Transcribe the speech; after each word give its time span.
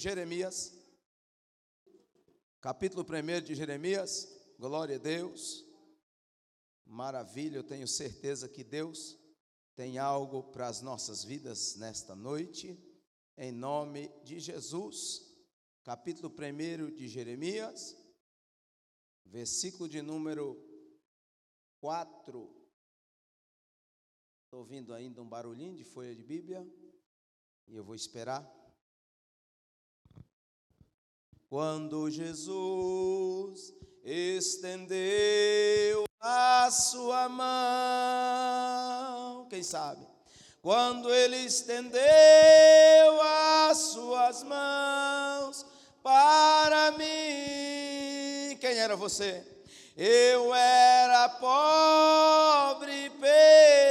Jeremias, 0.00 0.72
capítulo 2.58 3.04
1 3.04 3.42
de 3.42 3.54
Jeremias, 3.54 4.26
glória 4.58 4.96
a 4.96 4.98
Deus, 4.98 5.62
maravilha, 6.86 7.58
eu 7.58 7.62
tenho 7.62 7.86
certeza 7.86 8.48
que 8.48 8.64
Deus 8.64 9.18
tem 9.76 9.98
algo 9.98 10.44
para 10.44 10.68
as 10.68 10.80
nossas 10.80 11.22
vidas 11.22 11.76
nesta 11.76 12.16
noite, 12.16 12.82
em 13.36 13.52
nome 13.52 14.08
de 14.24 14.40
Jesus, 14.40 15.20
capítulo 15.84 16.34
1 16.34 16.94
de 16.94 17.06
Jeremias, 17.06 17.94
versículo 19.26 19.86
de 19.86 20.00
número 20.00 20.56
4. 21.78 22.40
Estou 24.44 24.60
ouvindo 24.60 24.94
ainda 24.94 25.20
um 25.20 25.28
barulhinho 25.28 25.76
de 25.76 25.84
folha 25.84 26.16
de 26.16 26.24
Bíblia, 26.24 26.66
e 27.66 27.76
eu 27.76 27.84
vou 27.84 27.94
esperar. 27.94 28.59
Quando 31.50 32.08
Jesus 32.08 33.74
estendeu 34.04 34.94
a 36.20 36.70
sua 36.70 37.28
mão, 38.48 39.48
quem 39.50 39.60
sabe? 39.64 40.06
Quando 40.62 41.12
ele 41.12 41.38
estendeu 41.38 42.00
as 43.68 43.78
suas 43.78 44.44
mãos 44.44 45.66
para 46.04 46.92
mim, 46.92 48.56
quem 48.60 48.78
era 48.78 48.94
você? 48.94 49.44
Eu 49.96 50.54
era 50.54 51.30
pobre 51.30 53.10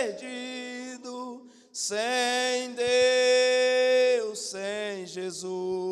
perdido, 0.07 1.46
sem 1.73 2.71
Deus, 2.71 4.40
sem 4.40 5.05
Jesus 5.05 5.88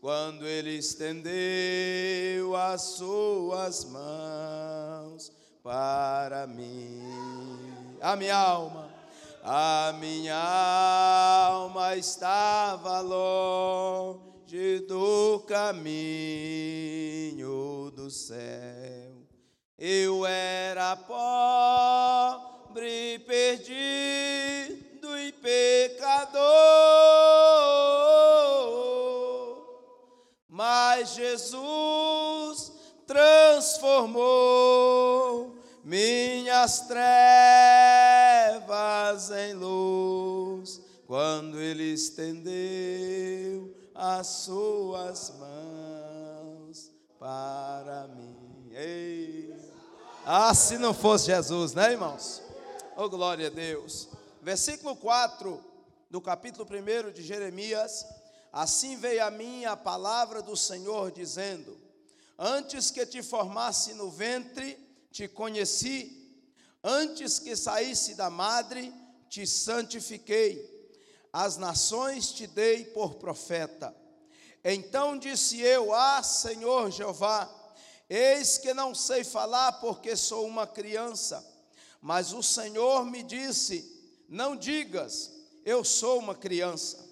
quando 0.00 0.46
ele 0.46 0.76
estendeu 0.78 2.56
as 2.56 2.80
suas 2.82 3.84
mãos 3.84 5.30
para 5.62 6.46
mim. 6.46 7.98
A 8.00 8.16
minha 8.16 8.34
alma, 8.36 8.88
a 9.42 9.94
minha 10.00 10.38
alma 11.48 11.94
estava 11.96 13.00
longe 13.00 14.80
do 14.88 15.40
caminho 15.40 15.90
do 17.94 18.10
céu. 18.10 19.10
Eu 19.78 20.24
era 20.24 20.96
pobre, 20.96 22.38
perdido 23.20 25.18
e 25.18 25.30
pecador 25.32 26.40
mas 31.00 31.14
Jesus 31.14 32.72
transformou 33.06 34.18
minhas 35.82 36.80
trevas 36.80 37.00
em 39.30 39.54
luz 39.54 40.82
quando 41.06 41.58
Ele 41.58 41.94
estendeu 41.94 43.74
as 43.94 44.26
suas 44.26 45.32
mãos 45.38 46.92
para 47.18 48.06
mim. 48.08 48.70
Ei. 48.72 49.54
Ah, 50.26 50.54
se 50.54 50.76
não 50.76 50.92
fosse 50.92 51.26
Jesus, 51.26 51.72
né, 51.72 51.92
irmãos? 51.92 52.42
Oh, 52.94 53.08
glória 53.08 53.46
a 53.46 53.50
Deus. 53.50 54.10
Versículo 54.42 54.94
4 54.96 55.64
do 56.10 56.20
capítulo 56.20 56.68
1 56.68 57.12
de 57.12 57.22
Jeremias 57.22 58.04
Assim 58.52 58.96
veio 58.96 59.24
a 59.24 59.30
mim 59.30 59.64
a 59.64 59.76
palavra 59.76 60.42
do 60.42 60.56
Senhor, 60.56 61.12
dizendo: 61.12 61.80
Antes 62.36 62.90
que 62.90 63.06
te 63.06 63.22
formasse 63.22 63.94
no 63.94 64.10
ventre, 64.10 64.76
te 65.12 65.28
conheci, 65.28 66.36
antes 66.82 67.38
que 67.38 67.54
saísse 67.54 68.14
da 68.14 68.28
madre, 68.28 68.92
te 69.28 69.46
santifiquei, 69.46 70.68
as 71.32 71.56
nações 71.56 72.32
te 72.32 72.46
dei 72.48 72.84
por 72.86 73.14
profeta. 73.14 73.94
Então 74.64 75.16
disse 75.16 75.60
eu: 75.60 75.94
Ah, 75.94 76.20
Senhor 76.20 76.90
Jeová, 76.90 77.48
eis 78.08 78.58
que 78.58 78.74
não 78.74 78.96
sei 78.96 79.22
falar 79.22 79.74
porque 79.74 80.16
sou 80.16 80.44
uma 80.44 80.66
criança. 80.66 81.46
Mas 82.00 82.32
o 82.32 82.42
Senhor 82.42 83.04
me 83.06 83.22
disse: 83.22 84.24
Não 84.28 84.56
digas, 84.56 85.30
eu 85.64 85.84
sou 85.84 86.18
uma 86.18 86.34
criança 86.34 87.09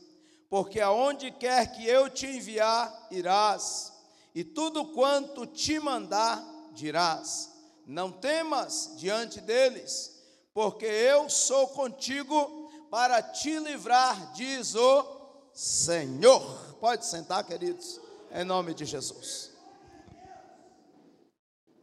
porque 0.48 0.80
aonde 0.80 1.30
quer 1.30 1.72
que 1.72 1.86
eu 1.86 2.08
te 2.08 2.26
enviar, 2.26 3.08
irás, 3.10 3.92
e 4.34 4.42
tudo 4.42 4.92
quanto 4.92 5.46
te 5.46 5.78
mandar, 5.78 6.42
dirás. 6.72 7.52
Não 7.86 8.12
temas 8.12 8.94
diante 8.96 9.40
deles, 9.40 10.14
porque 10.54 10.86
eu 10.86 11.28
sou 11.28 11.68
contigo 11.68 12.70
para 12.90 13.22
te 13.22 13.58
livrar, 13.58 14.32
diz 14.32 14.74
o 14.74 15.50
Senhor. 15.52 16.76
Pode 16.80 17.04
sentar, 17.04 17.44
queridos, 17.44 18.00
em 18.30 18.44
nome 18.44 18.74
de 18.74 18.84
Jesus. 18.84 19.52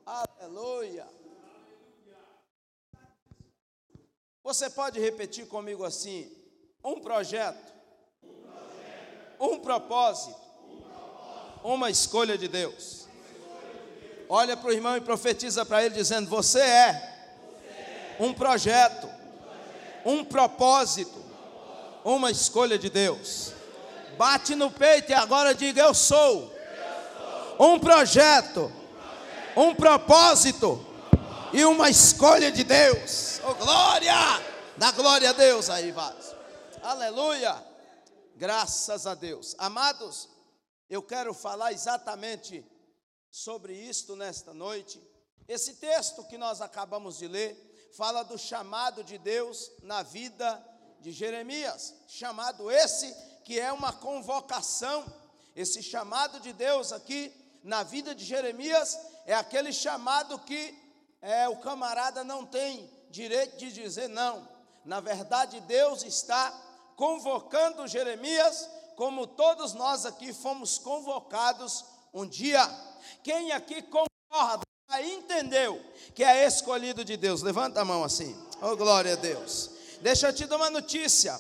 Aleluia. 0.06 1.08
Você 4.44 4.70
pode 4.70 5.00
repetir 5.00 5.48
comigo 5.48 5.84
assim: 5.84 6.32
um 6.84 7.02
projeto 7.02 7.75
um 9.40 9.60
propósito, 9.60 10.40
uma 11.64 11.90
escolha 11.90 12.38
de 12.38 12.48
Deus. 12.48 13.08
Olha 14.28 14.58
para 14.58 14.70
o 14.70 14.74
irmão 14.74 14.98
e 14.98 15.02
profetiza 15.02 15.66
para 15.66 15.84
ele, 15.84 15.96
dizendo: 15.96 16.30
Você 16.30 16.60
é 16.60 17.16
um 18.20 18.34
projeto, 18.34 19.10
um 20.06 20.24
propósito, 20.24 21.24
uma 22.04 22.32
escolha 22.32 22.78
de 22.78 22.90
Deus. 22.90 23.54
Bate 24.18 24.56
no 24.56 24.72
peito 24.72 25.12
e 25.12 25.14
agora 25.14 25.54
diga: 25.54 25.82
Eu 25.82 25.94
sou 25.94 26.52
um 27.60 27.80
projeto, 27.80 28.72
um 29.56 29.76
propósito 29.76 30.86
e 31.54 31.64
uma 31.66 31.90
escolha 31.90 32.52
de 32.52 32.64
Deus. 32.64 33.40
Oh, 33.48 33.54
glória! 33.54 34.14
Dá 34.78 34.92
glória 34.92 35.30
a 35.30 35.34
Deus 35.34 35.70
aí, 35.70 35.92
Vaz. 35.92 36.36
Aleluia. 36.84 37.56
Graças 38.38 39.08
a 39.08 39.16
Deus. 39.16 39.56
Amados, 39.58 40.28
eu 40.90 41.02
quero 41.02 41.34
falar 41.34 41.72
exatamente 41.72 42.66
sobre 43.32 43.74
isto 43.74 44.14
nesta 44.14 44.54
noite. 44.54 45.02
Esse 45.48 45.76
texto 45.76 46.22
que 46.26 46.38
nós 46.38 46.60
acabamos 46.60 47.18
de 47.18 47.30
ler 47.30 47.92
fala 47.96 48.24
do 48.24 48.38
chamado 48.38 49.06
de 49.06 49.18
Deus 49.18 49.72
na 49.82 50.04
vida 50.04 50.62
de 51.00 51.14
Jeremias. 51.14 51.94
Chamado 52.10 52.70
esse 52.70 53.16
que 53.46 53.58
é 53.58 53.72
uma 53.72 53.94
convocação. 53.94 55.06
Esse 55.56 55.82
chamado 55.82 56.42
de 56.42 56.52
Deus 56.52 56.92
aqui 56.92 57.34
na 57.64 57.84
vida 57.84 58.14
de 58.14 58.26
Jeremias 58.26 59.00
é 59.26 59.34
aquele 59.34 59.72
chamado 59.72 60.38
que 60.40 60.78
é, 61.22 61.48
o 61.48 61.56
camarada 61.62 62.22
não 62.22 62.46
tem 62.46 62.92
direito 63.10 63.56
de 63.56 63.72
dizer 63.72 64.10
não. 64.10 64.46
Na 64.84 65.00
verdade, 65.00 65.62
Deus 65.62 66.04
está 66.04 66.65
convocando 66.96 67.88
Jeremias, 67.88 68.70
como 68.96 69.28
todos 69.28 69.74
nós 69.74 70.06
aqui 70.06 70.34
fomos 70.34 70.78
convocados 70.78 71.86
um 72.14 72.26
dia. 72.26 72.68
Quem 73.24 73.52
aqui 73.52 73.82
concorda, 73.84 74.64
entendeu 75.04 75.84
que 76.14 76.24
é 76.24 76.46
escolhido 76.46 77.04
de 77.04 77.18
Deus? 77.18 77.42
Levanta 77.42 77.82
a 77.82 77.86
mão 77.86 78.04
assim. 78.04 78.36
Oh, 78.62 78.76
glória 78.76 79.14
a 79.14 79.18
Deus. 79.18 79.70
Deixa 80.02 80.28
eu 80.28 80.34
te 80.34 80.46
dar 80.46 80.56
uma 80.58 80.70
notícia 80.70 81.40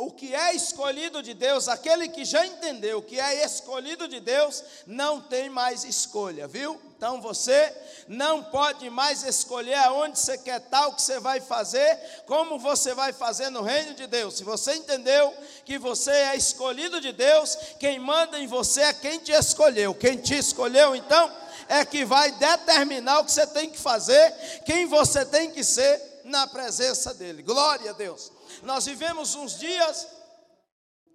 o 0.00 0.10
que 0.10 0.34
é 0.34 0.54
escolhido 0.54 1.22
de 1.22 1.34
Deus, 1.34 1.68
aquele 1.68 2.08
que 2.08 2.24
já 2.24 2.46
entendeu 2.46 3.02
que 3.02 3.18
é 3.18 3.44
escolhido 3.44 4.06
de 4.06 4.20
Deus, 4.20 4.62
não 4.86 5.20
tem 5.20 5.50
mais 5.50 5.84
escolha, 5.84 6.46
viu? 6.46 6.80
Então 6.98 7.20
você 7.20 7.72
não 8.08 8.42
pode 8.42 8.90
mais 8.90 9.22
escolher 9.22 9.76
aonde 9.76 10.18
você 10.18 10.36
quer 10.36 10.60
estar, 10.60 10.88
o 10.88 10.94
que 10.94 11.00
você 11.00 11.20
vai 11.20 11.40
fazer, 11.40 11.96
como 12.26 12.58
você 12.58 12.92
vai 12.92 13.12
fazer 13.12 13.50
no 13.50 13.62
reino 13.62 13.94
de 13.94 14.08
Deus. 14.08 14.36
Se 14.36 14.42
você 14.42 14.74
entendeu 14.74 15.32
que 15.64 15.78
você 15.78 16.10
é 16.10 16.36
escolhido 16.36 17.00
de 17.00 17.12
Deus, 17.12 17.56
quem 17.78 18.00
manda 18.00 18.36
em 18.40 18.48
você 18.48 18.80
é 18.80 18.92
quem 18.92 19.20
te 19.20 19.30
escolheu. 19.30 19.94
Quem 19.94 20.16
te 20.16 20.36
escolheu, 20.38 20.96
então, 20.96 21.32
é 21.68 21.84
que 21.84 22.04
vai 22.04 22.32
determinar 22.32 23.20
o 23.20 23.24
que 23.24 23.30
você 23.30 23.46
tem 23.46 23.70
que 23.70 23.78
fazer, 23.78 24.32
quem 24.66 24.84
você 24.86 25.24
tem 25.24 25.52
que 25.52 25.62
ser 25.62 26.22
na 26.24 26.48
presença 26.48 27.14
dele. 27.14 27.44
Glória 27.44 27.92
a 27.92 27.94
Deus. 27.94 28.32
Nós 28.64 28.86
vivemos 28.86 29.36
uns 29.36 29.56
dias 29.56 30.08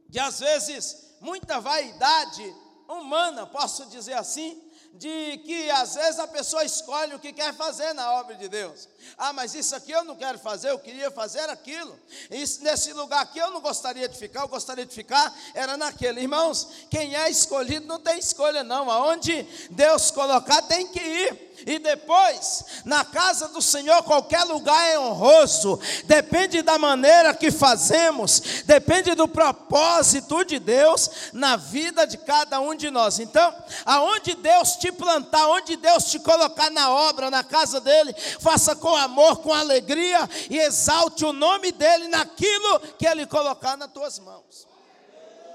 de, 0.07 0.17
às 0.17 0.39
vezes, 0.39 1.17
muita 1.19 1.59
vaidade 1.59 2.55
humana, 2.87 3.45
posso 3.45 3.85
dizer 3.87 4.13
assim, 4.13 4.61
de 4.93 5.39
que 5.39 5.71
às 5.71 5.95
vezes 5.95 6.19
a 6.19 6.27
pessoa 6.27 6.63
escolhe 6.63 7.15
o 7.15 7.19
que 7.19 7.33
quer 7.33 7.51
fazer 7.55 7.93
na 7.93 8.13
obra 8.13 8.35
de 8.35 8.47
Deus. 8.47 8.87
Ah, 9.17 9.33
mas 9.33 9.55
isso 9.55 9.75
aqui 9.75 9.91
eu 9.91 10.03
não 10.03 10.15
quero 10.15 10.37
fazer, 10.37 10.69
eu 10.69 10.77
queria 10.77 11.09
fazer 11.09 11.49
aquilo. 11.49 11.99
Isso, 12.29 12.63
nesse 12.63 12.93
lugar 12.93 13.23
aqui 13.23 13.39
eu 13.39 13.49
não 13.49 13.59
gostaria 13.59 14.07
de 14.07 14.15
ficar, 14.15 14.41
eu 14.41 14.47
gostaria 14.47 14.85
de 14.85 14.93
ficar, 14.93 15.33
era 15.55 15.75
naquele. 15.75 16.21
Irmãos, 16.21 16.67
quem 16.91 17.15
é 17.15 17.27
escolhido 17.27 17.87
não 17.87 17.99
tem 17.99 18.19
escolha, 18.19 18.63
não. 18.63 18.89
Aonde 18.91 19.41
Deus 19.71 20.11
colocar 20.11 20.61
tem 20.61 20.85
que 20.87 20.99
ir. 20.99 21.52
E 21.65 21.77
depois, 21.79 22.65
na 22.83 23.05
casa 23.05 23.47
do 23.47 23.61
Senhor, 23.61 24.01
qualquer 24.03 24.43
lugar 24.43 24.89
é 24.89 24.99
honroso, 24.99 25.79
depende 26.05 26.61
da 26.61 26.77
maneira 26.77 27.33
que 27.33 27.51
fazemos, 27.51 28.63
depende 28.65 29.13
do 29.13 29.27
propósito 29.27 30.43
de 30.43 30.59
Deus 30.59 31.09
na 31.31 31.55
vida 31.55 32.05
de 32.05 32.17
cada 32.17 32.59
um 32.59 32.75
de 32.75 32.89
nós. 32.89 33.19
Então, 33.19 33.53
aonde 33.85 34.33
Deus 34.35 34.75
te 34.77 34.91
plantar, 34.91 35.47
onde 35.47 35.77
Deus 35.77 36.05
te 36.05 36.19
colocar 36.19 36.71
na 36.71 36.89
obra, 36.89 37.29
na 37.29 37.43
casa 37.43 37.79
dele, 37.79 38.13
faça 38.39 38.75
com 38.75 38.95
amor, 38.95 39.37
com 39.37 39.53
alegria 39.53 40.27
e 40.49 40.57
exalte 40.57 41.23
o 41.23 41.31
nome 41.33 41.71
dele 41.71 42.07
naquilo 42.07 42.79
que 42.97 43.07
ele 43.07 43.25
colocar 43.25 43.77
nas 43.77 43.91
tuas 43.91 44.19
mãos, 44.19 44.67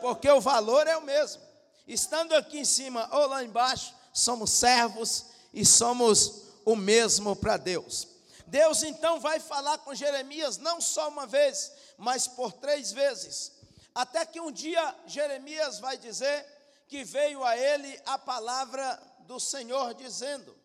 porque 0.00 0.30
o 0.30 0.40
valor 0.40 0.86
é 0.86 0.96
o 0.96 1.02
mesmo. 1.02 1.42
Estando 1.86 2.34
aqui 2.34 2.60
em 2.60 2.64
cima 2.64 3.08
ou 3.12 3.26
lá 3.26 3.42
embaixo, 3.42 3.94
somos 4.12 4.50
servos 4.50 5.37
e 5.58 5.66
somos 5.66 6.44
o 6.64 6.76
mesmo 6.76 7.34
para 7.34 7.56
Deus. 7.56 8.06
Deus 8.46 8.84
então 8.84 9.18
vai 9.18 9.40
falar 9.40 9.78
com 9.78 9.92
Jeremias 9.92 10.56
não 10.56 10.80
só 10.80 11.08
uma 11.08 11.26
vez, 11.26 11.72
mas 11.96 12.28
por 12.28 12.52
três 12.52 12.92
vezes. 12.92 13.50
Até 13.92 14.24
que 14.24 14.40
um 14.40 14.52
dia 14.52 14.94
Jeremias 15.04 15.80
vai 15.80 15.98
dizer 15.98 16.46
que 16.86 17.02
veio 17.02 17.42
a 17.42 17.56
ele 17.56 18.00
a 18.06 18.16
palavra 18.16 19.02
do 19.26 19.40
Senhor 19.40 19.94
dizendo: 19.94 20.56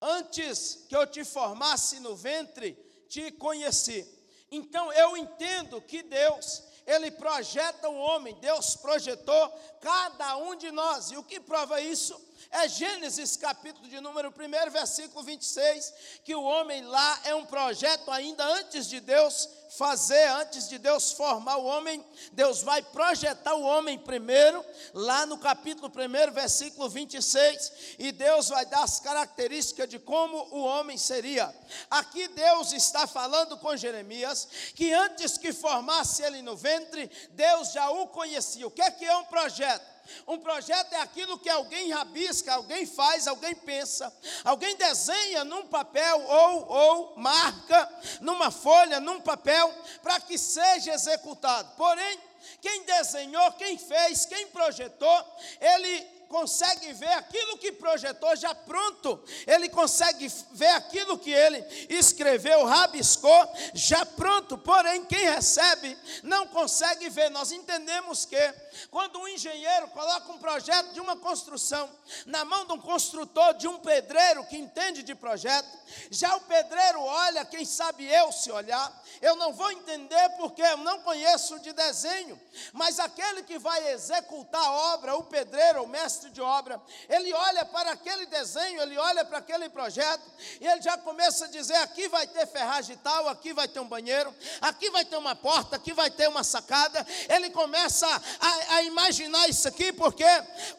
Antes 0.00 0.84
que 0.88 0.94
eu 0.94 1.04
te 1.08 1.24
formasse 1.24 1.98
no 1.98 2.14
ventre, 2.14 2.74
te 3.08 3.32
conheci. 3.32 4.06
Então 4.48 4.92
eu 4.92 5.16
entendo 5.16 5.82
que 5.82 6.04
Deus, 6.04 6.62
ele 6.86 7.10
projeta 7.10 7.88
o 7.88 7.96
homem, 7.96 8.38
Deus 8.40 8.76
projetou 8.76 9.48
cada 9.80 10.36
um 10.36 10.54
de 10.54 10.70
nós. 10.70 11.10
E 11.10 11.16
o 11.16 11.24
que 11.24 11.40
prova 11.40 11.80
isso? 11.80 12.16
É 12.58 12.68
Gênesis 12.68 13.36
capítulo 13.36 13.86
de 13.86 14.00
número 14.00 14.30
1, 14.30 14.70
versículo 14.70 15.22
26, 15.22 15.92
que 16.24 16.34
o 16.34 16.42
homem 16.42 16.82
lá 16.86 17.20
é 17.24 17.34
um 17.34 17.44
projeto 17.44 18.10
ainda 18.10 18.42
antes 18.46 18.88
de 18.88 18.98
Deus 18.98 19.46
fazer, 19.76 20.26
antes 20.30 20.66
de 20.66 20.78
Deus 20.78 21.12
formar 21.12 21.58
o 21.58 21.66
homem, 21.66 22.02
Deus 22.32 22.62
vai 22.62 22.80
projetar 22.80 23.52
o 23.52 23.62
homem 23.62 23.98
primeiro, 23.98 24.64
lá 24.94 25.26
no 25.26 25.36
capítulo 25.36 25.92
1, 25.94 26.32
versículo 26.32 26.88
26, 26.88 27.72
e 27.98 28.10
Deus 28.10 28.48
vai 28.48 28.64
dar 28.64 28.84
as 28.84 29.00
características 29.00 29.86
de 29.86 29.98
como 29.98 30.48
o 30.50 30.62
homem 30.62 30.96
seria. 30.96 31.54
Aqui 31.90 32.26
Deus 32.28 32.72
está 32.72 33.06
falando 33.06 33.58
com 33.58 33.76
Jeremias 33.76 34.48
que 34.74 34.94
antes 34.94 35.36
que 35.36 35.52
formasse 35.52 36.22
ele 36.22 36.40
no 36.40 36.56
ventre, 36.56 37.10
Deus 37.32 37.72
já 37.72 37.90
o 37.90 38.08
conhecia. 38.08 38.66
O 38.66 38.70
que 38.70 38.80
é 38.80 38.90
que 38.90 39.04
é 39.04 39.14
um 39.14 39.24
projeto? 39.24 39.95
Um 40.26 40.38
projeto 40.38 40.92
é 40.92 41.00
aquilo 41.00 41.38
que 41.38 41.48
alguém 41.48 41.90
rabisca, 41.90 42.54
alguém 42.54 42.86
faz, 42.86 43.26
alguém 43.26 43.54
pensa, 43.54 44.12
alguém 44.44 44.76
desenha 44.76 45.44
num 45.44 45.66
papel 45.66 46.20
ou, 46.20 46.68
ou 46.68 47.16
marca 47.16 47.88
numa 48.20 48.50
folha, 48.50 49.00
num 49.00 49.20
papel, 49.20 49.72
para 50.02 50.20
que 50.20 50.38
seja 50.38 50.94
executado. 50.94 51.74
Porém, 51.76 52.18
quem 52.60 52.84
desenhou, 52.84 53.52
quem 53.52 53.76
fez, 53.78 54.26
quem 54.26 54.46
projetou, 54.48 55.36
ele 55.60 56.15
consegue 56.28 56.92
ver 56.92 57.12
aquilo 57.12 57.58
que 57.58 57.72
projetou 57.72 58.34
já 58.36 58.54
pronto, 58.54 59.22
ele 59.46 59.68
consegue 59.68 60.30
ver 60.52 60.70
aquilo 60.70 61.18
que 61.18 61.30
ele 61.30 61.58
escreveu, 61.88 62.64
rabiscou, 62.64 63.52
já 63.74 64.04
pronto. 64.04 64.58
Porém, 64.58 65.04
quem 65.04 65.26
recebe 65.26 65.96
não 66.22 66.46
consegue 66.48 67.08
ver. 67.08 67.30
Nós 67.30 67.52
entendemos 67.52 68.24
que 68.24 68.54
quando 68.90 69.18
um 69.18 69.28
engenheiro 69.28 69.88
coloca 69.88 70.32
um 70.32 70.38
projeto 70.38 70.92
de 70.92 71.00
uma 71.00 71.16
construção 71.16 71.90
na 72.26 72.44
mão 72.44 72.66
de 72.66 72.72
um 72.72 72.80
construtor, 72.80 73.54
de 73.54 73.68
um 73.68 73.78
pedreiro 73.78 74.44
que 74.46 74.56
entende 74.56 75.02
de 75.02 75.14
projeto, 75.14 75.68
já 76.10 76.34
o 76.36 76.40
pedreiro 76.42 77.00
olha, 77.00 77.44
quem 77.44 77.64
sabe 77.64 78.04
eu 78.04 78.32
se 78.32 78.50
olhar, 78.50 78.92
eu 79.20 79.36
não 79.36 79.52
vou 79.52 79.70
entender 79.70 80.28
porque 80.36 80.62
eu 80.62 80.78
não 80.78 81.00
conheço 81.00 81.58
de 81.60 81.72
desenho, 81.72 82.40
mas 82.72 82.98
aquele 82.98 83.42
que 83.42 83.58
vai 83.58 83.92
executar 83.92 84.62
a 84.62 84.72
obra, 84.94 85.16
o 85.16 85.24
pedreiro, 85.24 85.82
o 85.82 85.88
mestre 85.88 86.15
de 86.30 86.40
obra, 86.40 86.80
ele 87.08 87.32
olha 87.32 87.64
para 87.64 87.92
aquele 87.92 88.26
desenho, 88.26 88.80
ele 88.82 88.96
olha 88.98 89.24
para 89.24 89.38
aquele 89.38 89.68
projeto 89.68 90.22
e 90.60 90.66
ele 90.66 90.82
já 90.82 90.96
começa 90.98 91.44
a 91.44 91.48
dizer: 91.48 91.76
aqui 91.76 92.08
vai 92.08 92.26
ter 92.26 92.46
ferragem 92.46 92.96
tal, 92.98 93.28
aqui 93.28 93.52
vai 93.52 93.68
ter 93.68 93.80
um 93.80 93.88
banheiro, 93.88 94.34
aqui 94.60 94.90
vai 94.90 95.04
ter 95.04 95.16
uma 95.16 95.34
porta, 95.34 95.76
aqui 95.76 95.92
vai 95.92 96.10
ter 96.10 96.28
uma 96.28 96.42
sacada. 96.42 97.06
Ele 97.28 97.50
começa 97.50 98.06
a, 98.40 98.76
a 98.76 98.82
imaginar 98.82 99.48
isso 99.48 99.68
aqui 99.68 99.92
porque 99.92 100.24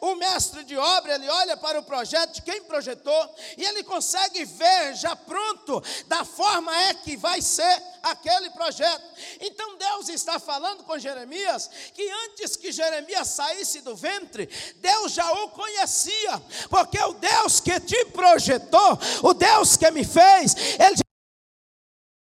o 0.00 0.14
mestre 0.14 0.64
de 0.64 0.76
obra, 0.76 1.14
ele 1.14 1.28
olha 1.28 1.56
para 1.56 1.78
o 1.78 1.82
projeto 1.82 2.34
de 2.34 2.42
quem 2.42 2.62
projetou 2.62 3.34
e 3.56 3.64
ele 3.64 3.82
consegue 3.84 4.44
ver 4.44 4.94
já 4.94 5.14
pronto 5.14 5.82
da 6.06 6.24
forma 6.24 6.74
é 6.84 6.94
que 6.94 7.16
vai 7.16 7.40
ser 7.40 7.82
aquele 8.02 8.50
projeto. 8.50 9.02
Então 9.40 9.76
Deus 9.76 10.08
está 10.08 10.38
falando 10.38 10.84
com 10.84 10.98
Jeremias 10.98 11.68
que 11.94 12.08
antes 12.26 12.56
que 12.56 12.72
Jeremias 12.72 13.28
saísse 13.28 13.80
do 13.80 13.96
ventre, 13.96 14.46
Deus 14.76 15.12
já 15.12 15.27
o 15.30 15.48
conhecia, 15.48 16.42
porque 16.68 16.98
o 16.98 17.14
Deus 17.14 17.60
que 17.60 17.78
te 17.80 18.04
projetou, 18.06 18.98
o 19.22 19.34
Deus 19.34 19.76
que 19.76 19.90
me 19.90 20.04
fez, 20.04 20.54
ele 20.78 21.07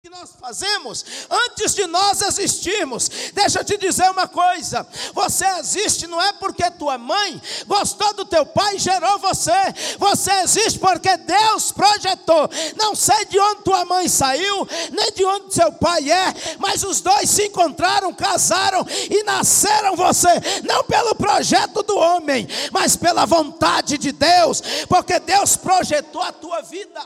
que 0.00 0.08
nós 0.08 0.30
fazemos 0.38 1.04
antes 1.28 1.74
de 1.74 1.84
nós 1.88 2.22
existirmos. 2.22 3.08
Deixa 3.34 3.58
eu 3.58 3.64
te 3.64 3.76
dizer 3.76 4.08
uma 4.08 4.28
coisa: 4.28 4.86
você 5.12 5.44
existe 5.58 6.06
não 6.06 6.22
é 6.22 6.32
porque 6.34 6.70
tua 6.70 6.96
mãe 6.96 7.42
gostou 7.66 8.14
do 8.14 8.24
teu 8.24 8.46
pai 8.46 8.76
e 8.76 8.78
gerou 8.78 9.18
você. 9.18 9.50
Você 9.98 10.30
existe 10.42 10.78
porque 10.78 11.16
Deus 11.16 11.72
projetou. 11.72 12.48
Não 12.76 12.94
sei 12.94 13.24
de 13.24 13.40
onde 13.40 13.62
tua 13.62 13.84
mãe 13.86 14.08
saiu, 14.08 14.68
nem 14.92 15.10
de 15.10 15.24
onde 15.24 15.52
seu 15.52 15.72
pai 15.72 16.08
é, 16.08 16.32
mas 16.60 16.84
os 16.84 17.00
dois 17.00 17.28
se 17.28 17.46
encontraram, 17.46 18.14
casaram 18.14 18.86
e 19.10 19.24
nasceram 19.24 19.96
você, 19.96 20.28
não 20.62 20.84
pelo 20.84 21.16
projeto 21.16 21.82
do 21.82 21.96
homem, 21.96 22.46
mas 22.70 22.94
pela 22.94 23.26
vontade 23.26 23.98
de 23.98 24.12
Deus, 24.12 24.62
porque 24.88 25.18
Deus 25.18 25.56
projetou 25.56 26.22
a 26.22 26.30
tua 26.30 26.62
vida. 26.62 27.04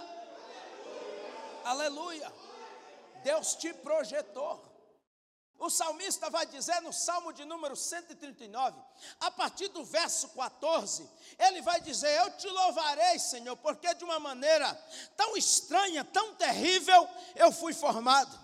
Aleluia. 1.65 2.42
Deus 3.23 3.55
te 3.55 3.73
projetou. 3.73 4.73
O 5.59 5.71
salmista 5.71 6.29
vai 6.29 6.45
dizer 6.47 6.81
no 6.83 6.93
Salmo 6.93 7.33
de 7.33 7.45
número 7.45 7.77
139, 7.77 8.77
a 9.21 9.31
partir 9.31 9.69
do 9.69 9.85
verso 9.85 10.29
14, 10.31 11.09
ele 11.39 11.63
vai 11.63 11.81
dizer: 11.81 12.09
Eu 12.19 12.33
te 12.37 12.49
louvarei, 12.49 13.17
Senhor, 13.21 13.57
porque 13.59 13.95
de 13.95 14.03
uma 14.03 14.19
maneira 14.19 14.75
tão 15.17 15.37
estranha, 15.37 16.05
tão 16.05 16.35
terrível, 16.35 17.09
eu 17.37 17.53
fui 17.53 17.73
formado. 17.73 18.37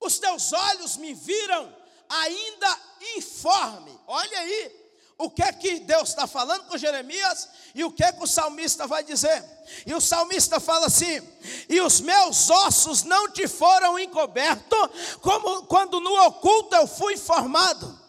Os 0.00 0.18
teus 0.18 0.52
olhos 0.52 0.96
me 0.96 1.14
viram 1.14 1.76
ainda 2.08 2.80
informe. 3.16 3.96
Olha 4.08 4.38
aí, 4.40 4.81
o 5.22 5.30
que 5.30 5.42
é 5.42 5.52
que 5.52 5.78
Deus 5.80 6.08
está 6.08 6.26
falando 6.26 6.64
com 6.64 6.76
Jeremias 6.76 7.48
e 7.74 7.84
o 7.84 7.92
que 7.92 8.02
é 8.02 8.12
que 8.12 8.22
o 8.22 8.26
salmista 8.26 8.86
vai 8.86 9.04
dizer. 9.04 9.44
E 9.86 9.94
o 9.94 10.00
salmista 10.00 10.58
fala 10.58 10.86
assim: 10.86 11.22
E 11.68 11.80
os 11.80 12.00
meus 12.00 12.50
ossos 12.50 13.04
não 13.04 13.28
te 13.28 13.46
foram 13.46 13.98
encobertos, 13.98 14.88
como 15.20 15.62
quando 15.66 16.00
no 16.00 16.26
oculto 16.26 16.74
eu 16.74 16.88
fui 16.88 17.16
formado. 17.16 18.00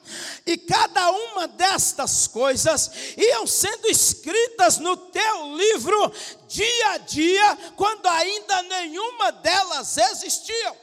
E 0.46 0.58
cada 0.58 1.12
uma 1.12 1.48
destas 1.48 2.28
coisas 2.28 2.92
iam 3.16 3.48
sendo 3.48 3.88
escritas 3.88 4.78
no 4.78 4.98
teu 4.98 5.56
livro 5.56 6.12
dia 6.48 6.90
a 6.90 6.98
dia, 6.98 7.58
quando 7.76 8.06
ainda 8.08 8.64
nenhuma 8.64 9.32
delas 9.32 9.98
existiam. 9.98 10.76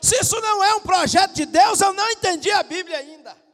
Se 0.00 0.20
isso 0.20 0.40
não 0.40 0.62
é 0.62 0.74
um 0.76 0.80
projeto 0.80 1.32
de 1.32 1.46
Deus, 1.46 1.80
eu 1.80 1.92
não 1.92 2.08
entendi 2.10 2.50
a 2.50 2.62
Bíblia 2.62 2.98
ainda. 2.98 3.45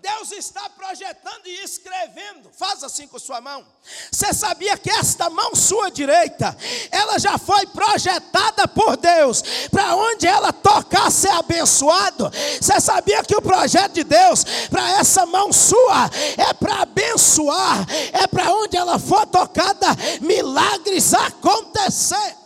Deus 0.00 0.32
está 0.32 0.68
projetando 0.70 1.46
e 1.46 1.62
escrevendo. 1.62 2.50
Faz 2.52 2.82
assim 2.82 3.06
com 3.06 3.18
sua 3.18 3.40
mão. 3.40 3.66
Você 4.10 4.32
sabia 4.32 4.76
que 4.76 4.90
esta 4.90 5.28
mão 5.28 5.54
sua 5.54 5.90
direita, 5.90 6.56
ela 6.90 7.18
já 7.18 7.38
foi 7.38 7.66
projetada 7.66 8.66
por 8.68 8.96
Deus 8.96 9.42
para 9.70 9.94
onde 9.94 10.26
ela 10.26 10.52
tocar 10.52 11.10
ser 11.10 11.30
abençoado? 11.30 12.30
Você 12.60 12.80
sabia 12.80 13.22
que 13.22 13.36
o 13.36 13.42
projeto 13.42 13.92
de 13.92 14.04
Deus 14.04 14.44
para 14.70 14.98
essa 14.98 15.26
mão 15.26 15.52
sua 15.52 16.10
é 16.36 16.52
para 16.54 16.82
abençoar, 16.82 17.86
é 18.12 18.26
para 18.26 18.52
onde 18.54 18.76
ela 18.76 18.98
for 18.98 19.26
tocada, 19.26 19.88
milagres 20.20 21.12
acontecer. 21.14 22.36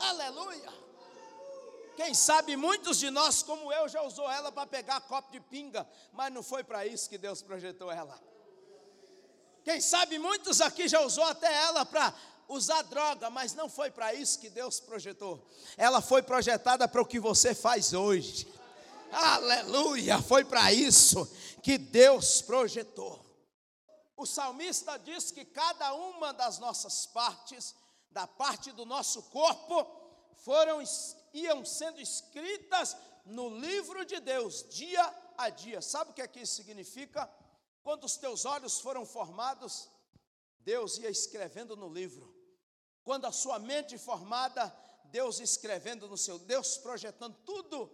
Aleluia. 0.00 0.63
Quem 2.04 2.12
sabe 2.12 2.54
muitos 2.54 2.98
de 2.98 3.08
nós, 3.08 3.42
como 3.42 3.72
eu, 3.72 3.88
já 3.88 4.02
usou 4.02 4.30
ela 4.30 4.52
para 4.52 4.66
pegar 4.66 5.00
copo 5.00 5.32
de 5.32 5.40
pinga, 5.40 5.88
mas 6.12 6.30
não 6.30 6.42
foi 6.42 6.62
para 6.62 6.84
isso 6.84 7.08
que 7.08 7.16
Deus 7.16 7.40
projetou 7.40 7.90
ela. 7.90 8.22
Quem 9.64 9.80
sabe 9.80 10.18
muitos 10.18 10.60
aqui 10.60 10.86
já 10.86 11.00
usou 11.00 11.24
até 11.24 11.50
ela 11.50 11.86
para 11.86 12.14
usar 12.46 12.82
droga, 12.82 13.30
mas 13.30 13.54
não 13.54 13.70
foi 13.70 13.90
para 13.90 14.12
isso 14.12 14.38
que 14.38 14.50
Deus 14.50 14.80
projetou. 14.80 15.48
Ela 15.78 16.02
foi 16.02 16.22
projetada 16.22 16.86
para 16.86 17.00
o 17.00 17.06
que 17.06 17.18
você 17.18 17.54
faz 17.54 17.94
hoje. 17.94 18.46
Aleluia! 19.10 20.20
Foi 20.20 20.44
para 20.44 20.74
isso 20.74 21.26
que 21.62 21.78
Deus 21.78 22.42
projetou. 22.42 23.18
O 24.14 24.26
salmista 24.26 24.98
diz 24.98 25.30
que 25.30 25.46
cada 25.46 25.94
uma 25.94 26.34
das 26.34 26.58
nossas 26.58 27.06
partes, 27.06 27.74
da 28.10 28.26
parte 28.26 28.72
do 28.72 28.84
nosso 28.84 29.22
corpo, 29.22 29.86
foram 30.36 30.82
iam 31.34 31.64
sendo 31.64 32.00
escritas 32.00 32.96
no 33.26 33.48
livro 33.58 34.04
de 34.06 34.20
Deus 34.20 34.64
dia 34.70 35.04
a 35.36 35.50
dia. 35.50 35.82
Sabe 35.82 36.12
o 36.12 36.14
que 36.14 36.22
é 36.22 36.28
que 36.28 36.40
isso 36.40 36.54
significa? 36.54 37.30
Quando 37.82 38.04
os 38.04 38.16
teus 38.16 38.46
olhos 38.46 38.80
foram 38.80 39.04
formados, 39.04 39.90
Deus 40.60 40.96
ia 40.96 41.10
escrevendo 41.10 41.76
no 41.76 41.92
livro. 41.92 42.34
Quando 43.02 43.26
a 43.26 43.32
sua 43.32 43.58
mente 43.58 43.98
formada, 43.98 44.74
Deus 45.06 45.38
escrevendo 45.38 46.08
no 46.08 46.16
seu, 46.16 46.38
Deus 46.38 46.78
projetando 46.78 47.36
tudo 47.44 47.90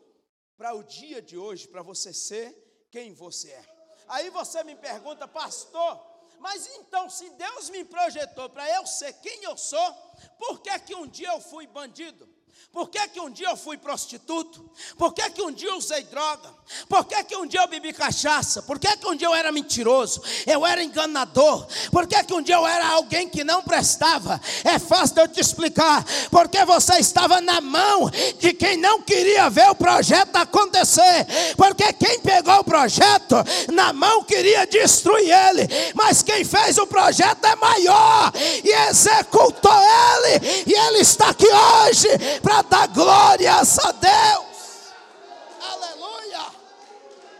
para 0.56 0.74
o 0.74 0.84
dia 0.84 1.20
de 1.20 1.36
hoje, 1.36 1.66
para 1.66 1.82
você 1.82 2.12
ser 2.12 2.86
quem 2.90 3.12
você 3.12 3.50
é. 3.50 3.64
Aí 4.06 4.30
você 4.30 4.62
me 4.62 4.76
pergunta, 4.76 5.26
pastor, 5.26 6.00
mas 6.38 6.66
então 6.76 7.10
se 7.10 7.28
Deus 7.30 7.70
me 7.70 7.84
projetou 7.84 8.48
para 8.48 8.68
eu 8.76 8.86
ser 8.86 9.12
quem 9.14 9.42
eu 9.42 9.56
sou, 9.56 9.92
por 10.38 10.60
que 10.60 10.78
que 10.80 10.94
um 10.94 11.06
dia 11.06 11.32
eu 11.32 11.40
fui 11.40 11.66
bandido? 11.66 12.29
Por 12.72 12.88
que, 12.88 13.08
que 13.08 13.20
um 13.20 13.28
dia 13.28 13.48
eu 13.48 13.56
fui 13.56 13.76
prostituto? 13.76 14.64
Por 14.96 15.12
que, 15.12 15.28
que 15.30 15.42
um 15.42 15.50
dia 15.50 15.70
eu 15.70 15.76
usei 15.76 16.04
droga? 16.04 16.48
Por 16.88 17.04
que, 17.04 17.24
que 17.24 17.36
um 17.36 17.44
dia 17.44 17.62
eu 17.62 17.66
bebi 17.66 17.92
cachaça? 17.92 18.62
Por 18.62 18.78
que, 18.78 18.96
que 18.96 19.08
um 19.08 19.16
dia 19.16 19.26
eu 19.26 19.34
era 19.34 19.50
mentiroso? 19.50 20.22
Eu 20.46 20.64
era 20.64 20.80
enganador? 20.80 21.66
Por 21.90 22.06
que, 22.06 22.22
que 22.22 22.32
um 22.32 22.40
dia 22.40 22.54
eu 22.54 22.64
era 22.64 22.86
alguém 22.90 23.28
que 23.28 23.42
não 23.42 23.60
prestava? 23.60 24.40
É 24.62 24.78
fácil 24.78 25.16
de 25.16 25.20
eu 25.20 25.28
te 25.28 25.40
explicar. 25.40 26.04
Porque 26.30 26.64
você 26.64 27.00
estava 27.00 27.40
na 27.40 27.60
mão 27.60 28.08
de 28.38 28.52
quem 28.52 28.76
não 28.76 29.02
queria 29.02 29.50
ver 29.50 29.68
o 29.68 29.74
projeto 29.74 30.36
acontecer. 30.36 31.26
Porque 31.56 31.92
quem 31.94 32.20
pegou 32.20 32.60
o 32.60 32.64
projeto 32.64 33.34
na 33.72 33.92
mão 33.92 34.22
queria 34.22 34.64
destruir 34.64 35.28
ele. 35.28 35.68
Mas 35.94 36.22
quem 36.22 36.44
fez 36.44 36.78
o 36.78 36.86
projeto 36.86 37.44
é 37.44 37.56
maior 37.56 38.32
e 38.62 38.70
executou 38.88 39.72
ele. 39.72 40.64
E 40.68 40.72
ele 40.72 40.98
está 40.98 41.30
aqui 41.30 41.48
hoje 41.48 42.08
para 42.42 42.62
dar 42.62 42.88
glórias 42.88 43.78
a 43.78 43.92
Deus. 43.92 44.92
Aleluia! 45.60 46.54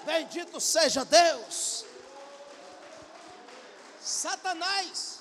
Bendito 0.04 0.61
seja 0.61 1.04
Deus. 1.04 1.85
Satanás, 4.00 5.21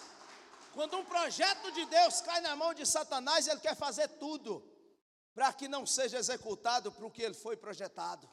quando 0.73 0.97
um 0.97 1.05
projeto 1.05 1.71
de 1.71 1.85
Deus 1.85 2.21
cai 2.21 2.39
na 2.41 2.55
mão 2.55 2.73
de 2.73 2.85
Satanás, 2.85 3.47
ele 3.47 3.59
quer 3.59 3.75
fazer 3.75 4.07
tudo 4.07 4.63
para 5.35 5.51
que 5.53 5.67
não 5.67 5.85
seja 5.85 6.17
executado 6.17 6.91
para 6.91 7.05
o 7.05 7.11
que 7.11 7.21
ele 7.21 7.33
foi 7.33 7.57
projetado. 7.57 8.29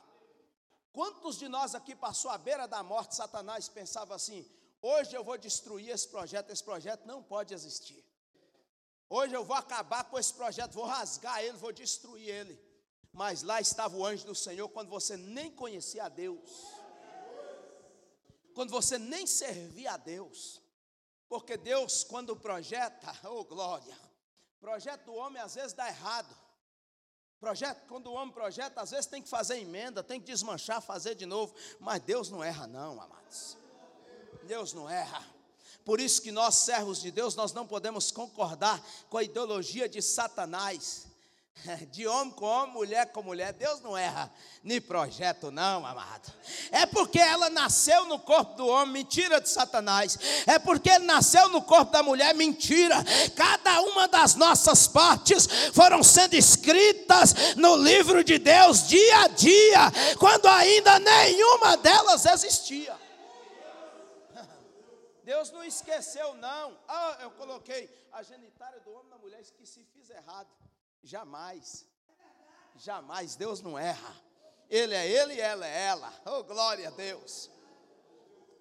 Quantos 0.93 1.37
de 1.39 1.49
nós 1.49 1.75
aqui 1.75 1.95
passou 1.95 2.31
à 2.31 2.39
beira 2.39 2.67
da 2.67 2.83
morte, 2.83 3.17
Satanás 3.17 3.69
pensava 3.69 4.15
assim: 4.15 4.49
hoje 4.81 5.15
eu 5.15 5.25
vou 5.25 5.37
destruir 5.37 5.91
esse 5.91 6.09
projeto, 6.09 6.51
esse 6.51 6.63
projeto 6.63 7.05
não 7.05 7.23
pode 7.23 7.53
existir. 7.53 8.06
Hoje 9.09 9.35
eu 9.35 9.45
vou 9.45 9.57
acabar 9.57 10.05
com 10.05 10.19
esse 10.19 10.35
projeto, 10.35 10.73
vou 10.73 10.85
rasgar 10.85 11.43
ele, 11.43 11.57
vou 11.57 11.73
destruir 11.73 12.29
ele. 12.29 12.61
Mas 13.13 13.43
lá 13.43 13.61
estava 13.61 13.97
o 13.97 14.05
anjo 14.05 14.27
do 14.27 14.35
Senhor 14.35 14.69
quando 14.69 14.91
você 14.91 15.17
nem 15.17 15.51
conhecia 15.51 16.05
a 16.05 16.09
Deus. 16.09 16.51
Quando 18.55 18.71
você 18.71 18.99
nem 18.99 19.27
servia 19.27 19.93
a 19.93 19.97
Deus. 19.97 20.61
Porque 21.29 21.57
Deus, 21.57 22.05
quando 22.05 22.37
projeta, 22.37 23.15
oh 23.25 23.45
glória, 23.45 23.97
projeto 24.61 25.05
do 25.07 25.15
homem 25.15 25.41
às 25.41 25.55
vezes 25.55 25.73
dá 25.73 25.87
errado. 25.89 26.35
Projeto, 27.39 27.87
quando 27.87 28.07
o 28.09 28.15
homem 28.15 28.33
projeta, 28.33 28.81
às 28.81 28.91
vezes 28.91 29.07
tem 29.07 29.23
que 29.23 29.29
fazer 29.29 29.59
emenda, 29.59 30.03
tem 30.03 30.19
que 30.19 30.27
desmanchar, 30.27 30.81
fazer 30.81 31.15
de 31.15 31.27
novo. 31.27 31.55
Mas 31.79 32.03
Deus 32.03 32.31
não 32.31 32.43
erra, 32.43 32.67
não, 32.67 33.01
amados. 33.01 33.57
Deus 34.45 34.73
não 34.73 34.89
erra. 34.89 35.36
Por 35.87 36.01
isso 36.01 36.21
que 36.21 36.33
nós, 36.33 36.57
servos 36.57 37.01
de 37.01 37.13
Deus, 37.13 37.37
nós 37.37 37.53
não 37.53 37.65
podemos 37.65 38.11
concordar 38.11 38.85
com 39.09 39.19
a 39.19 39.23
ideologia 39.23 39.89
de 39.89 40.03
Satanás. 40.03 41.07
De 41.91 42.07
homem 42.07 42.35
com 42.35 42.45
homem, 42.45 42.75
mulher 42.75 43.13
com 43.13 43.23
mulher, 43.23 43.53
Deus 43.55 43.81
não 43.81 43.97
erra 43.97 44.31
nem 44.63 44.79
projeto, 44.79 45.51
não, 45.51 45.87
amado. 45.87 46.31
É 46.71 46.85
porque 46.85 47.19
ela 47.19 47.49
nasceu 47.49 48.05
no 48.05 48.19
corpo 48.19 48.57
do 48.57 48.67
homem, 48.67 48.93
mentira 48.93 49.41
de 49.41 49.49
Satanás. 49.49 50.19
É 50.47 50.59
porque 50.59 50.91
ele 50.91 51.07
nasceu 51.07 51.49
no 51.49 51.63
corpo 51.63 51.93
da 51.93 52.03
mulher, 52.03 52.35
mentira. 52.35 52.97
Cada 53.35 53.81
uma 53.81 54.07
das 54.07 54.35
nossas 54.35 54.87
partes 54.87 55.49
foram 55.73 56.03
sendo 56.03 56.35
escritas 56.35 57.57
no 57.57 57.77
livro 57.77 58.23
de 58.23 58.39
Deus 58.39 58.87
dia 58.87 59.23
a 59.23 59.29
dia, 59.29 59.93
quando 60.19 60.47
ainda 60.47 60.99
nenhuma 60.99 61.77
delas 61.79 62.27
existia. 62.27 63.06
Deus 65.27 65.51
não 65.51 65.65
esqueceu, 65.65 66.35
não. 66.35 66.79
Ah, 66.87 67.19
eu 67.21 67.33
coloquei 67.33 67.83
a 68.13 68.23
genitária 68.23 68.79
do 68.79 68.93
homem 68.93 69.11
na 69.11 69.19
mulher, 69.19 69.41
esqueci, 69.41 69.85
fiz 69.93 70.09
errado. 70.09 70.49
Jamais. 71.03 71.85
Jamais. 72.77 73.35
Deus 73.35 73.61
não 73.61 73.77
erra. 73.77 74.15
Ele 74.71 74.95
é 74.95 75.05
ele 75.05 75.35
e 75.35 75.41
ela 75.41 75.67
é 75.67 75.87
ela. 75.87 76.13
Oh, 76.27 76.45
glória 76.45 76.87
a 76.87 76.93
Deus. 76.93 77.51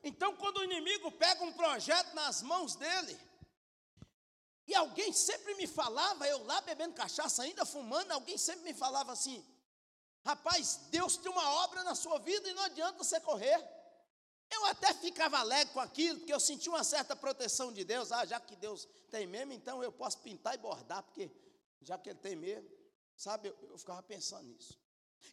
Então, 0.04 0.36
quando 0.38 0.58
o 0.58 0.64
inimigo 0.64 1.12
pega 1.12 1.44
um 1.44 1.54
projeto 1.54 2.16
nas 2.16 2.42
mãos 2.42 2.76
dele, 2.76 3.16
e 4.68 4.74
alguém 4.74 5.14
sempre 5.14 5.54
me 5.54 5.68
falava, 5.68 6.28
eu 6.28 6.44
lá 6.46 6.62
bebendo 6.62 6.96
cachaça, 6.96 7.44
ainda 7.44 7.64
fumando, 7.64 8.12
alguém 8.12 8.40
sempre 8.40 8.64
me 8.64 8.74
falava 8.74 9.12
assim: 9.12 9.46
rapaz, 10.26 10.78
Deus 10.90 11.16
tem 11.16 11.32
uma 11.32 11.48
obra 11.64 11.84
na 11.84 11.94
sua 11.94 12.18
vida 12.18 12.50
e 12.50 12.56
não 12.56 12.64
adianta 12.64 12.98
você 12.98 13.20
correr. 13.20 13.75
Eu 14.56 14.66
até 14.66 14.94
ficava 14.94 15.38
alegre 15.40 15.74
com 15.74 15.80
aquilo, 15.80 16.20
porque 16.20 16.34
eu 16.34 16.40
sentia 16.40 16.72
uma 16.72 16.84
certa 16.84 17.16
proteção 17.16 17.72
de 17.72 17.84
Deus. 17.84 18.12
Ah, 18.12 18.26
já 18.26 18.40
que 18.40 18.56
Deus 18.56 18.88
tem 19.12 19.28
mesmo, 19.28 19.54
então 19.54 19.84
eu 19.84 19.92
posso 19.92 20.20
pintar 20.20 20.56
e 20.56 20.58
bordar, 20.58 21.04
porque 21.04 21.30
já 21.82 21.98
que 21.98 22.10
Ele 22.10 22.20
tem 22.20 22.36
mesmo, 22.36 22.70
sabe, 23.16 23.50
eu, 23.50 23.58
eu 23.70 23.78
ficava 23.78 24.02
pensando 24.02 24.48
nisso. 24.48 24.80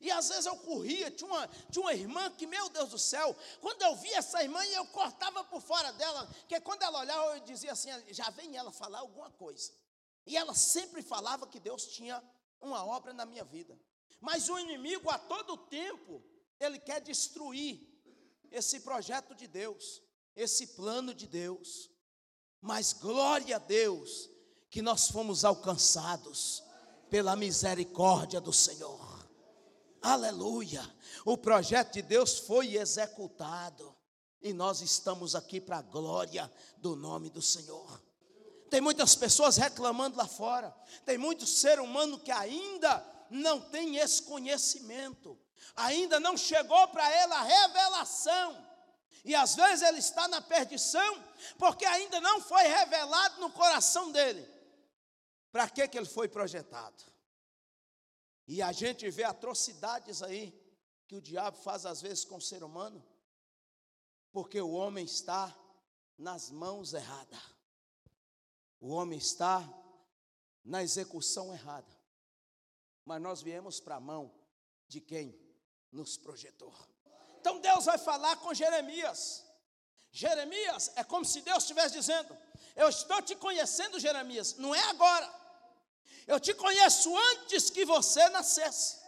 E 0.01 0.11
às 0.11 0.29
vezes 0.29 0.47
eu 0.47 0.57
corria, 0.57 1.11
tinha 1.11 1.29
uma, 1.29 1.49
tinha 1.71 1.83
uma 1.83 1.95
irmã 1.95 2.31
que, 2.31 2.47
meu 2.47 2.69
Deus 2.71 2.91
do 2.91 2.99
céu, 2.99 3.37
quando 3.61 3.83
eu 3.83 3.95
via 3.97 4.19
essa 4.19 4.43
irmã, 4.43 4.65
eu 4.67 4.87
cortava 4.87 5.45
por 5.45 5.61
fora 5.61 5.93
dela, 5.93 6.29
que 6.49 6.59
quando 6.61 6.83
ela 6.83 7.01
olhava, 7.01 7.37
eu 7.37 7.41
dizia 7.41 7.73
assim: 7.73 7.91
já 8.09 8.29
vem 8.31 8.57
ela 8.57 8.73
falar 8.73 9.01
alguma 9.01 9.31
coisa. 9.31 9.73
E 10.27 10.37
ela 10.37 10.55
sempre 10.55 11.03
falava 11.03 11.47
que 11.47 11.61
Deus 11.61 11.87
tinha 11.87 12.23
uma 12.61 12.85
obra 12.85 13.13
na 13.13 13.27
minha 13.27 13.45
vida. 13.45 13.79
Mas 14.21 14.49
o 14.49 14.59
inimigo, 14.59 15.11
a 15.11 15.19
todo 15.19 15.57
tempo, 15.57 16.23
ele 16.61 16.79
quer 16.79 17.01
destruir 17.01 17.92
esse 18.53 18.81
projeto 18.81 19.35
de 19.35 19.47
Deus, 19.47 20.03
esse 20.37 20.69
plano 20.69 21.15
de 21.15 21.27
Deus. 21.27 21.91
Mas 22.61 22.93
glória 22.93 23.57
a 23.57 23.59
Deus 23.59 24.31
que 24.71 24.81
nós 24.81 25.11
fomos 25.11 25.45
alcançados 25.45 26.63
pela 27.11 27.35
misericórdia 27.35 28.41
do 28.41 28.53
Senhor. 28.53 29.29
Aleluia! 30.01 30.83
O 31.25 31.37
projeto 31.37 31.95
de 31.95 32.03
Deus 32.03 32.39
foi 32.39 32.77
executado 32.77 33.95
e 34.41 34.53
nós 34.53 34.81
estamos 34.81 35.35
aqui 35.35 35.61
para 35.61 35.79
a 35.79 35.83
glória 35.83 36.51
do 36.79 36.97
nome 36.97 37.31
do 37.31 37.41
Senhor. 37.41 38.03
Tem 38.69 38.81
muitas 38.81 39.15
pessoas 39.15 39.57
reclamando 39.57 40.17
lá 40.17 40.27
fora, 40.27 40.75
tem 41.05 41.19
muito 41.19 41.47
ser 41.47 41.79
humano 41.79 42.19
que 42.19 42.33
ainda 42.33 43.05
não 43.31 43.61
tem 43.61 43.99
esse 43.99 44.23
conhecimento, 44.23 45.39
ainda 45.77 46.21
não 46.21 46.37
chegou 46.37 46.89
para 46.89 47.11
ele 47.23 47.33
a 47.33 47.43
revelação. 47.43 48.73
E 49.25 49.35
às 49.35 49.55
vezes 49.55 49.83
ele 49.83 49.99
está 49.99 50.27
na 50.27 50.41
perdição, 50.41 51.25
porque 51.59 51.85
ainda 51.85 52.21
não 52.21 52.41
foi 52.41 52.63
revelado 52.65 53.41
no 53.41 53.51
coração 53.51 54.11
dele. 54.11 54.49
Para 55.51 55.69
que, 55.69 55.87
que 55.87 55.97
ele 55.97 56.07
foi 56.07 56.29
projetado? 56.29 57.05
E 58.49 58.61
a 58.61 58.73
gente 58.73 59.09
vê 59.11 59.23
atrocidades 59.23 60.23
aí 60.23 60.53
que 61.07 61.15
o 61.15 61.21
diabo 61.21 61.57
faz 61.59 61.87
às 61.87 62.01
vezes 62.01 62.25
com 62.25 62.37
o 62.37 62.41
ser 62.41 62.65
humano, 62.65 63.05
porque 64.33 64.61
o 64.61 64.73
homem 64.73 65.05
está 65.05 65.55
nas 66.19 66.51
mãos 66.51 66.93
erradas. 66.93 67.41
O 68.81 68.89
homem 68.89 69.19
está 69.19 69.63
na 70.65 70.83
execução 70.83 71.53
errada. 71.53 71.91
Mas 73.05 73.23
nós 73.23 73.43
viemos 73.43 73.79
para 73.79 73.97
a 73.97 74.01
mão 74.01 74.33
de 74.89 75.01
quem 75.01 75.39
nos 75.93 76.17
projetou. 76.17 76.73
Então 77.41 77.61
Deus 77.61 77.85
vai 77.85 77.99
falar 77.99 78.37
com 78.37 78.55
Jeremias. 78.55 79.45
Jeremias 80.11 80.91
é 80.97 81.05
como 81.05 81.25
se 81.25 81.41
Deus 81.43 81.65
estivesse 81.65 81.95
dizendo: 81.95 82.37
Eu 82.75 82.89
estou 82.89 83.21
te 83.21 83.37
conhecendo, 83.37 84.01
Jeremias, 84.01 84.57
não 84.57 84.75
é 84.75 84.83
agora. 84.89 85.43
Eu 86.27 86.41
te 86.41 86.55
conheço 86.55 87.15
antes 87.17 87.69
que 87.69 87.85
você 87.85 88.29
nascesse. 88.31 89.02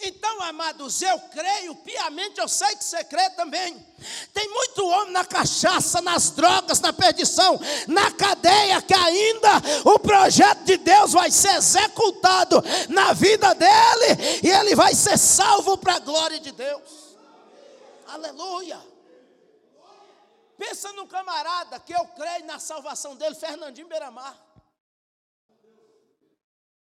Então, 0.00 0.42
amados, 0.42 1.02
eu 1.02 1.18
creio 1.32 1.74
piamente, 1.76 2.38
eu 2.40 2.46
sei 2.46 2.68
que 2.76 2.84
você 2.84 3.02
crê 3.02 3.30
também. 3.30 3.84
Tem 4.32 4.48
muito 4.48 4.86
homem 4.86 5.12
na 5.12 5.24
cachaça, 5.24 6.00
nas 6.00 6.30
drogas, 6.30 6.78
na 6.78 6.92
perdição, 6.92 7.58
na 7.88 8.12
cadeia, 8.12 8.80
que 8.80 8.94
ainda 8.94 9.50
o 9.84 9.98
projeto 9.98 10.62
de 10.62 10.76
Deus 10.76 11.12
vai 11.12 11.32
ser 11.32 11.56
executado 11.56 12.62
na 12.88 13.12
vida 13.12 13.52
dele 13.56 14.40
e 14.44 14.48
ele 14.48 14.76
vai 14.76 14.94
ser 14.94 15.18
salvo 15.18 15.76
para 15.76 15.96
a 15.96 15.98
glória 15.98 16.38
de 16.38 16.52
Deus. 16.52 17.16
Aleluia. 18.06 18.80
Pensa 20.56 20.92
num 20.92 21.08
camarada 21.08 21.80
que 21.80 21.92
eu 21.92 22.04
creio 22.16 22.44
na 22.46 22.60
salvação 22.60 23.16
dele, 23.16 23.34
Fernandinho 23.34 23.88
Beiramar. 23.88 24.47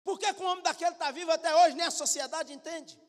Por 0.10 0.18
que, 0.18 0.34
que 0.34 0.42
um 0.42 0.48
homem 0.48 0.64
daquele 0.64 0.94
está 0.94 1.12
vivo 1.12 1.32
até 1.32 1.56
hoje, 1.56 1.76
nem 1.76 1.86
a 1.86 1.92
sociedade 1.92 2.52
entende? 2.52 3.00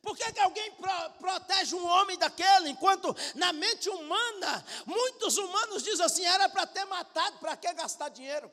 Por 0.00 0.16
que, 0.16 0.32
que 0.32 0.40
alguém 0.40 0.72
pro, 0.76 1.10
protege 1.18 1.76
um 1.76 1.86
homem 1.86 2.16
daquele, 2.16 2.70
enquanto 2.70 3.14
na 3.34 3.52
mente 3.52 3.90
humana, 3.90 4.64
muitos 4.86 5.36
humanos 5.36 5.82
dizem 5.82 6.06
assim: 6.06 6.24
era 6.24 6.48
para 6.48 6.66
ter 6.66 6.86
matado, 6.86 7.36
para 7.38 7.54
que 7.54 7.70
gastar 7.74 8.08
dinheiro? 8.08 8.50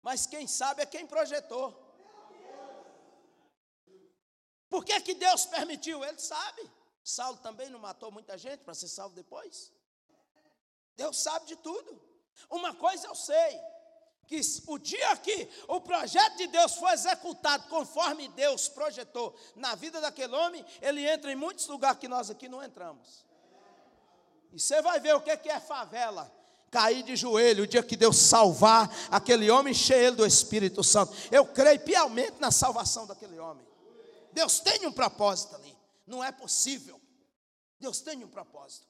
Mas 0.00 0.26
quem 0.26 0.46
sabe 0.46 0.80
é 0.80 0.86
quem 0.86 1.08
projetou. 1.08 1.68
Por 4.68 4.84
que, 4.84 5.00
que 5.00 5.14
Deus 5.14 5.44
permitiu? 5.46 6.04
Ele 6.04 6.20
sabe. 6.20 6.70
Saulo 7.02 7.38
também 7.38 7.68
não 7.68 7.80
matou 7.80 8.12
muita 8.12 8.38
gente 8.38 8.62
para 8.62 8.74
ser 8.74 8.86
salvo 8.86 9.16
depois. 9.16 9.72
Deus 10.94 11.20
sabe 11.20 11.46
de 11.46 11.56
tudo. 11.56 12.00
Uma 12.48 12.76
coisa 12.76 13.08
eu 13.08 13.16
sei: 13.16 13.60
que 14.30 14.40
o 14.68 14.78
dia 14.78 15.16
que 15.16 15.48
o 15.66 15.80
projeto 15.80 16.36
de 16.36 16.46
Deus 16.46 16.74
for 16.74 16.88
executado 16.92 17.68
conforme 17.68 18.28
Deus 18.28 18.68
projetou 18.68 19.36
na 19.56 19.74
vida 19.74 20.00
daquele 20.00 20.32
homem, 20.36 20.64
ele 20.80 21.04
entra 21.04 21.32
em 21.32 21.34
muitos 21.34 21.66
lugares 21.66 21.98
que 21.98 22.06
nós 22.06 22.30
aqui 22.30 22.48
não 22.48 22.62
entramos. 22.62 23.26
E 24.52 24.60
você 24.60 24.80
vai 24.80 25.00
ver 25.00 25.16
o 25.16 25.20
que 25.20 25.32
é 25.32 25.58
favela. 25.58 26.32
Cair 26.70 27.02
de 27.02 27.16
joelho 27.16 27.64
o 27.64 27.66
dia 27.66 27.82
que 27.82 27.96
Deus 27.96 28.16
salvar 28.16 28.88
aquele 29.10 29.50
homem, 29.50 29.72
encher 29.72 29.98
ele 29.98 30.14
do 30.14 30.24
Espírito 30.24 30.84
Santo. 30.84 31.12
Eu 31.32 31.44
creio 31.46 31.80
piamente 31.80 32.40
na 32.40 32.52
salvação 32.52 33.08
daquele 33.08 33.36
homem. 33.40 33.66
Deus 34.32 34.60
tem 34.60 34.86
um 34.86 34.92
propósito 34.92 35.56
ali. 35.56 35.76
Não 36.06 36.22
é 36.22 36.30
possível. 36.30 37.00
Deus 37.80 38.00
tem 38.00 38.22
um 38.22 38.28
propósito. 38.28 38.86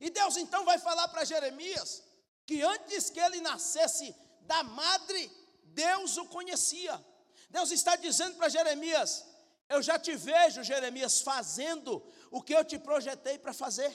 E 0.00 0.08
Deus 0.08 0.38
então 0.38 0.64
vai 0.64 0.78
falar 0.78 1.08
para 1.08 1.26
Jeremias 1.26 2.02
que 2.46 2.62
antes 2.62 3.10
que 3.10 3.20
ele 3.20 3.42
nascesse 3.42 4.16
da 4.48 4.62
madre, 4.62 5.30
Deus 5.62 6.16
o 6.16 6.26
conhecia. 6.26 7.04
Deus 7.50 7.70
está 7.70 7.94
dizendo 7.96 8.36
para 8.36 8.48
Jeremias: 8.48 9.24
Eu 9.68 9.80
já 9.82 9.98
te 9.98 10.16
vejo, 10.16 10.64
Jeremias, 10.64 11.20
fazendo 11.20 12.02
o 12.30 12.42
que 12.42 12.54
eu 12.54 12.64
te 12.64 12.78
projetei 12.78 13.38
para 13.38 13.52
fazer. 13.52 13.92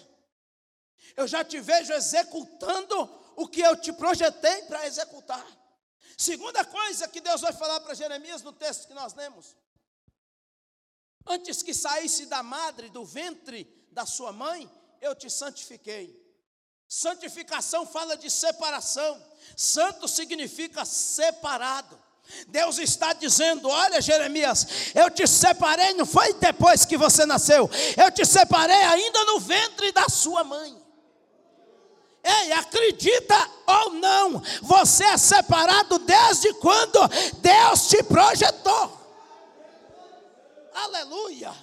Eu 1.17 1.27
já 1.27 1.43
te 1.43 1.59
vejo 1.59 1.91
executando 1.91 2.95
o 3.35 3.47
que 3.47 3.61
eu 3.61 3.75
te 3.75 3.91
projetei 3.91 4.61
para 4.63 4.85
executar. 4.85 5.45
Segunda 6.15 6.63
coisa 6.63 7.07
que 7.07 7.19
Deus 7.19 7.41
vai 7.41 7.51
falar 7.51 7.79
para 7.81 7.95
Jeremias 7.95 8.43
no 8.43 8.53
texto 8.53 8.87
que 8.87 8.93
nós 8.93 9.13
lemos: 9.15 9.57
Antes 11.25 11.63
que 11.63 11.73
saísse 11.73 12.27
da 12.27 12.43
madre, 12.43 12.89
do 12.89 13.03
ventre 13.03 13.65
da 13.91 14.05
sua 14.05 14.31
mãe, 14.31 14.71
eu 15.01 15.15
te 15.15 15.29
santifiquei. 15.29 16.22
Santificação 16.87 17.85
fala 17.85 18.15
de 18.15 18.29
separação. 18.29 19.21
Santo 19.55 20.07
significa 20.07 20.85
separado. 20.85 21.99
Deus 22.47 22.77
está 22.77 23.13
dizendo: 23.13 23.67
Olha, 23.67 24.01
Jeremias, 24.01 24.67
eu 24.95 25.09
te 25.09 25.27
separei, 25.27 25.93
não 25.93 26.05
foi 26.05 26.33
depois 26.33 26.85
que 26.85 26.97
você 26.97 27.25
nasceu, 27.25 27.69
eu 27.97 28.11
te 28.11 28.25
separei 28.25 28.83
ainda 28.83 29.25
no 29.25 29.39
ventre 29.39 29.91
da 29.91 30.07
sua 30.07 30.43
mãe. 30.43 30.81
Ei, 32.23 32.53
acredita 32.53 33.35
ou 33.67 33.93
não, 33.95 34.41
você 34.61 35.03
é 35.03 35.17
separado 35.17 35.99
desde 35.99 36.53
quando 36.53 36.99
Deus 37.41 37.89
te 37.89 38.01
projetou. 38.03 39.03
Aleluia. 40.73 41.53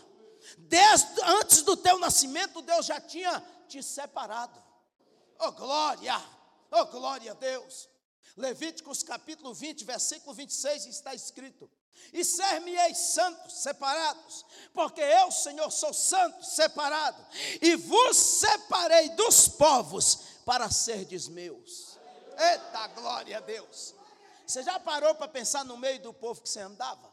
Desde 0.58 1.08
antes 1.22 1.62
do 1.62 1.76
teu 1.76 1.98
nascimento, 1.98 2.60
Deus 2.60 2.86
já 2.86 3.00
tinha 3.00 3.42
te 3.66 3.82
separado. 3.82 4.62
Oh, 5.42 5.52
glória! 5.52 6.23
Oh, 6.70 6.85
glória 6.87 7.32
a 7.32 7.35
Deus! 7.35 7.88
Levíticos 8.36 9.02
capítulo 9.02 9.54
20, 9.54 9.84
versículo 9.84 10.34
26 10.34 10.84
está 10.84 11.14
escrito: 11.14 11.71
E 12.12 12.23
ser-me-eis 12.23 12.99
santos, 12.99 13.62
separados, 13.62 14.45
porque 14.75 15.00
eu, 15.00 15.30
Senhor, 15.30 15.71
sou 15.71 15.95
santo, 15.95 16.45
separado, 16.45 17.26
e 17.62 17.75
vos 17.75 18.17
separei 18.17 19.08
dos 19.10 19.49
povos 19.49 20.17
para 20.45 20.71
serdes 20.71 21.26
meus. 21.26 21.99
Eita 22.38 22.86
glória 22.88 23.38
a 23.38 23.41
Deus! 23.41 23.95
Você 24.47 24.62
já 24.62 24.78
parou 24.78 25.14
para 25.14 25.28
pensar 25.28 25.64
no 25.64 25.76
meio 25.78 26.02
do 26.02 26.12
povo 26.12 26.43
que 26.43 26.49
você 26.50 26.60
andava? 26.60 27.10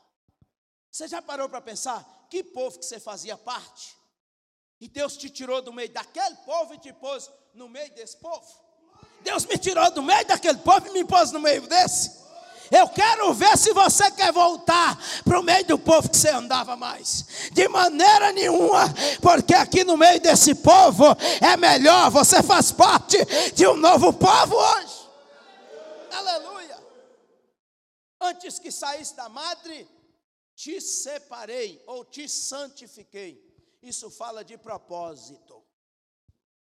Você 0.91 1.07
já 1.07 1.21
parou 1.21 1.47
para 1.47 1.61
pensar 1.61 2.27
que 2.29 2.43
povo 2.43 2.77
que 2.77 2.85
você 2.85 2.99
fazia 2.99 3.37
parte? 3.37 3.95
E 4.79 4.87
Deus 4.87 5.15
te 5.15 5.29
tirou 5.29 5.61
do 5.61 5.73
meio 5.73 5.89
daquele 5.89 6.35
povo 6.37 6.73
e 6.73 6.77
te 6.77 6.91
pôs 6.93 7.29
no 7.57 7.67
meio 7.67 7.91
desse 7.93 8.15
povo. 8.17 8.45
Deus 9.21 9.45
me 9.45 9.57
tirou 9.57 9.89
do 9.91 10.03
meio 10.03 10.25
daquele 10.25 10.59
povo 10.59 10.87
e 10.87 10.91
me 10.91 11.03
pôs 11.03 11.31
no 11.31 11.39
meio 11.39 11.61
desse. 11.67 12.15
Eu 12.69 12.87
quero 12.89 13.33
ver 13.33 13.57
se 13.57 13.73
você 13.73 14.11
quer 14.11 14.31
voltar 14.31 14.97
para 15.23 15.39
o 15.39 15.43
meio 15.43 15.65
do 15.65 15.79
povo 15.79 16.09
que 16.09 16.17
você 16.17 16.29
andava 16.29 16.75
mais. 16.75 17.49
De 17.51 17.67
maneira 17.67 18.31
nenhuma, 18.31 18.93
porque 19.21 19.53
aqui 19.53 19.83
no 19.83 19.97
meio 19.97 20.19
desse 20.19 20.53
povo 20.53 21.05
é 21.41 21.57
melhor. 21.57 22.11
Você 22.11 22.43
faz 22.43 22.71
parte 22.71 23.17
de 23.53 23.65
um 23.67 23.75
novo 23.75 24.13
povo 24.13 24.55
hoje. 24.55 25.07
Aleluia. 26.11 26.77
Antes 28.21 28.59
que 28.59 28.71
saísse 28.71 29.15
da 29.15 29.29
madre, 29.29 29.87
te 30.55 30.79
separei 30.81 31.81
ou 31.87 32.03
te 32.03 32.27
santifiquei. 32.27 33.41
Isso 33.81 34.11
fala 34.11 34.43
de 34.43 34.57
propósito. 34.57 35.66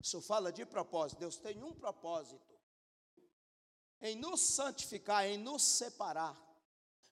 Isso 0.00 0.20
fala 0.22 0.50
de 0.50 0.64
propósito. 0.64 1.18
Deus 1.18 1.36
tem 1.36 1.62
um 1.62 1.74
propósito 1.74 2.58
em 4.00 4.16
nos 4.16 4.40
santificar, 4.40 5.26
em 5.26 5.36
nos 5.36 5.62
separar. 5.62 6.38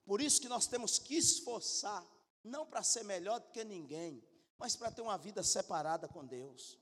Por 0.05 0.19
isso 0.19 0.41
que 0.41 0.49
nós 0.49 0.65
temos 0.65 0.97
que 0.97 1.15
esforçar, 1.15 2.03
não 2.43 2.65
para 2.65 2.81
ser 2.81 3.03
melhor 3.03 3.39
do 3.39 3.51
que 3.51 3.63
ninguém, 3.63 4.27
mas 4.57 4.75
para 4.75 4.91
ter 4.91 5.01
uma 5.01 5.17
vida 5.17 5.43
separada 5.43 6.07
com 6.07 6.25
Deus. 6.25 6.79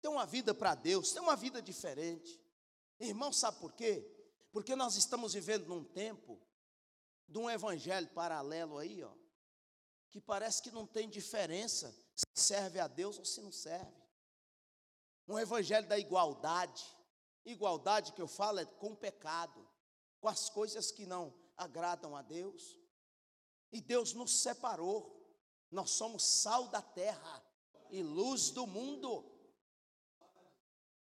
Ter 0.00 0.08
uma 0.08 0.24
vida 0.24 0.54
para 0.54 0.74
Deus, 0.74 1.12
ter 1.12 1.20
uma 1.20 1.36
vida 1.36 1.60
diferente. 1.60 2.40
Irmão, 2.98 3.32
sabe 3.32 3.60
por 3.60 3.72
quê? 3.72 4.08
Porque 4.50 4.74
nós 4.74 4.96
estamos 4.96 5.34
vivendo 5.34 5.66
num 5.66 5.84
tempo 5.84 6.40
de 7.28 7.38
um 7.38 7.50
evangelho 7.50 8.08
paralelo 8.08 8.78
aí, 8.78 9.02
ó, 9.02 9.12
que 10.10 10.20
parece 10.20 10.62
que 10.62 10.70
não 10.70 10.86
tem 10.86 11.08
diferença 11.08 11.94
se 12.14 12.44
serve 12.44 12.78
a 12.78 12.86
Deus 12.86 13.18
ou 13.18 13.24
se 13.24 13.40
não 13.40 13.52
serve 13.52 14.01
um 15.28 15.38
evangelho 15.38 15.88
da 15.88 15.98
igualdade. 15.98 16.84
Igualdade 17.44 18.12
que 18.12 18.22
eu 18.22 18.28
falo 18.28 18.60
é 18.60 18.64
com 18.64 18.92
o 18.92 18.96
pecado, 18.96 19.68
com 20.20 20.28
as 20.28 20.48
coisas 20.48 20.90
que 20.90 21.06
não 21.06 21.34
agradam 21.56 22.16
a 22.16 22.22
Deus. 22.22 22.78
E 23.72 23.80
Deus 23.80 24.12
nos 24.12 24.42
separou. 24.42 25.20
Nós 25.70 25.90
somos 25.90 26.22
sal 26.24 26.68
da 26.68 26.82
terra 26.82 27.42
e 27.90 28.02
luz 28.02 28.50
do 28.50 28.66
mundo. 28.66 29.30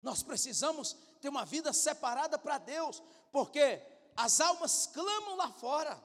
Nós 0.00 0.22
precisamos 0.22 0.92
ter 1.20 1.28
uma 1.28 1.44
vida 1.44 1.72
separada 1.72 2.38
para 2.38 2.58
Deus, 2.58 3.02
porque 3.32 3.82
as 4.16 4.40
almas 4.40 4.86
clamam 4.86 5.36
lá 5.36 5.50
fora. 5.52 6.02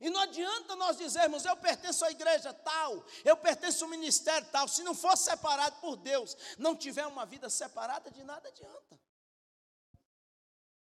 E 0.00 0.08
não 0.10 0.20
adianta 0.20 0.76
nós 0.76 0.96
dizermos, 0.96 1.44
eu 1.44 1.56
pertenço 1.56 2.04
à 2.04 2.10
igreja 2.10 2.52
tal, 2.52 3.04
eu 3.24 3.36
pertenço 3.36 3.84
ao 3.84 3.90
ministério 3.90 4.46
tal, 4.52 4.68
se 4.68 4.84
não 4.84 4.94
for 4.94 5.16
separado 5.16 5.76
por 5.80 5.96
Deus, 5.96 6.36
não 6.56 6.76
tiver 6.76 7.06
uma 7.06 7.26
vida 7.26 7.50
separada, 7.50 8.10
de 8.10 8.22
nada 8.22 8.48
adianta. 8.48 9.00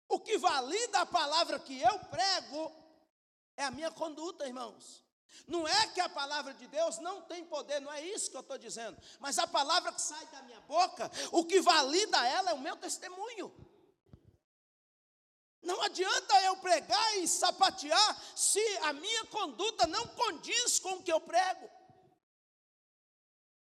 O 0.09 0.19
que 0.19 0.37
valida 0.37 1.01
a 1.01 1.05
palavra 1.05 1.59
que 1.59 1.81
eu 1.81 1.99
prego 1.99 2.71
é 3.55 3.63
a 3.63 3.71
minha 3.71 3.91
conduta, 3.91 4.45
irmãos. 4.45 5.05
Não 5.45 5.67
é 5.67 5.87
que 5.87 6.01
a 6.01 6.09
palavra 6.09 6.53
de 6.53 6.67
Deus 6.67 6.97
não 6.99 7.21
tem 7.21 7.45
poder, 7.45 7.79
não 7.79 7.91
é 7.91 8.01
isso 8.01 8.29
que 8.29 8.35
eu 8.35 8.41
estou 8.41 8.57
dizendo, 8.57 8.97
mas 9.19 9.37
a 9.37 9.47
palavra 9.47 9.91
que 9.91 10.01
sai 10.01 10.25
da 10.27 10.41
minha 10.41 10.59
boca, 10.61 11.09
o 11.31 11.45
que 11.45 11.61
valida 11.61 12.25
ela 12.27 12.51
é 12.51 12.53
o 12.53 12.59
meu 12.59 12.75
testemunho. 12.75 13.53
Não 15.61 15.81
adianta 15.81 16.41
eu 16.43 16.57
pregar 16.57 17.17
e 17.17 17.27
sapatear 17.27 18.21
se 18.35 18.61
a 18.83 18.93
minha 18.93 19.25
conduta 19.25 19.87
não 19.87 20.07
condiz 20.07 20.79
com 20.79 20.93
o 20.93 21.03
que 21.03 21.11
eu 21.11 21.19
prego. 21.19 21.69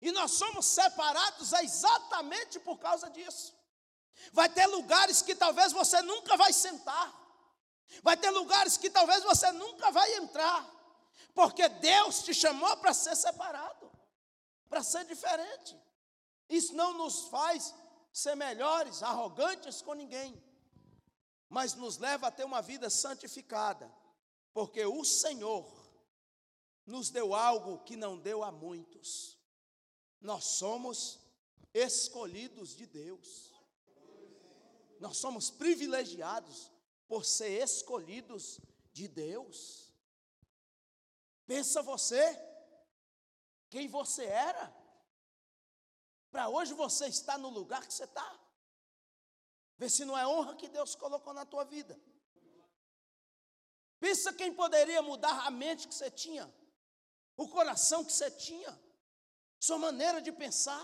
E 0.02 0.12
nós 0.12 0.32
somos 0.32 0.66
separados 0.66 1.54
exatamente 1.54 2.60
por 2.60 2.78
causa 2.78 3.10
disso. 3.10 3.54
Vai 4.32 4.50
ter 4.50 4.66
lugares 4.68 5.22
que 5.22 5.36
talvez 5.36 5.72
você 5.72 6.02
nunca 6.02 6.38
vai 6.38 6.54
sentar. 6.54 7.14
Vai 8.04 8.18
ter 8.18 8.30
lugares 8.30 8.78
que 8.78 8.90
talvez 8.90 9.24
você 9.24 9.52
nunca 9.52 9.92
vai 9.92 10.16
entrar. 10.16 10.70
Porque 11.34 11.68
Deus 11.68 12.24
te 12.24 12.34
chamou 12.34 12.78
para 12.78 12.94
ser 12.94 13.16
separado, 13.16 13.92
para 14.70 14.84
ser 14.84 15.06
diferente. 15.06 15.78
Isso 16.50 16.74
não 16.76 16.94
nos 16.94 17.28
faz 17.28 17.74
ser 18.14 18.36
melhores, 18.36 19.04
arrogantes 19.04 19.82
com 19.82 19.94
ninguém, 19.94 20.42
mas 21.56 21.74
nos 21.74 21.98
leva 21.98 22.28
a 22.28 22.32
ter 22.32 22.44
uma 22.44 22.62
vida 22.62 22.90
santificada, 22.90 23.90
porque 24.54 24.86
o 24.86 25.06
Senhor 25.06 25.66
nos 26.86 27.10
deu 27.10 27.34
algo 27.34 27.82
que 27.86 27.96
não 27.96 28.20
deu 28.20 28.44
a 28.44 28.52
muitos. 28.52 29.40
Nós 30.20 30.44
somos 30.44 31.18
escolhidos 31.74 32.76
de 32.76 32.86
Deus. 32.86 33.54
Nós 35.00 35.16
somos 35.16 35.50
privilegiados 35.50 36.70
por 37.08 37.24
ser 37.24 37.64
escolhidos 37.64 38.60
de 38.92 39.08
Deus. 39.08 39.94
Pensa 41.48 41.82
você, 41.82 42.38
quem 43.70 43.88
você 43.88 44.26
era, 44.26 44.76
para 46.30 46.50
hoje 46.50 46.74
você 46.74 47.08
estar 47.08 47.38
no 47.38 47.48
lugar 47.48 47.88
que 47.88 47.94
você 47.94 48.04
está. 48.04 48.45
Vê 49.78 49.90
se 49.90 50.06
não 50.06 50.18
é 50.18 50.26
honra 50.28 50.56
que 50.56 50.68
Deus 50.70 50.96
colocou 50.96 51.34
na 51.34 51.46
tua 51.46 51.64
vida. 51.66 52.00
Pensa 54.00 54.34
quem 54.34 54.54
poderia 54.54 55.02
mudar 55.02 55.46
a 55.46 55.52
mente 55.52 55.88
que 55.88 55.96
você 55.96 56.12
tinha, 56.12 56.54
o 57.36 57.48
coração 57.48 58.04
que 58.04 58.12
você 58.12 58.30
tinha, 58.32 58.80
sua 59.60 59.78
maneira 59.78 60.22
de 60.22 60.32
pensar. 60.32 60.84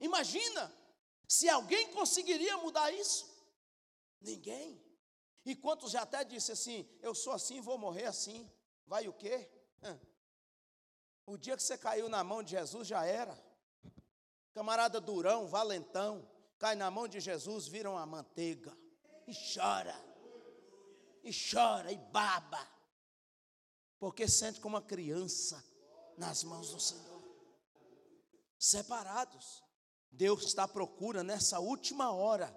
Imagina 0.00 0.72
se 1.28 1.48
alguém 1.48 1.92
conseguiria 1.92 2.56
mudar 2.58 2.90
isso. 2.92 3.30
Ninguém. 4.20 4.82
E 5.44 5.54
quantos 5.56 5.92
já 5.92 6.02
até 6.02 6.24
disse 6.24 6.52
assim: 6.52 6.88
eu 7.00 7.14
sou 7.14 7.32
assim, 7.32 7.60
vou 7.60 7.78
morrer 7.78 8.06
assim. 8.06 8.50
Vai 8.86 9.08
o 9.08 9.12
quê? 9.12 9.48
O 11.24 11.36
dia 11.36 11.56
que 11.56 11.62
você 11.62 11.78
caiu 11.78 12.08
na 12.08 12.22
mão 12.24 12.42
de 12.42 12.50
Jesus 12.50 12.86
já 12.86 13.04
era. 13.04 13.40
Camarada 14.52 15.00
durão, 15.00 15.46
valentão, 15.46 16.28
cai 16.62 16.76
na 16.76 16.92
mão 16.92 17.08
de 17.08 17.18
Jesus, 17.18 17.66
vira 17.66 17.90
uma 17.90 18.06
manteiga 18.06 18.72
e 19.26 19.32
chora. 19.52 19.96
E 21.24 21.32
chora 21.32 21.90
e 21.90 21.96
baba. 21.96 22.64
Porque 23.98 24.28
sente 24.28 24.60
como 24.60 24.76
uma 24.76 24.82
criança 24.82 25.60
nas 26.16 26.44
mãos 26.44 26.70
do 26.70 26.78
Senhor. 26.78 27.20
Separados. 28.56 29.60
Deus 30.08 30.44
está 30.44 30.62
à 30.62 30.68
procura 30.68 31.24
nessa 31.24 31.58
última 31.58 32.12
hora 32.12 32.54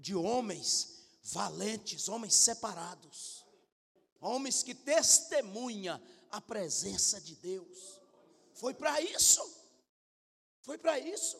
de 0.00 0.16
homens 0.16 1.06
valentes, 1.22 2.08
homens 2.08 2.34
separados, 2.34 3.46
homens 4.20 4.64
que 4.64 4.74
testemunham 4.74 6.02
a 6.32 6.40
presença 6.40 7.20
de 7.20 7.36
Deus. 7.36 8.00
Foi 8.54 8.74
para 8.74 9.00
isso, 9.00 9.40
foi 10.62 10.76
para 10.76 10.98
isso 10.98 11.38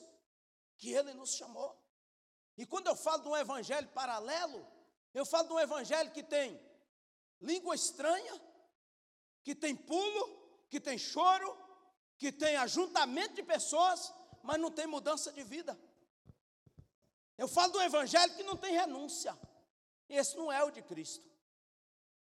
que 0.77 0.93
Ele 0.93 1.13
nos 1.13 1.35
chamou. 1.35 1.78
E 2.59 2.67
quando 2.67 2.89
eu 2.89 2.97
falo 2.97 3.23
de 3.23 3.29
um 3.29 3.37
evangelho 3.37 3.87
paralelo, 3.91 4.67
eu 5.15 5.25
falo 5.25 5.47
de 5.47 5.55
um 5.55 5.61
evangelho 5.61 6.11
que 6.11 6.25
tem 6.25 6.61
língua 7.41 7.73
estranha, 7.77 8.43
que 9.45 9.55
tem 9.55 9.77
pulo, 9.77 10.67
que 10.69 10.81
tem 10.81 10.99
choro, 10.99 11.57
que 12.19 12.33
tem 12.33 12.57
ajuntamento 12.57 13.35
de 13.35 13.45
pessoas, 13.45 14.13
mas 14.43 14.61
não 14.61 14.73
tem 14.73 14.89
mudança 14.89 15.33
de 15.33 15.45
vida. 15.45 15.79
Eu 17.39 17.47
falo 17.47 17.75
do 17.75 17.81
evangelho 17.81 18.35
que 18.35 18.43
não 18.43 18.57
tem 18.57 18.73
renúncia. 18.73 19.39
Esse 20.09 20.37
não 20.37 20.51
é 20.51 20.65
o 20.65 20.73
de 20.73 20.83
Cristo. 20.83 21.31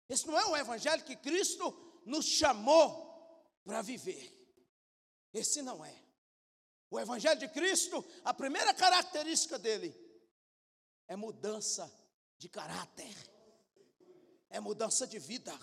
Esse 0.07 0.25
não 0.27 0.39
é 0.39 0.45
o 0.45 0.55
evangelho 0.55 1.03
que 1.03 1.17
Cristo 1.17 2.01
nos 2.05 2.25
chamou 2.25 3.51
para 3.65 3.81
viver. 3.81 4.33
Esse 5.33 5.61
não 5.61 5.83
é. 5.83 6.01
O 6.89 6.97
evangelho 6.97 7.39
de 7.39 7.49
Cristo, 7.49 8.03
a 8.23 8.33
primeira 8.33 8.73
característica 8.73 9.59
dele 9.59 10.10
é 11.11 11.15
mudança 11.17 11.91
de 12.37 12.47
caráter. 12.47 13.13
É 14.49 14.61
mudança 14.61 15.05
de 15.05 15.19
vida. 15.19 15.53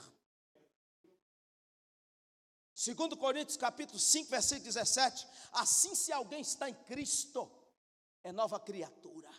Segundo 2.74 3.16
Coríntios 3.16 3.56
capítulo 3.56 3.98
5, 3.98 4.28
versículo 4.28 4.64
17, 4.64 5.26
assim 5.52 5.94
se 5.94 6.12
alguém 6.12 6.42
está 6.42 6.68
em 6.68 6.74
Cristo, 6.84 7.50
é 8.22 8.30
nova 8.30 8.60
criatura. 8.60 9.30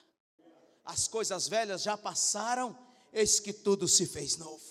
As 0.83 1.07
coisas 1.07 1.47
velhas 1.47 1.83
já 1.83 1.95
passaram, 1.95 2.75
eis 3.13 3.39
que 3.39 3.53
tudo 3.53 3.87
se 3.87 4.07
fez 4.07 4.35
novo. 4.35 4.65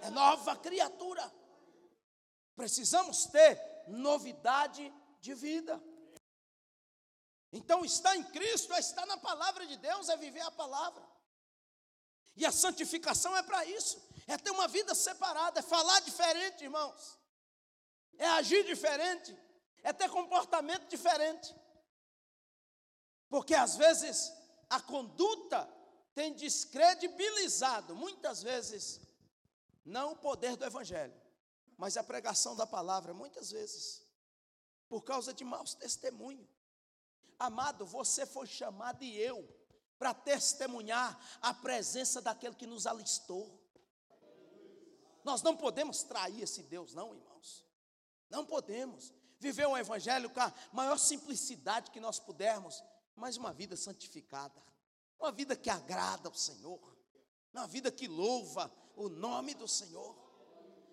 É 0.00 0.08
nova 0.08 0.56
criatura. 0.56 1.30
Precisamos 2.56 3.26
ter 3.26 3.60
novidade 3.88 4.90
de 5.20 5.34
vida. 5.34 5.78
Então, 7.52 7.84
estar 7.84 8.16
em 8.16 8.22
Cristo 8.24 8.72
é 8.72 8.78
estar 8.78 9.04
na 9.06 9.16
palavra 9.16 9.66
de 9.66 9.76
Deus, 9.76 10.08
é 10.08 10.16
viver 10.16 10.40
a 10.40 10.50
palavra. 10.50 11.04
E 12.36 12.46
a 12.46 12.52
santificação 12.52 13.36
é 13.36 13.42
para 13.42 13.64
isso, 13.64 14.00
é 14.26 14.36
ter 14.38 14.50
uma 14.50 14.68
vida 14.68 14.94
separada, 14.94 15.58
é 15.58 15.62
falar 15.62 16.00
diferente, 16.00 16.64
irmãos, 16.64 17.18
é 18.16 18.26
agir 18.26 18.64
diferente, 18.64 19.36
é 19.82 19.92
ter 19.92 20.08
comportamento 20.08 20.88
diferente. 20.88 21.54
Porque 23.28 23.54
às 23.54 23.76
vezes 23.76 24.32
a 24.68 24.80
conduta 24.80 25.68
tem 26.14 26.32
descredibilizado, 26.34 27.94
muitas 27.94 28.42
vezes, 28.42 29.00
não 29.84 30.12
o 30.12 30.16
poder 30.16 30.56
do 30.56 30.64
Evangelho, 30.64 31.18
mas 31.76 31.96
a 31.96 32.04
pregação 32.04 32.54
da 32.54 32.66
palavra, 32.66 33.12
muitas 33.12 33.50
vezes, 33.50 34.06
por 34.88 35.02
causa 35.02 35.32
de 35.32 35.44
maus 35.44 35.74
testemunhos. 35.74 36.59
Amado, 37.40 37.86
você 37.86 38.26
foi 38.26 38.46
chamado 38.46 39.02
e 39.02 39.16
eu 39.16 39.48
para 39.98 40.12
testemunhar 40.12 41.18
a 41.40 41.54
presença 41.54 42.20
daquele 42.20 42.54
que 42.54 42.66
nos 42.66 42.86
alistou. 42.86 43.58
Nós 45.24 45.40
não 45.40 45.56
podemos 45.56 46.02
trair 46.02 46.42
esse 46.42 46.62
Deus, 46.62 46.92
não, 46.92 47.14
irmãos. 47.14 47.64
Não 48.28 48.44
podemos 48.44 49.10
viver 49.38 49.66
um 49.66 49.76
evangelho 49.76 50.28
com 50.28 50.40
a 50.40 50.52
maior 50.70 50.98
simplicidade 50.98 51.90
que 51.90 51.98
nós 51.98 52.20
pudermos, 52.20 52.84
mas 53.16 53.38
uma 53.38 53.54
vida 53.54 53.74
santificada, 53.74 54.62
uma 55.18 55.32
vida 55.32 55.56
que 55.56 55.70
agrada 55.70 56.28
ao 56.28 56.34
Senhor, 56.34 56.94
uma 57.54 57.66
vida 57.66 57.90
que 57.90 58.06
louva 58.06 58.70
o 58.96 59.08
nome 59.08 59.54
do 59.54 59.66
Senhor. 59.66 60.14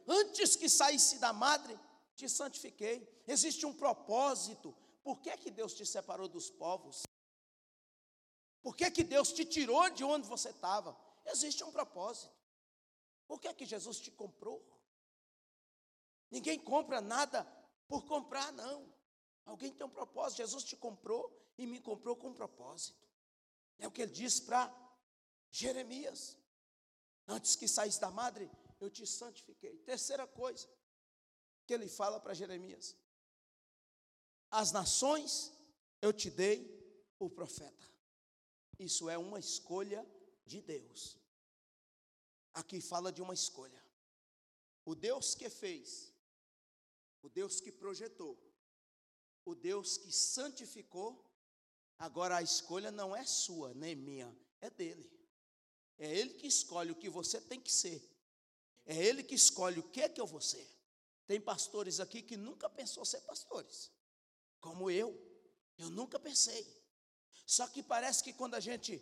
Antes 0.08 0.56
que 0.56 0.70
saísse 0.70 1.20
da 1.20 1.34
madre, 1.34 1.78
te 2.16 2.30
santifiquei. 2.30 3.06
Existe 3.28 3.66
um 3.66 3.74
propósito. 3.74 4.74
Por 5.08 5.22
que, 5.22 5.38
que 5.38 5.50
Deus 5.50 5.74
te 5.74 5.86
separou 5.86 6.28
dos 6.28 6.50
povos? 6.50 7.04
Por 8.62 8.76
que, 8.76 8.92
que 8.92 9.06
Deus 9.06 9.32
te 9.32 9.46
tirou 9.46 9.90
de 9.90 10.04
onde 10.04 10.28
você 10.28 10.50
estava? 10.50 11.00
Existe 11.26 11.64
um 11.64 11.72
propósito. 11.72 12.36
Por 13.26 13.40
que, 13.40 13.54
que 13.54 13.66
Jesus 13.66 14.02
te 14.02 14.12
comprou? 14.12 14.62
Ninguém 16.30 16.60
compra 16.60 17.00
nada 17.00 17.46
por 17.88 18.06
comprar, 18.06 18.52
não. 18.52 18.94
Alguém 19.46 19.72
tem 19.72 19.88
um 19.88 19.90
propósito. 19.90 20.40
Jesus 20.40 20.66
te 20.66 20.76
comprou 20.76 21.24
e 21.58 21.66
me 21.66 21.80
comprou 21.80 22.18
com 22.18 22.32
um 22.32 22.34
propósito. 22.34 23.08
É 23.80 23.88
o 23.88 23.92
que 23.92 24.02
ele 24.02 24.12
diz 24.12 24.42
para 24.42 24.62
Jeremias. 25.50 26.38
Antes 27.26 27.56
que 27.56 27.70
saísse 27.70 28.02
da 28.02 28.12
madre, 28.12 28.52
eu 28.78 28.92
te 28.92 29.08
santifiquei. 29.08 29.78
Terceira 29.86 30.28
coisa 30.28 30.68
que 31.66 31.74
ele 31.74 31.88
fala 31.88 32.20
para 32.20 32.34
Jeremias: 32.34 32.94
As 34.50 34.72
nações 34.72 35.52
eu 36.02 36.14
te 36.14 36.30
dei 36.30 36.76
o 37.20 37.30
profeta. 37.30 37.86
Isso 38.80 39.10
é 39.10 39.18
uma 39.18 39.40
escolha 39.40 40.06
de 40.46 40.62
Deus. 40.62 41.18
Aqui 42.54 42.80
fala 42.80 43.12
de 43.12 43.22
uma 43.22 43.34
escolha. 43.34 43.84
O 44.86 44.96
Deus 44.96 45.36
que 45.36 45.50
fez, 45.50 46.14
o 47.22 47.30
Deus 47.30 47.60
que 47.60 47.72
projetou, 47.72 48.38
o 49.44 49.54
Deus 49.54 49.98
que 49.98 50.12
santificou, 50.12 51.24
agora 51.98 52.38
a 52.38 52.42
escolha 52.42 52.92
não 52.92 53.16
é 53.16 53.26
sua, 53.26 53.74
nem 53.74 53.96
minha, 53.96 54.34
é 54.62 54.70
dele. 54.70 55.12
É 55.98 56.16
ele 56.16 56.36
que 56.36 56.48
escolhe 56.48 56.92
o 56.92 56.96
que 56.96 57.10
você 57.10 57.42
tem 57.42 57.60
que 57.60 57.72
ser. 57.72 58.08
É 58.86 58.96
ele 58.96 59.24
que 59.24 59.36
escolhe 59.36 59.80
o 59.80 59.90
que 59.90 60.02
é 60.02 60.10
que 60.10 60.22
eu 60.22 60.28
vou 60.28 60.40
ser. 60.40 60.68
Tem 61.26 61.42
pastores 61.42 62.00
aqui 62.00 62.22
que 62.22 62.38
nunca 62.38 62.70
pensou 62.70 63.04
ser 63.04 63.22
pastores, 63.22 63.92
como 64.60 64.90
eu. 64.90 65.10
Eu 65.78 65.90
nunca 65.90 66.20
pensei. 66.20 66.66
Só 67.46 67.68
que 67.68 67.82
parece 67.82 68.24
que 68.24 68.34
quando 68.34 68.56
a 68.56 68.60
gente 68.60 69.02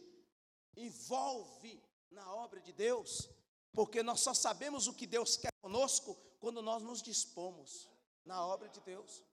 envolve 0.76 1.82
na 2.12 2.34
obra 2.34 2.60
de 2.62 2.74
Deus, 2.74 3.30
porque 3.74 4.04
nós 4.04 4.22
só 4.22 4.34
sabemos 4.34 4.88
o 4.88 4.94
que 4.94 5.08
Deus 5.08 5.38
quer 5.38 5.52
conosco 5.62 6.16
quando 6.40 6.62
nós 6.62 6.84
nos 6.84 7.02
dispomos 7.02 7.90
na 8.24 8.46
obra 8.46 8.70
de 8.70 8.80
Deus. 8.82 9.24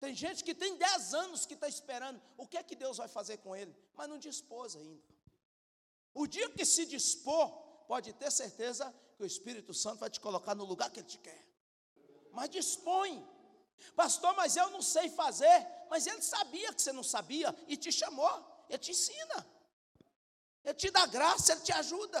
Tem 0.00 0.14
gente 0.14 0.44
que 0.44 0.54
tem 0.54 0.76
10 0.76 1.14
anos 1.14 1.46
que 1.46 1.54
está 1.54 1.68
esperando 1.68 2.20
o 2.36 2.46
que 2.46 2.56
é 2.56 2.62
que 2.62 2.76
Deus 2.76 2.98
vai 2.98 3.08
fazer 3.08 3.38
com 3.38 3.54
ele, 3.54 3.74
mas 3.94 4.08
não 4.08 4.18
dispôs 4.18 4.76
ainda. 4.76 5.02
O 6.14 6.26
dia 6.26 6.48
que 6.50 6.64
se 6.64 6.86
dispor, 6.86 7.48
pode 7.86 8.12
ter 8.12 8.30
certeza 8.30 8.94
que 9.16 9.22
o 9.22 9.26
Espírito 9.26 9.72
Santo 9.74 9.98
vai 9.98 10.10
te 10.10 10.20
colocar 10.20 10.54
no 10.54 10.64
lugar 10.64 10.90
que 10.90 11.00
ele 11.00 11.06
te 11.06 11.18
quer. 11.18 11.46
mas 12.32 12.50
dispõe. 12.50 13.26
Pastor, 13.94 14.34
mas 14.34 14.56
eu 14.56 14.70
não 14.70 14.82
sei 14.82 15.08
fazer. 15.10 15.66
Mas 15.90 16.06
ele 16.06 16.22
sabia 16.22 16.72
que 16.72 16.82
você 16.82 16.92
não 16.92 17.02
sabia 17.02 17.54
e 17.66 17.76
te 17.76 17.90
chamou, 17.90 18.64
ele 18.68 18.78
te 18.78 18.90
ensina. 18.90 19.46
Ele 20.64 20.74
te 20.74 20.90
dá 20.90 21.06
graça, 21.06 21.52
ele 21.52 21.62
te 21.62 21.72
ajuda. 21.72 22.20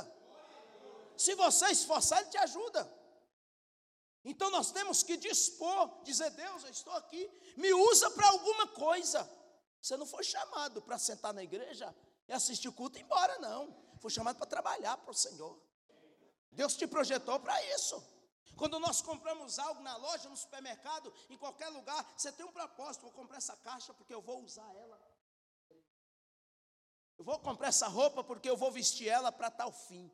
Se 1.16 1.34
você 1.34 1.66
esforçar, 1.66 2.20
ele 2.20 2.30
te 2.30 2.38
ajuda. 2.38 2.90
Então 4.24 4.50
nós 4.50 4.70
temos 4.70 5.02
que 5.02 5.16
dispor, 5.16 6.02
dizer: 6.02 6.30
Deus, 6.30 6.64
eu 6.64 6.70
estou 6.70 6.92
aqui, 6.94 7.30
me 7.56 7.72
usa 7.72 8.10
para 8.10 8.28
alguma 8.28 8.66
coisa. 8.68 9.28
Você 9.80 9.96
não 9.96 10.06
foi 10.06 10.24
chamado 10.24 10.82
para 10.82 10.98
sentar 10.98 11.32
na 11.32 11.42
igreja 11.42 11.94
e 12.26 12.32
assistir 12.32 12.70
culto 12.72 12.98
e 12.98 13.00
ir 13.00 13.04
embora, 13.04 13.38
não. 13.38 13.74
Foi 14.00 14.10
chamado 14.10 14.36
para 14.36 14.46
trabalhar 14.46 14.96
para 14.98 15.10
o 15.10 15.14
Senhor. 15.14 15.58
Deus 16.50 16.76
te 16.76 16.86
projetou 16.86 17.38
para 17.40 17.62
isso. 17.74 18.02
Quando 18.58 18.80
nós 18.80 19.00
compramos 19.00 19.58
algo 19.60 19.80
na 19.82 19.96
loja, 19.96 20.28
no 20.28 20.36
supermercado, 20.36 21.14
em 21.30 21.38
qualquer 21.38 21.68
lugar, 21.68 22.04
você 22.16 22.32
tem 22.32 22.44
um 22.44 22.52
propósito: 22.52 23.02
vou 23.02 23.12
comprar 23.12 23.36
essa 23.36 23.56
caixa 23.56 23.94
porque 23.94 24.12
eu 24.12 24.20
vou 24.20 24.42
usar 24.42 24.68
ela. 24.74 25.00
Eu 27.16 27.24
vou 27.24 27.38
comprar 27.38 27.68
essa 27.68 27.86
roupa 27.86 28.24
porque 28.24 28.50
eu 28.50 28.56
vou 28.56 28.72
vestir 28.72 29.08
ela 29.08 29.30
para 29.30 29.48
tal 29.50 29.72
fim. 29.72 30.10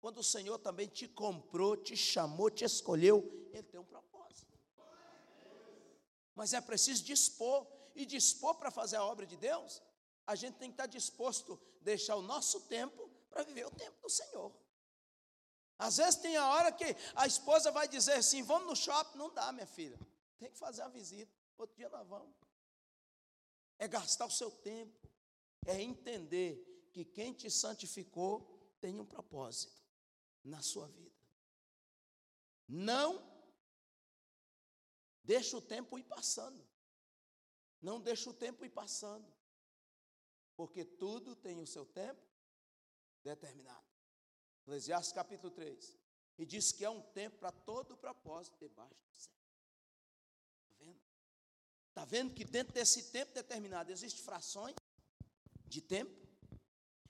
Quando 0.00 0.18
o 0.18 0.24
Senhor 0.24 0.58
também 0.58 0.88
te 0.88 1.06
comprou, 1.06 1.76
te 1.76 1.96
chamou, 1.96 2.50
te 2.50 2.64
escolheu, 2.64 3.22
Ele 3.52 3.62
tem 3.62 3.78
um 3.78 3.84
propósito. 3.84 4.58
Mas 6.34 6.52
é 6.54 6.60
preciso 6.60 7.04
dispor, 7.04 7.66
e 7.94 8.04
dispor 8.04 8.54
para 8.56 8.70
fazer 8.70 8.96
a 8.96 9.04
obra 9.04 9.26
de 9.26 9.36
Deus, 9.36 9.82
a 10.26 10.34
gente 10.34 10.56
tem 10.56 10.68
que 10.68 10.74
estar 10.74 10.86
disposto 10.86 11.60
a 11.80 11.84
deixar 11.84 12.16
o 12.16 12.22
nosso 12.22 12.62
tempo 12.62 13.10
para 13.30 13.42
viver 13.44 13.66
o 13.66 13.70
tempo 13.70 14.00
do 14.02 14.08
Senhor. 14.08 14.52
Às 15.78 15.96
vezes 15.96 16.16
tem 16.16 16.36
a 16.36 16.48
hora 16.48 16.70
que 16.70 16.84
a 17.14 17.26
esposa 17.26 17.70
vai 17.72 17.88
dizer 17.88 18.12
assim: 18.12 18.42
vamos 18.42 18.68
no 18.68 18.76
shopping. 18.76 19.18
Não 19.18 19.32
dá, 19.32 19.52
minha 19.52 19.66
filha. 19.66 19.98
Tem 20.38 20.50
que 20.50 20.58
fazer 20.58 20.82
a 20.82 20.88
visita. 20.88 21.32
Outro 21.56 21.76
dia 21.76 21.88
nós 21.88 22.06
vamos. 22.06 22.34
É 23.78 23.88
gastar 23.88 24.26
o 24.26 24.30
seu 24.30 24.50
tempo. 24.50 25.08
É 25.66 25.80
entender 25.80 26.88
que 26.92 27.04
quem 27.04 27.32
te 27.32 27.50
santificou 27.50 28.76
tem 28.80 29.00
um 29.00 29.06
propósito 29.06 29.82
na 30.44 30.62
sua 30.62 30.86
vida. 30.88 31.16
Não 32.68 33.22
deixa 35.22 35.56
o 35.56 35.62
tempo 35.62 35.98
ir 35.98 36.04
passando. 36.04 36.66
Não 37.80 38.00
deixa 38.00 38.30
o 38.30 38.34
tempo 38.34 38.64
ir 38.64 38.70
passando. 38.70 39.26
Porque 40.56 40.84
tudo 40.84 41.34
tem 41.34 41.60
o 41.60 41.66
seu 41.66 41.84
tempo 41.84 42.22
determinado. 43.22 43.93
Eclesiastes 44.64 45.12
capítulo 45.12 45.50
3. 45.52 45.96
E 46.38 46.46
diz 46.46 46.72
que 46.72 46.84
é 46.84 46.90
um 46.90 47.00
tempo 47.00 47.38
para 47.38 47.52
todo 47.52 47.92
o 47.92 47.96
propósito 47.96 48.56
debaixo 48.58 48.94
do 48.94 49.14
céu. 49.14 49.34
Está 50.62 50.84
vendo? 50.84 51.00
Está 51.90 52.04
vendo 52.04 52.34
que 52.34 52.44
dentro 52.44 52.72
desse 52.72 53.10
tempo 53.10 53.32
determinado 53.32 53.92
existem 53.92 54.24
frações 54.24 54.74
de 55.66 55.80
tempo? 55.80 56.24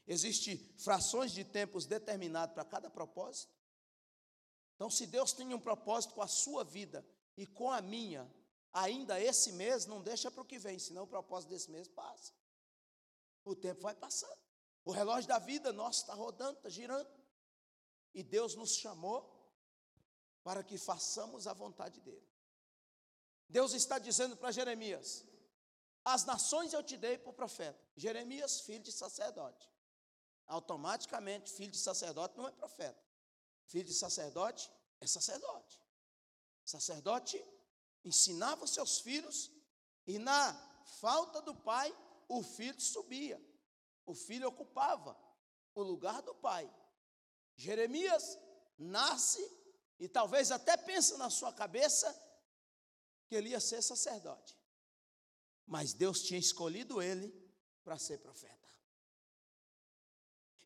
Existem 0.06 0.58
frações 0.78 1.32
de 1.32 1.44
tempos 1.44 1.86
determinados 1.86 2.54
para 2.54 2.64
cada 2.64 2.90
propósito? 2.90 3.54
Então, 4.74 4.90
se 4.90 5.06
Deus 5.06 5.32
tem 5.32 5.54
um 5.54 5.60
propósito 5.60 6.14
com 6.14 6.22
a 6.22 6.28
sua 6.28 6.64
vida 6.64 7.06
e 7.36 7.46
com 7.46 7.70
a 7.70 7.80
minha, 7.80 8.30
ainda 8.72 9.20
esse 9.20 9.52
mês, 9.52 9.86
não 9.86 10.02
deixa 10.02 10.30
para 10.30 10.42
o 10.42 10.44
que 10.44 10.58
vem, 10.58 10.78
senão 10.78 11.04
o 11.04 11.08
propósito 11.08 11.50
desse 11.50 11.70
mês 11.70 11.88
passa. 11.88 12.32
O 13.44 13.54
tempo 13.54 13.82
vai 13.82 13.94
passando. 13.94 14.38
O 14.84 14.90
relógio 14.90 15.28
da 15.28 15.38
vida 15.38 15.72
nosso 15.72 16.00
está 16.00 16.12
rodando, 16.12 16.58
está 16.58 16.68
girando. 16.68 17.08
E 18.14 18.22
Deus 18.22 18.54
nos 18.54 18.76
chamou 18.76 19.30
para 20.42 20.62
que 20.62 20.78
façamos 20.78 21.46
a 21.46 21.52
vontade 21.52 22.00
dEle. 22.00 22.28
Deus 23.48 23.72
está 23.72 23.98
dizendo 23.98 24.36
para 24.36 24.52
Jeremias: 24.52 25.24
As 26.04 26.24
nações 26.24 26.72
eu 26.72 26.82
te 26.82 26.96
dei 26.96 27.18
por 27.18 27.32
profeta. 27.32 27.80
Jeremias, 27.96 28.60
filho 28.60 28.82
de 28.82 28.92
sacerdote. 28.92 29.68
Automaticamente, 30.46 31.50
filho 31.50 31.70
de 31.70 31.78
sacerdote 31.78 32.36
não 32.36 32.46
é 32.46 32.52
profeta. 32.52 33.02
Filho 33.66 33.84
de 33.84 33.94
sacerdote 33.94 34.70
é 35.00 35.06
sacerdote. 35.06 35.80
Sacerdote 36.64 37.42
ensinava 38.04 38.66
seus 38.66 39.00
filhos 39.00 39.50
e 40.06 40.18
na 40.18 40.52
falta 41.00 41.40
do 41.40 41.54
pai, 41.54 41.94
o 42.28 42.42
filho 42.42 42.80
subia. 42.80 43.40
O 44.06 44.14
filho 44.14 44.48
ocupava 44.48 45.18
o 45.74 45.82
lugar 45.82 46.20
do 46.22 46.34
pai. 46.34 46.70
Jeremias 47.56 48.38
nasce 48.78 49.42
e 49.98 50.08
talvez 50.08 50.50
até 50.50 50.76
pensa 50.76 51.16
na 51.16 51.30
sua 51.30 51.52
cabeça 51.52 52.12
que 53.26 53.34
ele 53.34 53.50
ia 53.50 53.60
ser 53.60 53.82
sacerdote. 53.82 54.56
Mas 55.66 55.92
Deus 55.92 56.22
tinha 56.22 56.38
escolhido 56.38 57.00
ele 57.00 57.32
para 57.82 57.98
ser 57.98 58.18
profeta. 58.18 58.54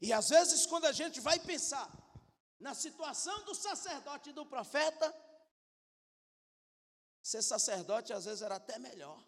E 0.00 0.12
às 0.12 0.28
vezes, 0.28 0.66
quando 0.66 0.86
a 0.86 0.92
gente 0.92 1.20
vai 1.20 1.38
pensar 1.40 1.90
na 2.58 2.74
situação 2.74 3.44
do 3.44 3.54
sacerdote 3.54 4.30
e 4.30 4.32
do 4.32 4.46
profeta, 4.46 5.14
ser 7.22 7.42
sacerdote 7.42 8.12
às 8.12 8.24
vezes 8.24 8.42
era 8.42 8.56
até 8.56 8.78
melhor. 8.78 9.22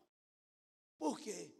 Por 0.99 1.19
quê? 1.21 1.55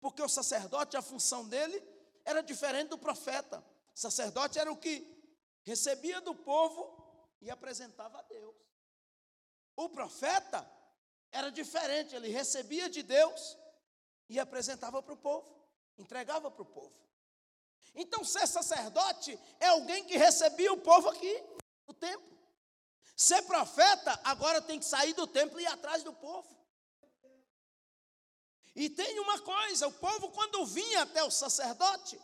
Porque 0.00 0.22
o 0.22 0.28
sacerdote, 0.28 0.96
a 0.96 1.02
função 1.02 1.48
dele 1.48 1.82
era 2.24 2.40
diferente 2.40 2.88
do 2.88 2.98
profeta. 2.98 3.58
O 3.94 3.98
sacerdote 3.98 4.58
era 4.58 4.70
o 4.70 4.76
que 4.76 5.21
recebia 5.62 6.20
do 6.20 6.34
povo 6.34 7.36
e 7.40 7.50
apresentava 7.50 8.18
a 8.18 8.22
Deus. 8.22 8.54
O 9.76 9.88
profeta 9.88 10.68
era 11.30 11.50
diferente, 11.50 12.14
ele 12.14 12.28
recebia 12.28 12.88
de 12.88 13.02
Deus 13.02 13.56
e 14.28 14.38
apresentava 14.38 15.02
para 15.02 15.14
o 15.14 15.16
povo, 15.16 15.66
entregava 15.96 16.50
para 16.50 16.62
o 16.62 16.66
povo. 16.66 17.00
Então, 17.94 18.24
ser 18.24 18.46
sacerdote 18.46 19.38
é 19.60 19.68
alguém 19.68 20.04
que 20.04 20.16
recebia 20.16 20.72
o 20.72 20.80
povo 20.80 21.08
aqui, 21.08 21.42
no 21.86 21.94
templo. 21.94 22.32
Ser 23.16 23.42
profeta, 23.42 24.18
agora 24.24 24.62
tem 24.62 24.78
que 24.78 24.84
sair 24.84 25.12
do 25.12 25.26
templo 25.26 25.60
e 25.60 25.64
ir 25.64 25.66
atrás 25.66 26.02
do 26.02 26.12
povo. 26.12 26.48
E 28.74 28.88
tem 28.88 29.18
uma 29.20 29.38
coisa: 29.40 29.86
o 29.86 29.92
povo, 29.92 30.30
quando 30.30 30.64
vinha 30.66 31.02
até 31.02 31.22
o 31.22 31.30
sacerdote, 31.30 32.20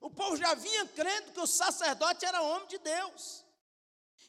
o 0.00 0.10
povo 0.10 0.36
já 0.36 0.54
vinha 0.54 0.86
crendo 0.88 1.32
que 1.32 1.40
o 1.40 1.46
sacerdote 1.46 2.24
era 2.24 2.42
homem 2.42 2.68
de 2.68 2.78
Deus. 2.78 3.44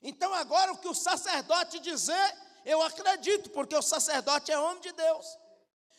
Então, 0.02 0.34
agora, 0.34 0.72
o 0.72 0.78
que 0.78 0.88
o 0.88 0.94
sacerdote 0.94 1.80
dizer, 1.80 2.38
eu 2.64 2.82
acredito, 2.82 3.50
porque 3.50 3.76
o 3.76 3.82
sacerdote 3.82 4.52
é 4.52 4.60
homem 4.60 4.82
de 4.82 4.92
Deus. 4.92 5.26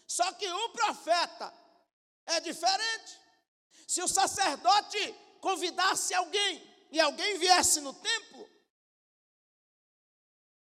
Só 0.06 0.32
que 0.32 0.48
o 0.48 0.68
profeta 0.70 1.52
é 2.26 2.40
diferente. 2.40 3.20
Se 3.86 4.02
o 4.02 4.08
sacerdote 4.08 5.14
convidasse 5.40 6.14
alguém 6.14 6.86
e 6.90 7.00
alguém 7.00 7.38
viesse 7.38 7.80
no 7.80 7.92
templo, 7.92 8.48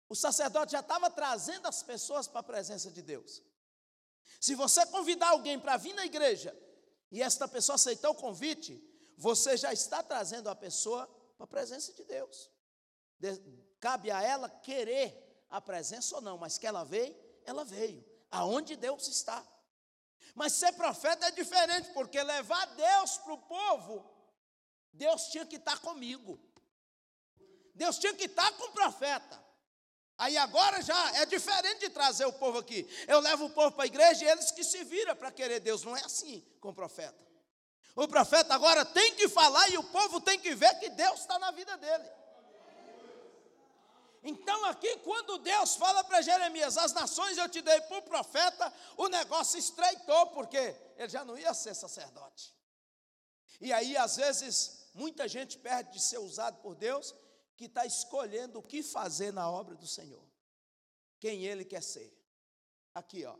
o 0.07 0.15
sacerdote 0.15 0.71
já 0.71 0.79
estava 0.79 1.09
trazendo 1.09 1.67
as 1.67 1.83
pessoas 1.83 2.27
para 2.27 2.39
a 2.39 2.43
presença 2.43 2.89
de 2.89 3.01
Deus. 3.01 3.41
Se 4.39 4.55
você 4.55 4.85
convidar 4.87 5.29
alguém 5.29 5.59
para 5.59 5.77
vir 5.77 5.93
na 5.93 6.05
igreja 6.05 6.55
e 7.11 7.21
esta 7.21 7.47
pessoa 7.47 7.75
aceitar 7.75 8.09
o 8.09 8.15
convite, 8.15 8.83
você 9.17 9.57
já 9.57 9.73
está 9.73 10.03
trazendo 10.03 10.49
a 10.49 10.55
pessoa 10.55 11.07
para 11.37 11.45
a 11.45 11.47
presença 11.47 11.93
de 11.93 12.03
Deus. 12.03 12.49
De, 13.17 13.35
cabe 13.79 14.11
a 14.11 14.21
ela 14.21 14.49
querer 14.49 15.45
a 15.49 15.59
presença 15.59 16.15
ou 16.15 16.21
não, 16.21 16.37
mas 16.37 16.57
que 16.57 16.67
ela 16.67 16.83
veio, 16.83 17.15
ela 17.43 17.65
veio. 17.65 18.05
Aonde 18.31 18.75
Deus 18.75 19.07
está. 19.07 19.45
Mas 20.35 20.53
ser 20.53 20.73
profeta 20.73 21.25
é 21.25 21.31
diferente, 21.31 21.91
porque 21.93 22.21
levar 22.21 22.65
Deus 22.75 23.17
para 23.17 23.33
o 23.33 23.37
povo, 23.37 24.09
Deus 24.93 25.27
tinha 25.29 25.45
que 25.45 25.55
estar 25.55 25.79
comigo. 25.79 26.39
Deus 27.73 27.97
tinha 27.97 28.13
que 28.13 28.25
estar 28.25 28.51
com 28.57 28.65
o 28.65 28.71
profeta. 28.71 29.48
Aí 30.19 30.37
agora 30.37 30.81
já 30.81 31.15
é 31.15 31.25
diferente 31.25 31.79
de 31.79 31.89
trazer 31.89 32.25
o 32.25 32.33
povo 32.33 32.57
aqui. 32.57 32.85
Eu 33.07 33.21
levo 33.21 33.45
o 33.45 33.49
povo 33.49 33.71
para 33.71 33.85
a 33.85 33.87
igreja 33.87 34.25
e 34.25 34.27
eles 34.27 34.51
que 34.51 34.65
se 34.65 34.83
viram 34.83 35.15
para 35.15 35.31
querer 35.31 35.61
Deus. 35.61 35.83
Não 35.83 35.95
é 35.95 36.03
assim 36.03 36.45
com 36.59 36.69
o 36.69 36.73
profeta. 36.73 37.17
O 37.95 38.05
profeta 38.05 38.53
agora 38.53 38.83
tem 38.83 39.15
que 39.15 39.29
falar 39.29 39.69
e 39.69 39.77
o 39.77 39.83
povo 39.85 40.19
tem 40.19 40.37
que 40.37 40.53
ver 40.53 40.77
que 40.77 40.89
Deus 40.89 41.21
está 41.21 41.39
na 41.39 41.51
vida 41.51 41.77
dele. 41.77 42.03
Então, 44.21 44.65
aqui, 44.65 44.97
quando 44.97 45.37
Deus 45.37 45.77
fala 45.77 46.03
para 46.03 46.21
Jeremias, 46.21 46.77
as 46.77 46.91
nações 46.91 47.37
eu 47.37 47.47
te 47.47 47.61
dei 47.61 47.79
por 47.81 48.01
profeta, 48.01 48.73
o 48.97 49.07
negócio 49.07 49.57
estreitou, 49.57 50.27
porque 50.27 50.75
ele 50.97 51.07
já 51.07 51.23
não 51.23 51.37
ia 51.37 51.53
ser 51.53 51.73
sacerdote. 51.73 52.53
E 53.61 53.71
aí, 53.71 53.95
às 53.95 54.17
vezes, 54.17 54.89
muita 54.93 55.29
gente 55.29 55.57
perde 55.57 55.93
de 55.93 56.01
ser 56.01 56.17
usado 56.17 56.57
por 56.57 56.75
Deus, 56.75 57.15
que 57.59 57.65
está 57.65 57.85
escolhendo 57.85 58.59
o 58.59 58.63
que 58.63 58.81
fazer 58.81 59.33
na 59.33 59.51
obra 59.51 59.75
do 59.75 59.85
Senhor, 59.85 60.25
quem 61.19 61.43
ele 61.45 61.65
quer 61.65 61.83
ser. 61.83 62.09
Aqui, 62.95 63.25
ó, 63.25 63.37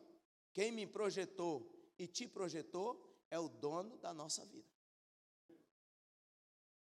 quem 0.51 0.73
me 0.73 0.85
projetou 0.85 1.73
e 1.97 2.05
te 2.05 2.27
projetou 2.27 3.01
é 3.31 3.39
o 3.39 3.47
dono 3.47 3.95
da 3.95 4.13
nossa 4.13 4.45
vida. 4.45 4.67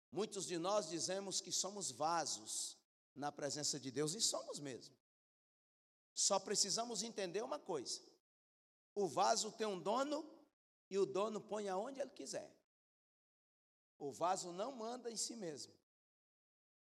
Muitos 0.10 0.48
de 0.48 0.58
nós 0.58 0.88
dizemos 0.88 1.42
que 1.42 1.52
somos 1.52 1.92
vasos 1.92 2.78
na 3.14 3.30
presença 3.30 3.78
de 3.78 3.92
Deus, 3.92 4.14
e 4.14 4.22
somos 4.22 4.58
mesmo. 4.58 4.96
Só 6.14 6.40
precisamos 6.40 7.04
entender 7.04 7.44
uma 7.44 7.60
coisa: 7.60 8.00
o 8.96 9.06
vaso 9.06 9.52
tem 9.52 9.68
um 9.68 9.78
dono 9.78 10.26
e 10.90 10.98
o 10.98 11.06
dono 11.06 11.42
põe 11.42 11.68
aonde 11.68 12.00
ele 12.00 12.12
quiser. 12.12 12.50
O 14.00 14.14
vaso 14.14 14.54
não 14.54 14.72
manda 14.72 15.12
em 15.12 15.18
si 15.18 15.36
mesmo. 15.36 15.77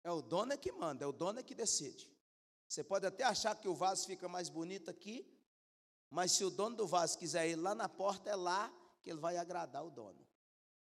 É 0.04 0.12
o 0.12 0.22
dono 0.22 0.54
é 0.54 0.58
que 0.58 0.72
manda, 0.72 1.06
é 1.06 1.08
o 1.08 1.12
dono 1.12 1.40
é 1.40 1.44
que 1.44 1.56
decide. 1.56 2.12
Você 2.68 2.84
pode 2.84 3.06
até 3.06 3.24
achar 3.24 3.56
que 3.56 3.68
o 3.68 3.76
vaso 3.76 4.06
fica 4.06 4.28
mais 4.28 4.50
bonito 4.50 4.90
aqui, 4.90 5.26
mas 6.10 6.32
se 6.32 6.44
o 6.44 6.50
dono 6.50 6.76
do 6.76 6.88
vaso 6.88 7.18
quiser 7.18 7.48
ir 7.50 7.56
lá 7.56 7.74
na 7.74 7.88
porta, 7.88 8.30
é 8.30 8.36
lá 8.36 8.72
que 9.02 9.10
ele 9.10 9.20
vai 9.20 9.38
agradar 9.38 9.86
o 9.86 9.92
dono. 9.92 10.28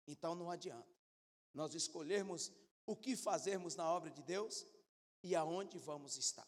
Então 0.08 0.36
não 0.36 0.50
adianta 0.50 0.94
nós 1.54 1.76
escolhermos 1.76 2.52
o 2.86 2.96
que 2.96 3.16
fazermos 3.16 3.76
na 3.76 3.90
obra 3.90 4.10
de 4.10 4.22
Deus 4.24 4.66
e 5.22 5.36
aonde 5.36 5.78
vamos 5.78 6.18
estar. 6.18 6.48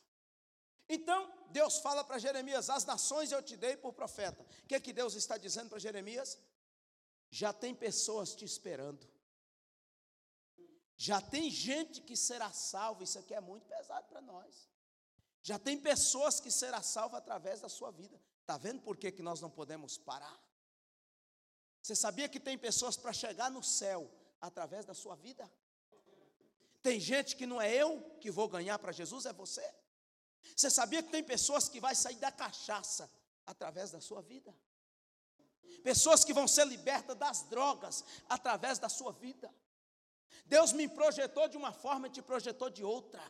Então, 0.88 1.32
Deus 1.50 1.80
fala 1.80 2.04
para 2.04 2.20
Jeremias: 2.20 2.70
As 2.70 2.86
nações 2.86 3.32
eu 3.32 3.42
te 3.42 3.56
dei 3.56 3.78
por 3.78 3.94
profeta. 3.94 4.44
O 4.64 4.68
que, 4.68 4.76
é 4.76 4.80
que 4.80 4.94
Deus 4.94 5.16
está 5.16 5.38
dizendo 5.38 5.70
para 5.70 5.80
Jeremias? 5.80 6.38
Já 7.30 7.52
tem 7.54 7.74
pessoas 7.74 8.36
te 8.36 8.46
esperando. 8.46 9.08
Já 10.98 11.22
tem 11.22 11.50
gente 11.50 12.02
que 12.02 12.16
será 12.16 12.52
salva. 12.52 13.04
Isso 13.04 13.20
aqui 13.20 13.34
é 13.34 13.42
muito 13.42 13.66
pesado 13.68 14.08
para 14.08 14.22
nós. 14.22 14.70
Já 15.42 15.60
tem 15.60 15.80
pessoas 15.80 16.40
que 16.40 16.50
será 16.50 16.82
salva 16.82 17.18
através 17.18 17.62
da 17.62 17.70
sua 17.70 17.92
vida. 17.92 18.20
Está 18.42 18.58
vendo 18.58 18.82
por 18.82 18.98
que, 18.98 19.12
que 19.12 19.22
nós 19.22 19.42
não 19.42 19.50
podemos 19.50 19.98
parar? 19.98 20.40
Você 21.82 21.96
sabia 21.96 22.28
que 22.28 22.40
tem 22.40 22.58
pessoas 22.58 22.98
para 22.98 23.14
chegar 23.14 23.52
no 23.52 23.62
céu 23.62 24.10
através 24.42 24.86
da 24.86 24.94
sua 24.94 25.16
vida? 25.16 25.52
Tem 26.82 27.00
gente 27.00 27.36
que 27.36 27.46
não 27.46 27.62
é 27.62 27.74
eu 27.74 28.02
que 28.22 28.32
vou 28.32 28.48
ganhar 28.48 28.78
para 28.80 28.92
Jesus, 28.92 29.26
é 29.26 29.34
você. 29.34 29.68
Você 30.56 30.70
sabia 30.70 31.02
que 31.02 31.12
tem 31.12 31.24
pessoas 31.24 31.68
que 31.68 31.80
vai 31.80 31.96
sair 31.96 32.16
da 32.18 32.32
cachaça 32.32 33.12
através 33.46 33.92
da 33.92 34.00
sua 34.00 34.22
vida? 34.22 34.56
Pessoas 35.84 36.24
que 36.24 36.34
vão 36.34 36.48
ser 36.48 36.66
libertas 36.66 37.16
das 37.18 37.44
drogas 37.44 38.04
através 38.30 38.80
da 38.80 38.90
sua 38.90 39.12
vida. 39.12 39.54
Deus 40.46 40.72
me 40.72 40.88
projetou 40.88 41.48
de 41.48 41.58
uma 41.58 41.72
forma 41.72 42.08
e 42.08 42.12
te 42.12 42.22
projetou 42.22 42.70
de 42.70 42.84
outra. 42.84 43.22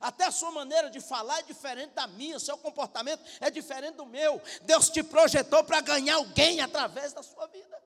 Até 0.00 0.24
a 0.24 0.32
sua 0.32 0.50
maneira 0.50 0.90
de 0.90 1.00
falar 1.00 1.38
é 1.38 1.42
diferente 1.42 1.92
da 1.94 2.06
minha, 2.06 2.38
seu 2.38 2.58
comportamento 2.58 3.22
é 3.40 3.50
diferente 3.50 3.94
do 3.94 4.06
meu. 4.06 4.42
Deus 4.62 4.90
te 4.90 5.02
projetou 5.02 5.62
para 5.64 5.80
ganhar 5.80 6.16
alguém 6.16 6.60
através 6.60 7.12
da 7.12 7.22
sua 7.22 7.46
vida. 7.46 7.82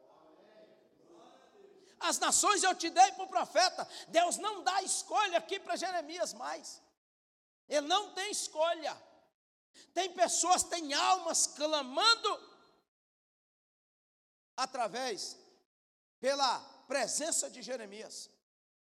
As 2.01 2.19
nações 2.19 2.63
eu 2.63 2.75
te 2.75 2.89
dei 2.89 3.13
para 3.13 3.25
o 3.25 3.29
profeta. 3.29 3.87
Deus 4.09 4.39
não 4.39 4.65
dá 4.65 4.83
escolha 4.83 5.37
aqui 5.37 5.61
para 5.61 5.77
Jeremias 5.77 6.33
mais. 6.33 6.81
Ele 7.69 7.87
não 7.87 8.15
tem 8.15 8.31
escolha. 8.31 8.97
Tem 9.93 10.11
pessoas, 10.13 10.65
tem 10.65 10.95
almas 10.95 11.47
clamando 11.47 12.51
através, 14.57 15.39
pela 16.19 16.59
presença 16.91 17.49
de 17.49 17.63
Jeremias. 17.63 18.29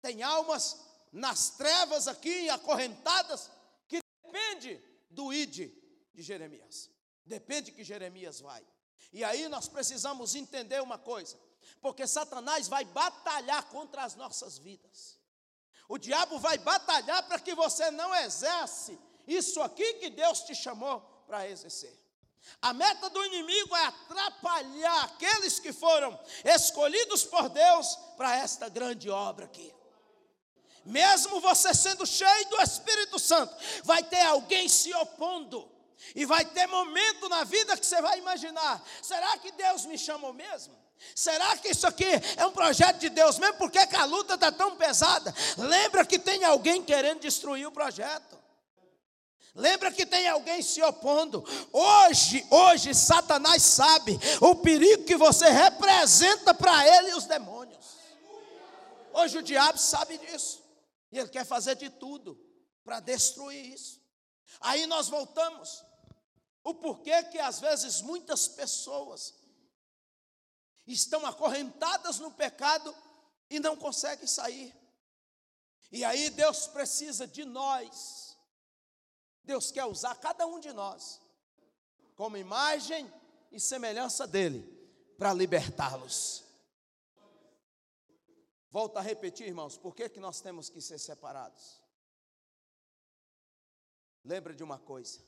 Tem 0.02 0.24
almas 0.24 0.78
nas 1.12 1.50
trevas 1.50 2.08
aqui, 2.08 2.50
acorrentadas, 2.50 3.52
que 3.86 4.00
depende 4.24 4.82
do 5.10 5.34
id 5.34 5.70
de 6.14 6.22
Jeremias. 6.22 6.90
Depende 7.26 7.74
que 7.74 7.84
Jeremias 7.84 8.40
vai. 8.40 8.66
E 9.12 9.26
aí 9.26 9.50
nós 9.50 9.68
precisamos 9.68 10.36
entender 10.36 10.82
uma 10.82 10.98
coisa, 10.98 11.38
porque 11.82 12.08
Satanás 12.08 12.70
vai 12.70 12.86
batalhar 12.86 13.66
contra 13.66 14.06
as 14.06 14.16
nossas 14.16 14.58
vidas. 14.58 15.20
O 15.90 15.98
diabo 15.98 16.40
vai 16.40 16.58
batalhar 16.58 17.28
para 17.28 17.40
que 17.40 17.54
você 17.54 17.92
não 17.92 18.16
exerce 18.16 18.98
isso 19.28 19.62
aqui 19.62 19.96
que 19.96 20.10
Deus 20.10 20.44
te 20.44 20.56
chamou 20.56 21.02
para 21.28 21.50
exercer. 21.50 22.01
A 22.62 22.74
meta 22.74 23.10
do 23.10 23.26
inimigo 23.26 23.76
é 23.76 23.86
atrapalhar 23.86 25.04
aqueles 25.06 25.60
que 25.60 25.74
foram 25.74 26.20
escolhidos 26.44 27.24
por 27.24 27.50
Deus 27.50 27.96
para 28.18 28.36
esta 28.38 28.70
grande 28.70 29.10
obra 29.10 29.46
aqui 29.46 29.74
mesmo 30.86 31.40
você 31.40 31.74
sendo 31.74 32.06
cheio 32.06 32.50
do 32.50 32.62
Espírito 32.62 33.20
Santo, 33.20 33.56
vai 33.84 34.04
ter 34.04 34.22
alguém 34.22 34.68
se 34.68 34.94
opondo. 34.96 35.70
E 36.16 36.26
vai 36.26 36.44
ter 36.44 36.66
momento 36.66 37.30
na 37.30 37.44
vida 37.44 37.78
que 37.78 37.86
você 37.86 38.02
vai 38.02 38.18
imaginar: 38.18 38.84
será 39.04 39.38
que 39.38 39.52
Deus 39.52 39.86
me 39.86 39.98
chamou 40.00 40.34
mesmo? 40.34 40.76
Será 41.16 41.56
que 41.58 41.70
isso 41.70 41.86
aqui 41.86 42.06
é 42.38 42.46
um 42.46 42.52
projeto 42.52 42.98
de 42.98 43.10
Deus 43.10 43.38
mesmo? 43.38 43.58
Por 43.58 43.70
que, 43.70 43.78
a 43.78 44.06
luta 44.06 44.34
está 44.34 44.52
tão 44.52 44.76
pesada? 44.76 45.34
Lembra 45.58 46.06
que 46.06 46.18
tem 46.18 46.44
alguém 46.44 46.84
querendo 46.84 47.20
destruir 47.20 47.68
o 47.68 47.72
projeto. 47.72 48.41
Lembra 49.54 49.92
que 49.92 50.06
tem 50.06 50.28
alguém 50.28 50.62
se 50.62 50.82
opondo. 50.82 51.44
Hoje, 51.74 52.46
hoje, 52.50 52.94
Satanás 52.96 53.62
sabe 53.64 54.18
o 54.40 54.56
perigo 54.56 55.04
que 55.04 55.16
você 55.16 55.50
representa 55.50 56.54
para 56.54 56.88
ele 56.88 57.10
e 57.10 57.16
os 57.16 57.26
demônios. 57.26 57.98
Hoje 59.14 59.38
o 59.38 59.44
diabo 59.44 59.78
sabe 59.78 60.18
disso. 60.18 60.64
E 61.12 61.20
ele 61.20 61.28
quer 61.28 61.46
fazer 61.46 61.76
de 61.76 61.90
tudo 61.90 62.40
para 62.84 63.02
destruir 63.02 63.74
isso. 63.74 64.02
Aí 64.62 64.86
nós 64.88 65.10
voltamos. 65.10 65.84
O 66.64 66.76
porquê 66.76 67.24
que 67.24 67.40
às 67.40 67.60
vezes 67.60 68.02
muitas 68.02 68.48
pessoas 68.48 69.34
estão 70.86 71.26
acorrentadas 71.26 72.20
no 72.20 72.32
pecado 72.32 72.96
e 73.50 73.60
não 73.60 73.76
conseguem 73.76 74.28
sair. 74.28 74.74
E 75.92 76.06
aí 76.06 76.30
Deus 76.30 76.68
precisa 76.68 77.28
de 77.28 77.44
nós. 77.44 78.31
Deus 79.44 79.72
quer 79.72 79.86
usar 79.86 80.16
cada 80.16 80.46
um 80.46 80.60
de 80.60 80.72
nós 80.72 81.22
como 82.16 82.38
imagem 82.38 83.12
e 83.52 83.60
semelhança 83.60 84.28
dele 84.28 84.62
para 85.18 85.34
libertá-los. 85.34 86.44
Volto 88.70 88.98
a 88.98 89.02
repetir, 89.02 89.48
irmãos, 89.48 89.78
por 89.78 89.94
que, 89.94 90.08
que 90.08 90.20
nós 90.20 90.40
temos 90.40 90.70
que 90.70 90.80
ser 90.80 90.98
separados? 90.98 91.82
Lembra 94.24 94.54
de 94.54 94.64
uma 94.64 94.80
coisa: 94.80 95.20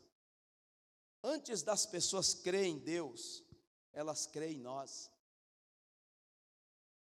antes 1.22 1.62
das 1.62 1.86
pessoas 1.86 2.34
crerem 2.34 2.76
em 2.76 2.80
Deus, 2.80 3.44
elas 3.92 4.26
creem 4.26 4.58
em 4.58 4.62
nós. 4.62 5.12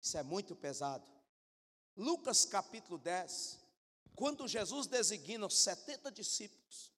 Isso 0.01 0.17
é 0.17 0.23
muito 0.23 0.55
pesado. 0.55 1.05
Lucas 1.95 2.45
capítulo 2.45 2.97
10, 2.97 3.59
quando 4.17 4.49
Jesus 4.49 4.85
designa 4.87 5.47
os 5.47 5.57
70 5.59 6.11
discípulos, 6.11 6.91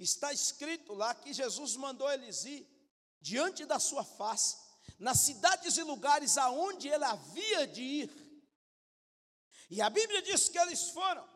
está 0.00 0.32
escrito 0.32 0.92
lá 0.92 1.14
que 1.14 1.32
Jesus 1.32 1.76
mandou 1.76 2.10
eles 2.10 2.44
ir 2.44 2.68
diante 3.20 3.64
da 3.64 3.78
sua 3.78 4.02
face, 4.02 4.56
nas 4.98 5.20
cidades 5.20 5.76
e 5.76 5.82
lugares 5.84 6.36
aonde 6.36 6.88
ele 6.88 7.04
havia 7.04 7.68
de 7.68 7.82
ir 7.82 8.24
e 9.70 9.80
a 9.80 9.90
Bíblia 9.90 10.22
diz 10.22 10.48
que 10.48 10.58
eles 10.58 10.90
foram. 10.90 11.26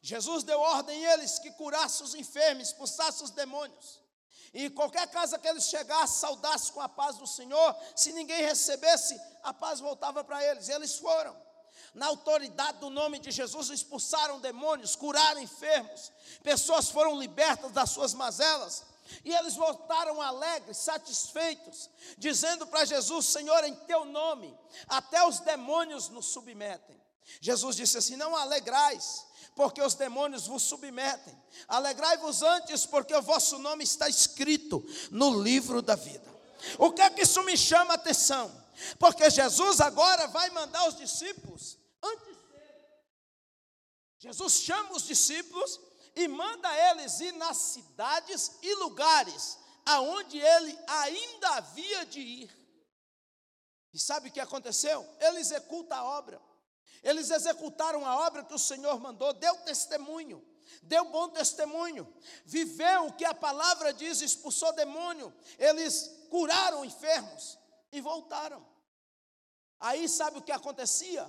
Jesus 0.00 0.42
deu 0.44 0.58
ordem 0.58 1.06
a 1.06 1.12
eles 1.14 1.38
que 1.38 1.50
curassem 1.52 2.04
os 2.06 2.14
enfermos, 2.14 2.68
expulsassem 2.68 3.24
os 3.24 3.30
demônios. 3.30 4.00
E 4.52 4.68
qualquer 4.70 5.08
casa 5.10 5.38
que 5.38 5.48
eles 5.48 5.64
chegassem, 5.64 6.20
saudassem 6.20 6.72
com 6.72 6.80
a 6.80 6.88
paz 6.88 7.16
do 7.16 7.26
Senhor. 7.26 7.76
Se 7.96 8.12
ninguém 8.12 8.42
recebesse, 8.42 9.18
a 9.42 9.54
paz 9.54 9.80
voltava 9.80 10.22
para 10.22 10.44
eles. 10.44 10.68
E 10.68 10.72
eles 10.72 10.98
foram. 10.98 11.36
Na 11.94 12.06
autoridade 12.06 12.78
do 12.78 12.88
nome 12.88 13.18
de 13.18 13.30
Jesus, 13.30 13.68
expulsaram 13.68 14.40
demônios, 14.40 14.96
curaram 14.96 15.40
enfermos. 15.40 16.10
Pessoas 16.42 16.88
foram 16.88 17.18
libertas 17.18 17.70
das 17.72 17.90
suas 17.90 18.14
mazelas. 18.14 18.84
E 19.24 19.34
eles 19.34 19.54
voltaram 19.56 20.22
alegres, 20.22 20.78
satisfeitos, 20.78 21.90
dizendo 22.16 22.66
para 22.66 22.86
Jesus: 22.86 23.26
Senhor, 23.26 23.62
em 23.64 23.74
teu 23.74 24.06
nome, 24.06 24.56
até 24.88 25.22
os 25.26 25.40
demônios 25.40 26.08
nos 26.08 26.26
submetem. 26.26 26.98
Jesus 27.42 27.76
disse 27.76 27.98
assim: 27.98 28.16
Não 28.16 28.34
alegrais, 28.34 29.26
porque 29.54 29.82
os 29.82 29.94
demônios 29.94 30.46
vos 30.46 30.62
submetem. 30.62 31.36
Alegrai-vos 31.68 32.42
antes, 32.42 32.86
porque 32.86 33.14
o 33.14 33.20
vosso 33.20 33.58
nome 33.58 33.84
está 33.84 34.08
escrito 34.08 34.82
no 35.10 35.42
livro 35.42 35.82
da 35.82 35.94
vida. 35.94 36.32
O 36.78 36.90
que 36.90 37.02
é 37.02 37.10
que 37.10 37.22
isso 37.22 37.42
me 37.42 37.56
chama 37.56 37.92
a 37.92 37.96
atenção? 37.96 38.50
Porque 38.98 39.28
Jesus 39.28 39.80
agora 39.82 40.26
vai 40.28 40.48
mandar 40.50 40.88
os 40.88 40.96
discípulos 40.96 41.81
antes 42.02 42.36
dele. 42.48 42.84
Jesus 44.18 44.54
chama 44.54 44.92
os 44.92 45.04
discípulos 45.04 45.80
e 46.14 46.28
manda 46.28 46.68
eles 46.90 47.20
ir 47.20 47.32
nas 47.32 47.56
cidades 47.56 48.58
e 48.62 48.74
lugares 48.76 49.58
aonde 49.84 50.38
ele 50.38 50.78
ainda 50.86 51.48
havia 51.56 52.06
de 52.06 52.20
ir. 52.20 52.62
E 53.92 53.98
sabe 53.98 54.28
o 54.28 54.32
que 54.32 54.40
aconteceu? 54.40 55.06
Ele 55.20 55.40
executa 55.40 55.96
a 55.96 56.04
obra. 56.04 56.40
Eles 57.02 57.30
executaram 57.30 58.06
a 58.06 58.26
obra 58.26 58.44
que 58.44 58.54
o 58.54 58.58
Senhor 58.58 58.98
mandou, 59.00 59.32
deu 59.32 59.56
testemunho, 59.58 60.42
deu 60.82 61.04
bom 61.06 61.28
testemunho, 61.28 62.06
viveu 62.44 63.06
o 63.06 63.12
que 63.12 63.24
a 63.24 63.34
palavra 63.34 63.92
diz, 63.92 64.22
expulsou 64.22 64.72
demônio, 64.72 65.34
eles 65.58 66.08
curaram 66.30 66.84
enfermos 66.84 67.58
e 67.90 68.00
voltaram. 68.00 68.64
Aí 69.80 70.08
sabe 70.08 70.38
o 70.38 70.42
que 70.42 70.52
acontecia? 70.52 71.28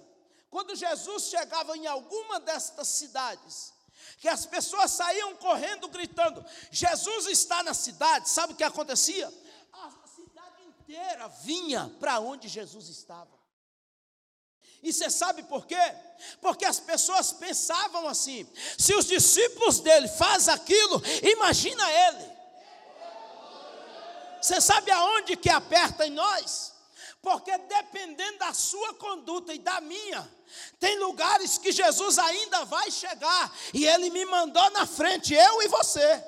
Quando 0.53 0.75
Jesus 0.75 1.23
chegava 1.29 1.75
em 1.75 1.87
alguma 1.87 2.39
destas 2.39 2.87
cidades, 2.87 3.73
que 4.19 4.27
as 4.27 4.45
pessoas 4.45 4.91
saíam 4.91 5.35
correndo 5.37 5.87
gritando: 5.87 6.45
Jesus 6.69 7.25
está 7.25 7.63
na 7.63 7.73
cidade. 7.73 8.29
Sabe 8.29 8.53
o 8.53 8.55
que 8.55 8.63
acontecia? 8.63 9.27
A 9.73 9.89
cidade 10.07 10.63
inteira 10.67 11.27
vinha 11.41 11.91
para 11.99 12.19
onde 12.19 12.47
Jesus 12.47 12.87
estava. 12.87 13.33
E 14.83 14.93
você 14.93 15.09
sabe 15.09 15.41
por 15.41 15.65
quê? 15.65 15.95
Porque 16.39 16.65
as 16.65 16.79
pessoas 16.79 17.33
pensavam 17.33 18.07
assim: 18.07 18.47
se 18.77 18.93
os 18.93 19.07
discípulos 19.07 19.79
dele 19.79 20.07
fazem 20.07 20.53
aquilo, 20.53 21.01
imagina 21.23 21.91
ele. 21.91 22.31
Você 24.39 24.61
sabe 24.61 24.91
aonde 24.91 25.35
que 25.35 25.49
aperta 25.49 26.05
em 26.05 26.11
nós? 26.11 26.72
Porque 27.23 27.57
dependendo 27.57 28.39
da 28.39 28.53
sua 28.53 28.95
conduta 28.95 29.53
e 29.53 29.57
da 29.57 29.79
minha, 29.79 30.29
tem 30.77 30.99
lugares 30.99 31.57
que 31.57 31.71
Jesus 31.71 32.19
ainda 32.19 32.65
vai 32.65 32.91
chegar 32.91 33.49
e 33.73 33.87
ele 33.87 34.09
me 34.09 34.25
mandou 34.25 34.69
na 34.71 34.85
frente, 34.85 35.33
eu 35.33 35.61
e 35.61 35.69
você. 35.69 36.21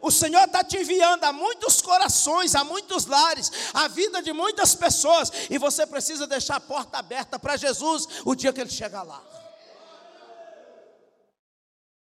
O 0.00 0.12
Senhor 0.12 0.44
está 0.44 0.62
te 0.62 0.78
enviando 0.78 1.24
a 1.24 1.32
muitos 1.32 1.82
corações, 1.82 2.54
a 2.54 2.62
muitos 2.62 3.06
lares, 3.06 3.50
a 3.74 3.88
vida 3.88 4.22
de 4.22 4.32
muitas 4.32 4.76
pessoas, 4.76 5.32
e 5.50 5.58
você 5.58 5.84
precisa 5.84 6.24
deixar 6.24 6.56
a 6.56 6.60
porta 6.60 6.98
aberta 6.98 7.36
para 7.36 7.56
Jesus 7.56 8.06
o 8.24 8.36
dia 8.36 8.52
que 8.52 8.60
ele 8.60 8.70
chegar 8.70 9.02
lá. 9.02 9.20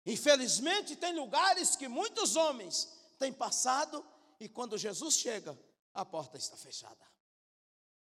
Infelizmente, 0.06 0.96
tem 0.96 1.14
lugares 1.14 1.76
que 1.76 1.90
muitos 1.90 2.38
homens 2.38 2.88
têm 3.20 3.34
passado 3.34 4.06
e 4.40 4.48
quando 4.48 4.78
Jesus 4.78 5.16
chega, 5.16 5.60
a 5.94 6.06
porta 6.06 6.38
está 6.38 6.56
fechada. 6.56 7.10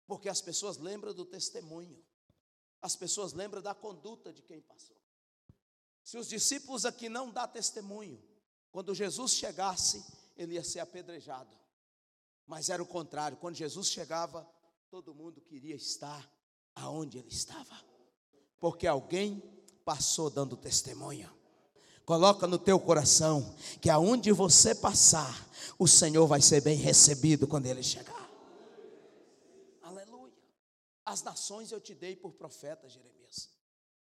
Porque 0.06 0.28
as 0.28 0.40
pessoas 0.40 0.76
lembram 0.76 1.14
do 1.14 1.24
testemunho, 1.24 2.02
as 2.80 2.94
pessoas 2.94 3.32
lembram 3.32 3.62
da 3.62 3.74
conduta 3.74 4.32
de 4.32 4.42
quem 4.42 4.60
passou. 4.60 4.96
Se 6.02 6.18
os 6.18 6.28
discípulos 6.28 6.84
aqui 6.84 7.08
não 7.08 7.30
dão 7.30 7.48
testemunho, 7.48 8.22
quando 8.70 8.94
Jesus 8.94 9.32
chegasse, 9.32 10.04
ele 10.36 10.54
ia 10.54 10.64
ser 10.64 10.80
apedrejado. 10.80 11.56
Mas 12.46 12.68
era 12.68 12.82
o 12.82 12.86
contrário, 12.86 13.38
quando 13.38 13.54
Jesus 13.54 13.88
chegava, 13.88 14.46
todo 14.90 15.14
mundo 15.14 15.40
queria 15.40 15.74
estar 15.74 16.30
aonde 16.74 17.18
ele 17.18 17.28
estava. 17.28 17.74
Porque 18.60 18.86
alguém 18.86 19.42
passou 19.84 20.28
dando 20.28 20.56
testemunho. 20.56 21.32
Coloca 22.04 22.46
no 22.46 22.58
teu 22.58 22.78
coração 22.78 23.54
que 23.80 23.88
aonde 23.88 24.30
você 24.30 24.74
passar, 24.74 25.48
o 25.78 25.88
Senhor 25.88 26.26
vai 26.26 26.42
ser 26.42 26.60
bem 26.60 26.76
recebido 26.76 27.46
quando 27.46 27.66
ele 27.66 27.82
chegar. 27.82 28.23
As 31.14 31.22
nações 31.22 31.70
eu 31.70 31.80
te 31.80 31.94
dei 31.94 32.16
por 32.16 32.32
profeta, 32.32 32.88
Jeremias. 32.88 33.48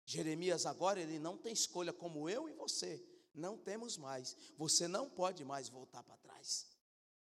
Jeremias 0.03 0.65
agora 0.65 0.99
ele 0.99 1.19
não 1.19 1.37
tem 1.37 1.53
escolha 1.53 1.93
como 1.93 2.27
eu 2.27 2.49
e 2.49 2.53
você. 2.53 3.05
Não 3.31 3.59
temos 3.59 3.95
mais. 3.95 4.35
Você 4.57 4.87
não 4.87 5.07
pode 5.07 5.45
mais 5.45 5.69
voltar 5.69 6.01
para 6.01 6.17
trás. 6.17 6.65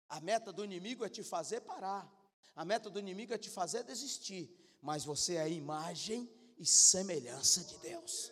A 0.07 0.21
meta 0.21 0.53
do 0.53 0.63
inimigo 0.63 1.03
é 1.03 1.09
te 1.09 1.21
fazer 1.21 1.59
parar. 1.59 2.09
A 2.55 2.63
meta 2.63 2.89
do 2.89 2.97
inimigo 2.97 3.33
é 3.33 3.37
te 3.37 3.49
fazer 3.49 3.83
desistir. 3.83 4.57
Mas 4.81 5.03
você 5.03 5.33
é 5.33 5.41
a 5.41 5.49
imagem 5.49 6.31
e 6.57 6.65
semelhança 6.65 7.65
de 7.65 7.77
Deus. 7.79 8.31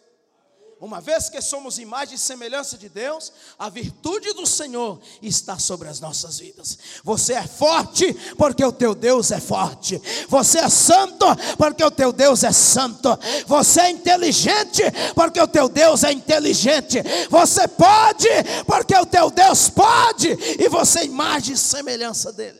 Uma 0.82 1.00
vez 1.00 1.30
que 1.30 1.40
somos 1.44 1.78
imagem 1.78 2.16
e 2.16 2.18
semelhança 2.18 2.76
de 2.76 2.90
Deus, 2.90 3.32
a 3.60 3.70
virtude 3.70 4.34
do 4.34 4.48
Senhor 4.48 5.00
está 5.22 5.60
sobre 5.60 5.88
as 5.88 6.00
nossas 6.00 6.40
vidas. 6.40 6.76
Você 7.04 7.34
é 7.34 7.46
forte 7.46 8.12
porque 8.36 8.66
o 8.66 8.72
teu 8.72 8.96
Deus 8.96 9.30
é 9.30 9.40
forte. 9.40 10.02
Você 10.28 10.58
é 10.58 10.68
santo 10.70 11.24
porque 11.56 11.84
o 11.84 11.92
teu 11.92 12.12
Deus 12.12 12.44
é 12.44 12.52
santo. 12.52 13.10
Você 13.46 13.80
é 13.80 13.90
inteligente 13.92 14.82
porque 15.14 15.40
o 15.40 15.48
teu 15.48 15.70
Deus 15.70 16.04
é 16.04 16.12
inteligente. 16.12 16.98
Você 17.30 17.68
pode 17.68 18.28
porque 18.66 18.96
o 18.96 19.06
teu 19.06 19.30
Deus 19.30 19.70
pode 19.70 20.30
e 20.32 20.68
você 20.68 21.02
é 21.02 21.06
imagem 21.06 21.54
e 21.54 21.58
semelhança 21.60 22.34
dele. 22.34 22.60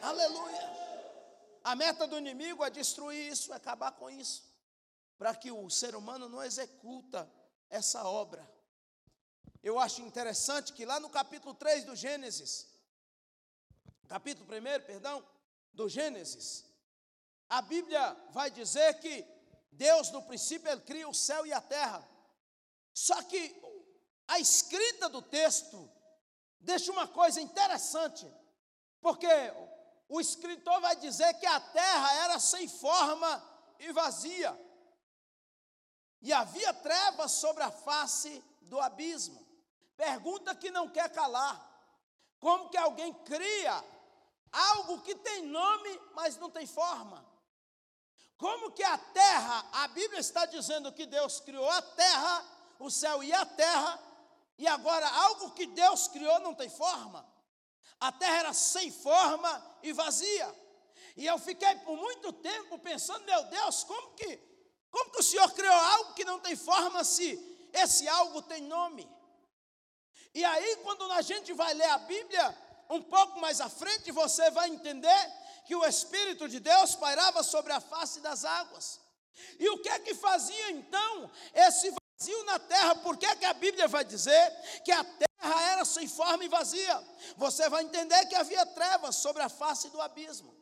Aleluia. 0.00 0.70
A 1.64 1.74
meta 1.74 2.06
do 2.06 2.16
inimigo 2.16 2.64
é 2.64 2.70
destruir 2.70 3.32
isso, 3.32 3.52
é 3.52 3.56
acabar 3.56 3.90
com 3.90 4.08
isso 4.08 4.53
para 5.24 5.34
que 5.34 5.50
o 5.50 5.70
ser 5.70 5.96
humano 5.96 6.28
não 6.28 6.44
executa 6.44 7.26
essa 7.70 8.06
obra. 8.06 8.46
Eu 9.62 9.78
acho 9.78 10.02
interessante 10.02 10.74
que 10.74 10.84
lá 10.84 11.00
no 11.00 11.08
capítulo 11.08 11.54
3 11.54 11.84
do 11.84 11.96
Gênesis, 11.96 12.68
capítulo 14.06 14.46
1, 14.46 14.84
perdão, 14.84 15.26
do 15.72 15.88
Gênesis, 15.88 16.66
a 17.48 17.62
Bíblia 17.62 18.14
vai 18.32 18.50
dizer 18.50 19.00
que 19.00 19.26
Deus 19.72 20.10
no 20.10 20.20
princípio 20.24 20.70
ele 20.70 20.82
cria 20.82 21.08
o 21.08 21.14
céu 21.14 21.46
e 21.46 21.54
a 21.54 21.60
terra. 21.62 22.06
Só 22.92 23.22
que 23.22 23.56
a 24.28 24.38
escrita 24.38 25.08
do 25.08 25.22
texto 25.22 25.90
deixa 26.60 26.92
uma 26.92 27.08
coisa 27.08 27.40
interessante, 27.40 28.30
porque 29.00 29.26
o 30.06 30.20
escritor 30.20 30.82
vai 30.82 30.96
dizer 30.96 31.32
que 31.40 31.46
a 31.46 31.60
terra 31.60 32.12
era 32.24 32.38
sem 32.38 32.68
forma 32.68 33.74
e 33.78 33.90
vazia 33.90 34.63
e 36.24 36.32
havia 36.32 36.72
trevas 36.72 37.32
sobre 37.32 37.62
a 37.62 37.70
face 37.70 38.42
do 38.62 38.80
abismo. 38.80 39.46
Pergunta 39.94 40.54
que 40.54 40.70
não 40.70 40.88
quer 40.88 41.10
calar: 41.10 41.54
como 42.40 42.70
que 42.70 42.78
alguém 42.78 43.12
cria 43.12 43.84
algo 44.50 45.02
que 45.02 45.14
tem 45.16 45.42
nome, 45.42 46.00
mas 46.14 46.38
não 46.38 46.48
tem 46.48 46.66
forma? 46.66 47.22
Como 48.38 48.72
que 48.72 48.82
a 48.82 48.96
terra, 48.96 49.66
a 49.72 49.88
Bíblia 49.88 50.18
está 50.18 50.46
dizendo 50.46 50.90
que 50.92 51.04
Deus 51.04 51.40
criou 51.40 51.68
a 51.68 51.82
terra, 51.82 52.44
o 52.78 52.90
céu 52.90 53.22
e 53.22 53.30
a 53.30 53.44
terra, 53.44 54.00
e 54.56 54.66
agora 54.66 55.06
algo 55.06 55.50
que 55.50 55.66
Deus 55.66 56.08
criou 56.08 56.40
não 56.40 56.54
tem 56.54 56.70
forma? 56.70 57.24
A 58.00 58.10
terra 58.10 58.38
era 58.38 58.52
sem 58.54 58.90
forma 58.90 59.78
e 59.82 59.92
vazia. 59.92 60.64
E 61.16 61.26
eu 61.26 61.38
fiquei 61.38 61.74
por 61.76 61.98
muito 61.98 62.32
tempo 62.32 62.78
pensando, 62.78 63.26
meu 63.26 63.44
Deus, 63.44 63.84
como 63.84 64.14
que 64.14 64.53
como 64.94 65.10
que 65.10 65.18
o 65.18 65.24
Senhor 65.24 65.50
criou 65.50 65.74
algo 65.74 66.14
que 66.14 66.24
não 66.24 66.38
tem 66.38 66.54
forma 66.54 67.02
se 67.02 67.28
esse 67.72 68.06
algo 68.06 68.40
tem 68.42 68.62
nome? 68.62 69.04
E 70.32 70.44
aí, 70.44 70.76
quando 70.84 71.10
a 71.10 71.20
gente 71.20 71.52
vai 71.52 71.74
ler 71.74 71.90
a 71.90 71.98
Bíblia, 71.98 72.56
um 72.88 73.02
pouco 73.02 73.40
mais 73.40 73.60
à 73.60 73.68
frente, 73.68 74.12
você 74.12 74.52
vai 74.52 74.68
entender 74.68 75.32
que 75.66 75.74
o 75.74 75.84
Espírito 75.84 76.48
de 76.48 76.60
Deus 76.60 76.94
pairava 76.94 77.42
sobre 77.42 77.72
a 77.72 77.80
face 77.80 78.20
das 78.20 78.44
águas. 78.44 79.00
E 79.58 79.68
o 79.68 79.78
que 79.78 79.88
é 79.88 79.98
que 79.98 80.14
fazia 80.14 80.70
então 80.70 81.28
esse 81.52 81.90
vazio 81.90 82.44
na 82.44 82.60
terra? 82.60 82.94
Por 82.94 83.16
que, 83.16 83.26
é 83.26 83.34
que 83.34 83.44
a 83.46 83.54
Bíblia 83.54 83.88
vai 83.88 84.04
dizer 84.04 84.48
que 84.84 84.92
a 84.92 85.02
terra 85.02 85.72
era 85.72 85.84
sem 85.84 86.06
forma 86.06 86.44
e 86.44 86.48
vazia? 86.48 87.04
Você 87.36 87.68
vai 87.68 87.82
entender 87.82 88.26
que 88.26 88.36
havia 88.36 88.64
trevas 88.64 89.16
sobre 89.16 89.42
a 89.42 89.48
face 89.48 89.88
do 89.88 90.00
abismo. 90.00 90.54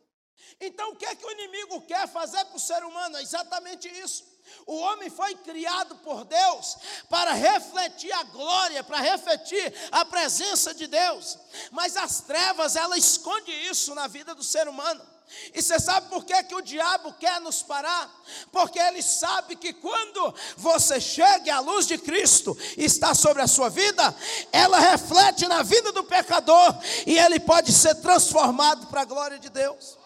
Então, 0.61 0.91
o 0.91 0.97
que 0.97 1.05
é 1.05 1.15
que 1.15 1.25
o 1.25 1.31
inimigo 1.31 1.81
quer 1.83 2.09
fazer 2.09 2.45
com 2.47 2.57
o 2.57 2.61
ser 2.61 2.85
humano? 2.85 3.17
É 3.17 3.23
exatamente 3.23 3.89
isso. 3.89 4.33
O 4.67 4.77
homem 4.77 5.11
foi 5.11 5.35
criado 5.37 5.97
por 5.97 6.25
Deus 6.25 6.77
para 7.09 7.33
refletir 7.33 8.13
a 8.13 8.23
glória, 8.25 8.85
para 8.85 9.01
refletir 9.01 9.73
a 9.91 10.05
presença 10.05 10.75
de 10.75 10.87
Deus. 10.87 11.39
Mas 11.71 11.97
as 11.97 12.21
trevas, 12.21 12.77
ela 12.77 12.97
esconde 12.97 13.51
isso 13.53 13.95
na 13.95 14.07
vida 14.07 14.35
do 14.35 14.45
ser 14.45 14.69
humano. 14.69 15.13
E 15.55 15.63
você 15.63 15.81
sabe 15.81 16.09
por 16.09 16.25
que, 16.25 16.43
que 16.45 16.55
o 16.55 16.61
diabo 16.61 17.13
quer 17.15 17.41
nos 17.41 17.63
parar? 17.63 18.11
Porque 18.51 18.79
ele 18.79 19.03
sabe 19.03 19.57
que 19.57 19.73
quando 19.73 20.35
você 20.57 21.01
chega 21.01 21.57
à 21.57 21.61
luz 21.61 21.87
de 21.87 21.97
Cristo 21.97 22.57
está 22.77 23.15
sobre 23.15 23.43
a 23.43 23.47
sua 23.47 23.71
vida, 23.71 24.15
ela 24.53 24.79
reflete 24.79 25.47
na 25.49 25.63
vida 25.63 25.91
do 25.93 26.05
pecador 26.05 26.77
e 27.07 27.19
ele 27.19 27.41
pode 27.41 27.73
ser 27.73 27.95
transformado 27.97 28.87
para 28.89 29.03
a 29.03 29.07
glória 29.07 29.39
de 29.39 29.49
Deus. 29.49 30.02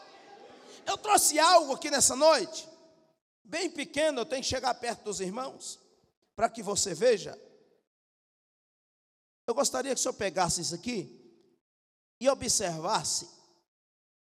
Eu 0.87 0.97
trouxe 0.97 1.39
algo 1.39 1.75
aqui 1.75 1.91
nessa 1.91 2.15
noite, 2.15 2.69
bem 3.43 3.69
pequeno, 3.69 4.21
eu 4.21 4.27
tenho 4.27 4.43
que 4.43 4.49
chegar 4.49 4.73
perto 4.75 5.03
dos 5.05 5.21
irmãos, 5.21 5.81
para 6.37 6.49
que 6.49 6.63
você 6.63 6.95
veja. 6.95 7.37
Eu 9.47 9.55
gostaria 9.55 9.93
que 9.93 9.99
o 9.99 10.03
senhor 10.03 10.15
pegasse 10.15 10.61
isso 10.61 10.75
aqui 10.75 11.11
e 12.21 12.29
observasse 12.29 13.29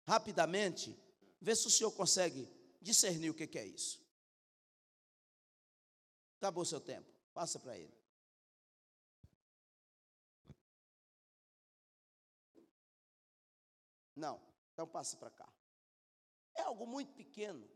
rapidamente, 0.06 0.96
ver 1.40 1.56
se 1.56 1.66
o 1.66 1.70
senhor 1.70 1.92
consegue 1.92 2.48
discernir 2.80 3.30
o 3.30 3.34
que 3.34 3.58
é 3.58 3.64
isso. 3.64 4.04
Acabou 6.38 6.62
o 6.62 6.66
seu 6.66 6.80
tempo, 6.80 7.10
passa 7.32 7.58
para 7.58 7.76
ele. 7.76 7.94
Não, 14.14 14.40
então 14.72 14.86
passe 14.86 15.16
para 15.16 15.30
cá. 15.30 15.55
É 16.56 16.62
algo 16.62 16.86
muito 16.86 17.12
pequeno. 17.14 17.68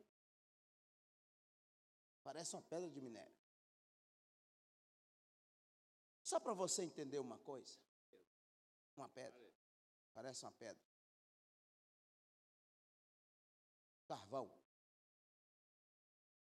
Parece 2.23 2.55
uma 2.57 2.63
pedra 2.63 2.91
de 2.91 3.01
minério. 3.01 3.41
Só 6.23 6.39
para 6.39 6.53
você 6.53 6.83
entender 6.83 7.19
uma 7.19 7.39
coisa. 7.39 7.79
Uma 8.97 9.09
pedra. 9.09 9.53
Parece 10.13 10.45
uma 10.45 10.53
pedra. 10.53 10.83
Carvão. 14.07 14.51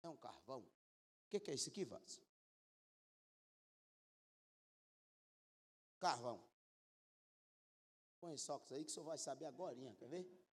É 0.02 0.08
um 0.08 0.16
carvão. 0.16 0.60
O 0.60 1.28
que, 1.28 1.50
é 1.50 1.54
isso 1.54 1.68
aqui, 1.68 1.84
Vaz? 1.84 2.20
Carvão. 5.98 6.42
Põe 8.18 8.34
esse 8.34 8.50
óculos 8.50 8.72
aí 8.72 8.84
que 8.84 8.90
o 8.90 8.94
senhor 8.94 9.06
vai 9.06 9.18
saber 9.18 9.46
agora, 9.46 9.74
quer 9.96 10.08
ver? 10.08 10.49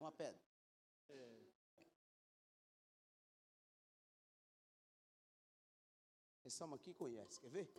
Uma 0.00 0.12
pedra. 0.12 0.40
É. 1.10 1.48
Esse 6.44 6.62
homem 6.62 6.76
aqui 6.76 6.94
conhece, 6.94 7.40
quer 7.40 7.50
ver? 7.50 7.70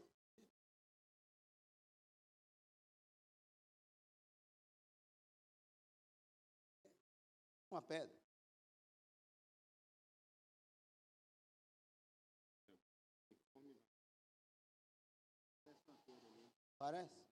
Uma 7.72 7.82
pedra. 7.82 8.15
Parece? 16.78 17.29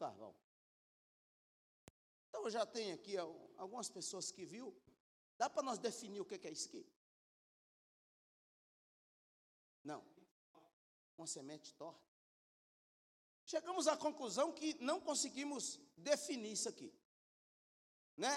Carvão. 0.00 0.34
Então 2.28 2.44
eu 2.44 2.50
já 2.50 2.64
tenho 2.64 2.94
aqui 2.94 3.18
algumas 3.62 3.90
pessoas 3.90 4.30
que 4.30 4.46
viu. 4.46 4.74
Dá 5.36 5.50
para 5.50 5.62
nós 5.62 5.78
definir 5.78 6.20
o 6.20 6.24
que 6.24 6.46
é 6.48 6.50
isso 6.50 6.68
aqui? 6.68 6.86
Não. 9.84 10.02
Uma 11.18 11.26
semente 11.26 11.74
torta. 11.74 12.08
Chegamos 13.44 13.86
à 13.88 13.96
conclusão 13.96 14.52
que 14.52 14.74
não 14.82 15.00
conseguimos 15.00 15.78
definir 15.96 16.52
isso 16.52 16.68
aqui. 16.68 16.90
Né? 18.16 18.34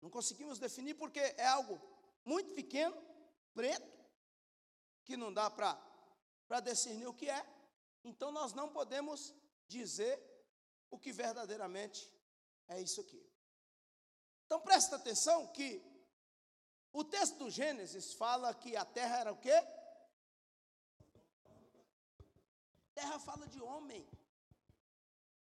Não 0.00 0.10
conseguimos 0.10 0.58
definir 0.60 0.94
porque 0.94 1.18
é 1.18 1.46
algo 1.46 1.80
muito 2.24 2.54
pequeno, 2.54 2.96
preto, 3.52 3.92
que 5.04 5.16
não 5.16 5.32
dá 5.32 5.50
para 5.50 6.60
discernir 6.60 7.08
o 7.08 7.14
que 7.14 7.28
é. 7.28 7.44
Então 8.04 8.30
nós 8.30 8.52
não 8.52 8.68
podemos 8.72 9.34
dizer 9.66 10.33
o 10.94 10.98
que 10.98 11.12
verdadeiramente 11.12 12.10
é 12.68 12.80
isso 12.80 13.00
aqui. 13.00 13.22
Então 14.46 14.60
presta 14.60 14.96
atenção 14.96 15.48
que 15.48 15.82
o 16.92 17.02
texto 17.02 17.36
do 17.38 17.50
Gênesis 17.50 18.14
fala 18.14 18.54
que 18.54 18.76
a 18.76 18.84
terra 18.84 19.16
era 19.18 19.32
o 19.32 19.36
quê? 19.36 19.56
Terra 22.94 23.18
fala 23.18 23.48
de 23.48 23.60
homem. 23.60 24.08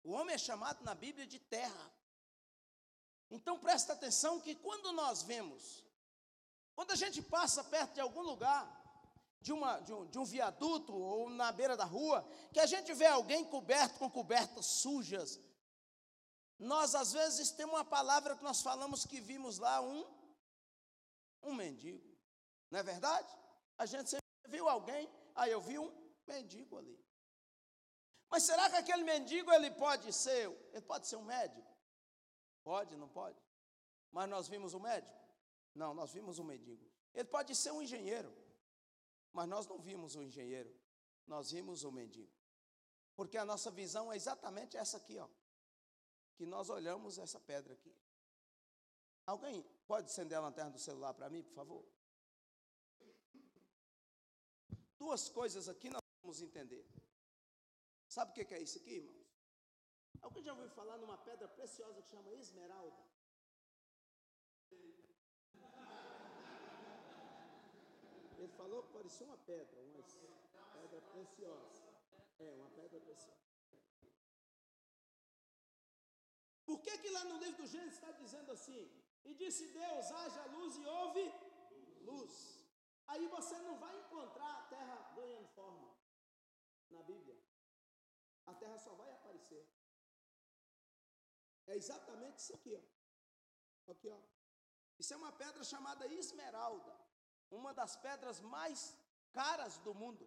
O 0.04 0.12
homem 0.14 0.36
é 0.36 0.38
chamado 0.38 0.84
na 0.86 0.96
Bíblia 0.96 1.28
de 1.28 1.40
terra. 1.40 1.92
Então 3.30 3.60
presta 3.60 3.92
atenção 3.92 4.40
que 4.40 4.56
quando 4.56 4.94
nós 4.94 5.24
vemos, 5.24 5.84
quando 6.74 6.92
a 6.92 6.96
gente 6.96 7.22
passa 7.22 7.62
perto 7.66 7.96
de 7.96 8.00
algum 8.00 8.22
lugar, 8.22 8.81
de, 9.42 9.52
uma, 9.52 9.80
de, 9.80 9.94
um, 9.94 10.06
de 10.06 10.20
um 10.20 10.24
viaduto 10.24 10.94
ou 10.94 11.30
na 11.30 11.52
beira 11.52 11.76
da 11.76 11.84
rua, 11.84 12.26
que 12.54 12.60
a 12.60 12.66
gente 12.66 12.94
vê 12.94 13.08
alguém 13.08 13.44
coberto 13.44 13.98
com 13.98 14.10
cobertas 14.10 14.66
sujas, 14.66 15.40
nós 16.60 16.94
às 16.94 17.12
vezes 17.12 17.52
temos 17.52 17.74
uma 17.76 17.84
palavra 17.84 18.36
que 18.36 18.44
nós 18.44 18.62
falamos 18.62 19.04
que 19.06 19.20
vimos 19.20 19.58
lá 19.58 19.82
um, 19.82 20.06
um 21.42 21.54
mendigo. 21.56 22.08
Não 22.70 22.80
é 22.80 22.84
verdade? 22.84 23.36
A 23.78 23.86
gente 23.86 24.12
sempre 24.12 24.24
viu 24.48 24.70
alguém, 24.70 25.12
aí 25.36 25.52
eu 25.52 25.60
vi 25.60 25.80
um 25.80 25.92
mendigo 26.28 26.78
ali. 26.78 27.04
Mas 28.30 28.44
será 28.44 28.70
que 28.70 28.76
aquele 28.76 29.04
mendigo 29.04 29.52
ele 29.52 29.72
pode 29.72 30.14
ser, 30.14 30.50
ele 30.72 30.82
pode 30.82 31.08
ser 31.08 31.16
um 31.16 31.24
médico? 31.24 31.76
Pode, 32.64 32.96
não 32.96 33.10
pode? 33.10 33.42
Mas 34.12 34.30
nós 34.30 34.48
vimos 34.48 34.74
um 34.74 34.80
médico? 34.80 35.20
Não, 35.74 35.94
nós 35.94 36.14
vimos 36.14 36.38
um 36.38 36.44
mendigo. 36.44 36.90
Ele 37.14 37.26
pode 37.26 37.56
ser 37.56 37.72
um 37.72 37.82
engenheiro, 37.82 38.32
mas 39.34 39.48
nós 39.48 39.68
não 39.68 39.80
vimos 39.80 40.16
um 40.16 40.22
engenheiro, 40.22 40.74
nós 41.26 41.52
vimos 41.52 41.84
um 41.84 41.92
mendigo. 41.92 42.32
Porque 43.16 43.38
a 43.38 43.46
nossa 43.46 43.70
visão 43.72 44.12
é 44.12 44.16
exatamente 44.16 44.78
essa 44.78 44.98
aqui, 44.98 45.18
ó. 45.18 45.30
Que 46.36 46.46
nós 46.46 46.70
olhamos 46.70 47.18
essa 47.18 47.40
pedra 47.40 47.74
aqui. 47.74 47.96
Alguém 49.26 49.62
pode 49.88 50.08
acender 50.08 50.38
a 50.38 50.42
lanterna 50.42 50.72
do 50.72 50.80
celular 50.80 51.14
para 51.14 51.30
mim, 51.30 51.44
por 51.44 51.54
favor? 51.54 51.86
Duas 54.98 55.30
coisas 55.30 55.68
aqui 55.68 55.90
nós 55.90 56.02
vamos 56.22 56.42
entender. 56.42 56.86
Sabe 58.08 58.32
o 58.32 58.34
que 58.34 58.54
é 58.54 58.62
isso 58.62 58.78
aqui, 58.78 58.96
irmãos? 58.96 59.22
Alguém 60.22 60.44
já 60.44 60.54
ouviu 60.54 60.70
falar 60.70 60.98
numa 60.98 61.18
pedra 61.18 61.48
preciosa 61.48 62.02
que 62.02 62.10
chama 62.10 62.32
esmeralda? 62.34 63.04
Ele 68.42 68.54
falou 68.60 68.82
que 68.84 68.94
parecia 68.94 69.26
uma 69.28 69.38
pedra, 69.38 69.80
uma 69.80 70.70
pedra 70.76 71.00
preciosa. 71.14 71.84
É, 72.40 72.56
uma 72.56 72.70
pedra 72.72 73.00
preciosa. 73.00 73.46
Por 76.66 76.82
que 76.82 76.98
que 77.04 77.10
lá 77.18 77.24
no 77.26 77.38
livro 77.44 77.62
do 77.62 77.68
Gênesis 77.74 78.00
está 78.00 78.12
dizendo 78.24 78.52
assim? 78.52 78.84
E 79.26 79.36
disse 79.36 79.68
Deus, 79.74 80.12
haja 80.20 80.46
luz 80.56 80.76
e 80.76 80.86
houve 80.86 81.24
luz. 82.10 82.34
Aí 83.10 83.28
você 83.28 83.60
não 83.60 83.78
vai 83.78 83.94
encontrar 84.00 84.52
a 84.58 84.64
terra 84.74 84.98
ganhando 85.20 85.48
forma 85.60 85.96
na 86.90 87.04
Bíblia. 87.04 87.38
A 88.48 88.56
terra 88.56 88.80
só 88.80 88.96
vai 88.96 89.12
aparecer. 89.12 89.64
É 91.68 91.76
exatamente 91.76 92.40
isso 92.40 92.56
aqui, 92.56 92.74
ó. 92.76 93.92
Aqui, 93.92 94.10
ó. 94.10 94.20
Isso 94.98 95.14
é 95.14 95.18
uma 95.18 95.32
pedra 95.32 95.64
chamada 95.64 96.08
esmeralda, 96.08 96.94
uma 97.52 97.74
das 97.74 97.96
pedras 97.98 98.40
mais 98.40 98.98
caras 99.32 99.78
do 99.80 99.94
mundo. 99.94 100.26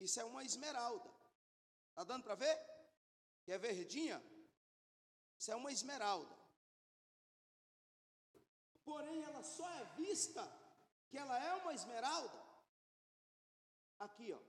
Isso 0.00 0.18
é 0.20 0.24
uma 0.24 0.42
esmeralda. 0.42 1.10
Tá 1.94 2.04
dando 2.04 2.24
para 2.24 2.34
ver? 2.34 2.56
Que 3.44 3.52
é 3.52 3.58
verdinha? 3.58 4.22
Isso 5.38 5.50
é 5.52 5.56
uma 5.56 5.70
esmeralda. 5.70 6.36
Porém, 8.84 9.22
ela 9.22 9.42
só 9.42 9.68
é 9.70 9.84
vista 9.96 10.42
que 11.08 11.18
ela 11.18 11.38
é 11.38 11.54
uma 11.56 11.74
esmeralda 11.74 12.42
aqui, 13.98 14.32
ó. 14.32 14.40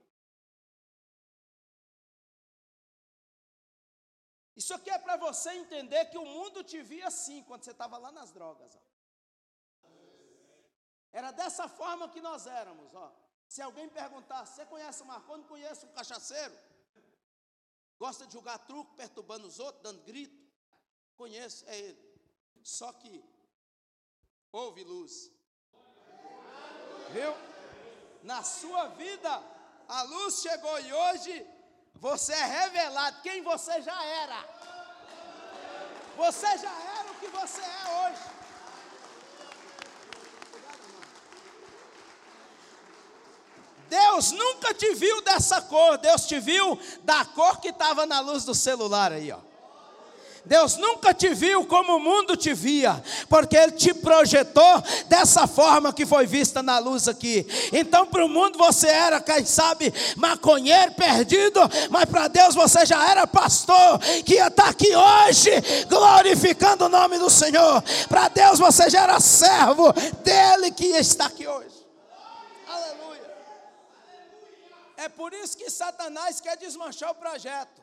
Isso 4.55 4.73
aqui 4.73 4.89
é 4.89 4.99
para 4.99 5.15
você 5.15 5.51
entender 5.53 6.05
que 6.05 6.17
o 6.17 6.25
mundo 6.25 6.63
te 6.63 6.81
via 6.81 7.07
assim 7.07 7.43
quando 7.43 7.63
você 7.63 7.71
estava 7.71 7.97
lá 7.97 8.11
nas 8.11 8.31
drogas. 8.31 8.75
Ó. 8.75 8.88
Era 11.11 11.31
dessa 11.31 11.67
forma 11.67 12.09
que 12.09 12.21
nós 12.21 12.45
éramos. 12.45 12.93
Ó. 12.93 13.11
Se 13.47 13.61
alguém 13.61 13.89
perguntar, 13.89 14.45
você 14.45 14.65
conhece 14.65 15.01
o 15.01 15.05
Marconi? 15.05 15.43
Conheço 15.45 15.85
um 15.85 15.93
cachaceiro. 15.93 16.55
Gosta 17.97 18.25
de 18.25 18.33
jogar 18.33 18.57
truco, 18.59 18.95
perturbando 18.95 19.47
os 19.47 19.59
outros, 19.59 19.83
dando 19.83 20.01
grito. 20.03 20.37
Conheço, 21.17 21.65
é 21.67 21.77
ele. 21.77 22.09
Só 22.63 22.93
que 22.93 23.23
houve 24.51 24.83
luz. 24.83 25.31
Viu? 27.11 27.33
Na 28.23 28.43
sua 28.43 28.87
vida, 28.89 29.43
a 29.87 30.01
luz 30.03 30.41
chegou 30.41 30.79
e 30.79 30.93
hoje 30.93 31.47
você 31.95 32.33
é 32.33 32.45
revelado 32.45 33.21
quem 33.21 33.41
você 33.41 33.81
já 33.81 34.05
era. 34.05 34.59
Você 36.15 36.57
já 36.57 36.99
era 36.99 37.11
o 37.11 37.19
que 37.19 37.27
você 37.27 37.61
é 37.61 38.05
hoje. 38.05 38.21
Deus 43.89 44.31
nunca 44.31 44.73
te 44.73 44.93
viu 44.93 45.21
dessa 45.21 45.61
cor, 45.61 45.97
Deus 45.97 46.25
te 46.25 46.39
viu 46.39 46.77
da 47.03 47.25
cor 47.25 47.59
que 47.59 47.69
estava 47.69 48.05
na 48.05 48.19
luz 48.19 48.45
do 48.45 48.53
celular 48.53 49.11
aí, 49.11 49.31
ó. 49.31 49.49
Deus 50.45 50.77
nunca 50.77 51.13
te 51.13 51.29
viu 51.33 51.65
como 51.65 51.97
o 51.97 51.99
mundo 51.99 52.35
te 52.35 52.53
via, 52.53 53.03
porque 53.27 53.55
Ele 53.55 53.73
te 53.73 53.93
projetou 53.93 54.81
dessa 55.07 55.45
forma 55.45 55.93
que 55.93 56.05
foi 56.05 56.25
vista 56.25 56.63
na 56.63 56.79
luz 56.79 57.07
aqui. 57.07 57.45
Então, 57.71 58.05
para 58.05 58.25
o 58.25 58.29
mundo 58.29 58.57
você 58.57 58.87
era, 58.87 59.19
quem 59.19 59.45
sabe, 59.45 59.93
maconheiro 60.15 60.93
perdido, 60.93 61.59
mas 61.89 62.05
para 62.05 62.27
Deus 62.27 62.55
você 62.55 62.85
já 62.85 63.09
era 63.11 63.27
pastor, 63.27 63.99
que 64.25 64.35
ia 64.35 64.47
estar 64.47 64.69
aqui 64.69 64.95
hoje, 64.95 65.51
glorificando 65.87 66.85
o 66.85 66.89
nome 66.89 67.19
do 67.19 67.29
Senhor. 67.29 67.83
Para 68.07 68.27
Deus 68.29 68.59
você 68.59 68.89
já 68.89 69.03
era 69.03 69.19
servo 69.19 69.93
dele 70.23 70.71
que 70.71 70.85
está 70.85 71.25
aqui 71.25 71.45
hoje. 71.47 71.77
Aleluia. 72.67 73.21
É 75.05 75.07
por 75.07 75.33
isso 75.33 75.57
que 75.57 75.69
Satanás 75.69 76.41
quer 76.41 76.57
desmanchar 76.57 77.11
o 77.11 77.15
projeto. 77.15 77.81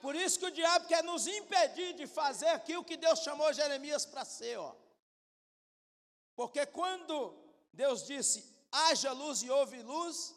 Por 0.00 0.14
isso 0.14 0.38
que 0.38 0.46
o 0.46 0.50
diabo 0.50 0.86
quer 0.86 1.02
nos 1.04 1.26
impedir 1.26 1.92
de 1.94 2.06
fazer 2.06 2.48
aquilo 2.48 2.82
que 2.82 2.96
Deus 2.96 3.18
chamou 3.20 3.52
Jeremias 3.52 4.06
para 4.06 4.24
ser, 4.24 4.56
ó. 4.58 4.74
Porque 6.34 6.64
quando 6.64 7.16
Deus 7.74 8.06
disse: 8.06 8.38
haja 8.72 9.12
luz 9.12 9.42
e 9.42 9.50
houve 9.50 9.82
luz, 9.82 10.34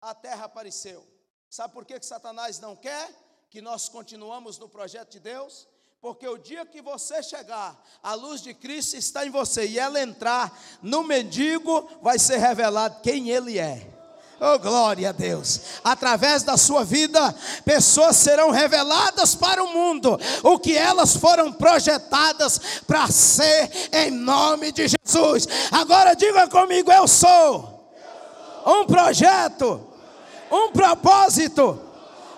a 0.00 0.12
terra 0.12 0.46
apareceu. 0.46 1.06
Sabe 1.48 1.72
por 1.72 1.84
que, 1.84 2.00
que 2.00 2.06
Satanás 2.06 2.58
não 2.58 2.74
quer 2.74 3.08
que 3.50 3.62
nós 3.62 3.88
continuamos 3.88 4.58
no 4.58 4.68
projeto 4.68 5.12
de 5.12 5.20
Deus? 5.20 5.68
Porque 6.00 6.26
o 6.26 6.36
dia 6.36 6.66
que 6.66 6.82
você 6.82 7.22
chegar, 7.22 7.80
a 8.02 8.14
luz 8.14 8.40
de 8.40 8.54
Cristo 8.54 8.96
está 8.96 9.24
em 9.24 9.30
você 9.30 9.66
e 9.68 9.78
ela 9.78 10.00
entrar 10.00 10.46
no 10.82 11.04
mendigo, 11.04 11.88
vai 12.02 12.18
ser 12.18 12.38
revelado 12.38 13.00
quem 13.02 13.30
ele 13.30 13.56
é. 13.58 13.97
Oh, 14.40 14.56
glória 14.56 15.08
a 15.08 15.12
Deus. 15.12 15.60
Através 15.82 16.44
da 16.44 16.56
sua 16.56 16.84
vida, 16.84 17.34
pessoas 17.64 18.16
serão 18.16 18.50
reveladas 18.50 19.34
para 19.34 19.62
o 19.64 19.72
mundo 19.72 20.18
o 20.44 20.58
que 20.60 20.76
elas 20.76 21.16
foram 21.16 21.52
projetadas 21.52 22.60
para 22.86 23.08
ser 23.08 23.68
em 23.92 24.12
nome 24.12 24.70
de 24.70 24.86
Jesus. 24.86 25.48
Agora 25.72 26.14
diga 26.14 26.46
comigo: 26.46 26.92
eu 26.92 27.08
sou 27.08 27.90
um 28.64 28.84
projeto, 28.86 29.84
um 30.52 30.70
propósito, 30.70 31.80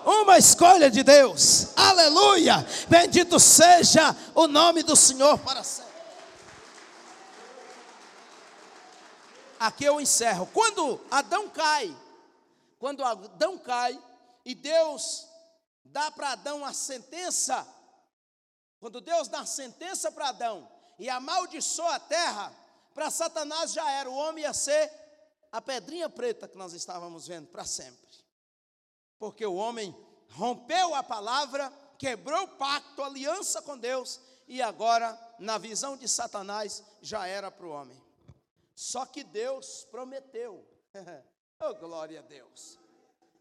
uma 0.03 0.39
escolha 0.39 0.89
de 0.89 1.03
Deus. 1.03 1.67
Aleluia! 1.75 2.65
Bendito 2.89 3.39
seja 3.39 4.15
o 4.33 4.47
nome 4.47 4.81
do 4.81 4.95
Senhor 4.95 5.37
para 5.37 5.63
sempre. 5.63 5.90
Aqui 9.61 9.85
eu 9.85 10.01
encerro. 10.01 10.47
Quando 10.47 10.99
Adão 11.11 11.47
cai, 11.47 11.95
quando 12.79 13.03
Adão 13.05 13.59
cai 13.59 14.01
e 14.43 14.55
Deus 14.55 15.27
dá 15.85 16.09
para 16.09 16.31
Adão 16.31 16.65
a 16.65 16.73
sentença, 16.73 17.67
quando 18.79 18.99
Deus 18.99 19.27
dá 19.27 19.41
a 19.41 19.45
sentença 19.45 20.11
para 20.11 20.29
Adão 20.29 20.67
e 20.97 21.07
amaldiçoa 21.09 21.95
a 21.95 21.99
terra, 21.99 22.51
para 22.93 23.11
Satanás 23.11 23.71
já 23.71 23.89
era, 23.91 24.09
o 24.09 24.15
homem 24.15 24.43
ia 24.43 24.53
ser 24.53 24.91
a 25.51 25.61
pedrinha 25.61 26.09
preta 26.09 26.47
que 26.47 26.57
nós 26.57 26.73
estávamos 26.73 27.27
vendo 27.27 27.47
para 27.47 27.63
sempre. 27.63 28.09
Porque 29.19 29.45
o 29.45 29.53
homem 29.53 29.95
rompeu 30.31 30.95
a 30.95 31.03
palavra, 31.03 31.71
quebrou 31.99 32.43
o 32.43 32.47
pacto, 32.47 33.03
aliança 33.03 33.61
com 33.61 33.77
Deus, 33.77 34.19
e 34.47 34.59
agora, 34.59 35.17
na 35.37 35.59
visão 35.59 35.95
de 35.95 36.07
Satanás, 36.07 36.83
já 36.99 37.27
era 37.27 37.51
para 37.51 37.65
o 37.65 37.69
homem. 37.69 38.00
Só 38.81 39.05
que 39.05 39.23
Deus 39.23 39.85
prometeu. 39.91 40.67
oh, 41.61 41.75
glória 41.75 42.17
a 42.17 42.23
Deus. 42.23 42.79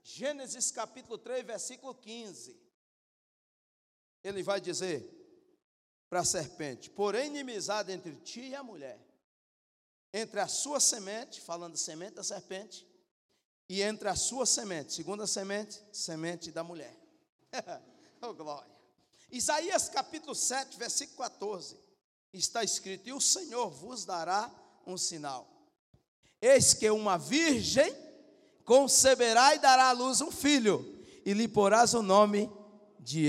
Gênesis 0.02 0.70
capítulo 0.70 1.16
3, 1.16 1.46
versículo 1.46 1.94
15. 1.94 2.60
Ele 4.22 4.42
vai 4.42 4.60
dizer 4.60 5.02
para 6.10 6.20
a 6.20 6.24
serpente: 6.26 6.90
Porém, 6.90 7.28
inimizade 7.28 7.90
entre 7.90 8.16
ti 8.16 8.50
e 8.50 8.54
a 8.54 8.62
mulher, 8.62 9.00
entre 10.12 10.40
a 10.40 10.46
sua 10.46 10.78
semente, 10.78 11.40
falando 11.40 11.78
semente 11.78 12.16
da 12.16 12.22
serpente, 12.22 12.86
e 13.66 13.80
entre 13.80 14.10
a 14.10 14.14
sua 14.14 14.44
semente, 14.44 14.92
segunda 14.92 15.26
semente, 15.26 15.82
semente 15.90 16.52
da 16.52 16.62
mulher. 16.62 16.94
oh, 18.20 18.34
glória. 18.34 18.76
Isaías 19.30 19.88
capítulo 19.88 20.34
7, 20.34 20.76
versículo 20.76 21.16
14. 21.16 21.80
Está 22.30 22.62
escrito: 22.62 23.08
E 23.08 23.12
o 23.14 23.20
Senhor 23.22 23.70
vos 23.70 24.04
dará 24.04 24.59
um 24.90 24.98
sinal. 24.98 25.46
Eis 26.42 26.74
que 26.74 26.90
uma 26.90 27.16
virgem 27.16 27.94
conceberá 28.64 29.54
e 29.54 29.58
dará 29.58 29.90
à 29.90 29.92
luz 29.92 30.20
um 30.20 30.30
filho, 30.30 30.84
e 31.24 31.32
lhe 31.32 31.46
porás 31.46 31.94
o 31.94 32.02
nome 32.02 32.50
de 32.98 33.26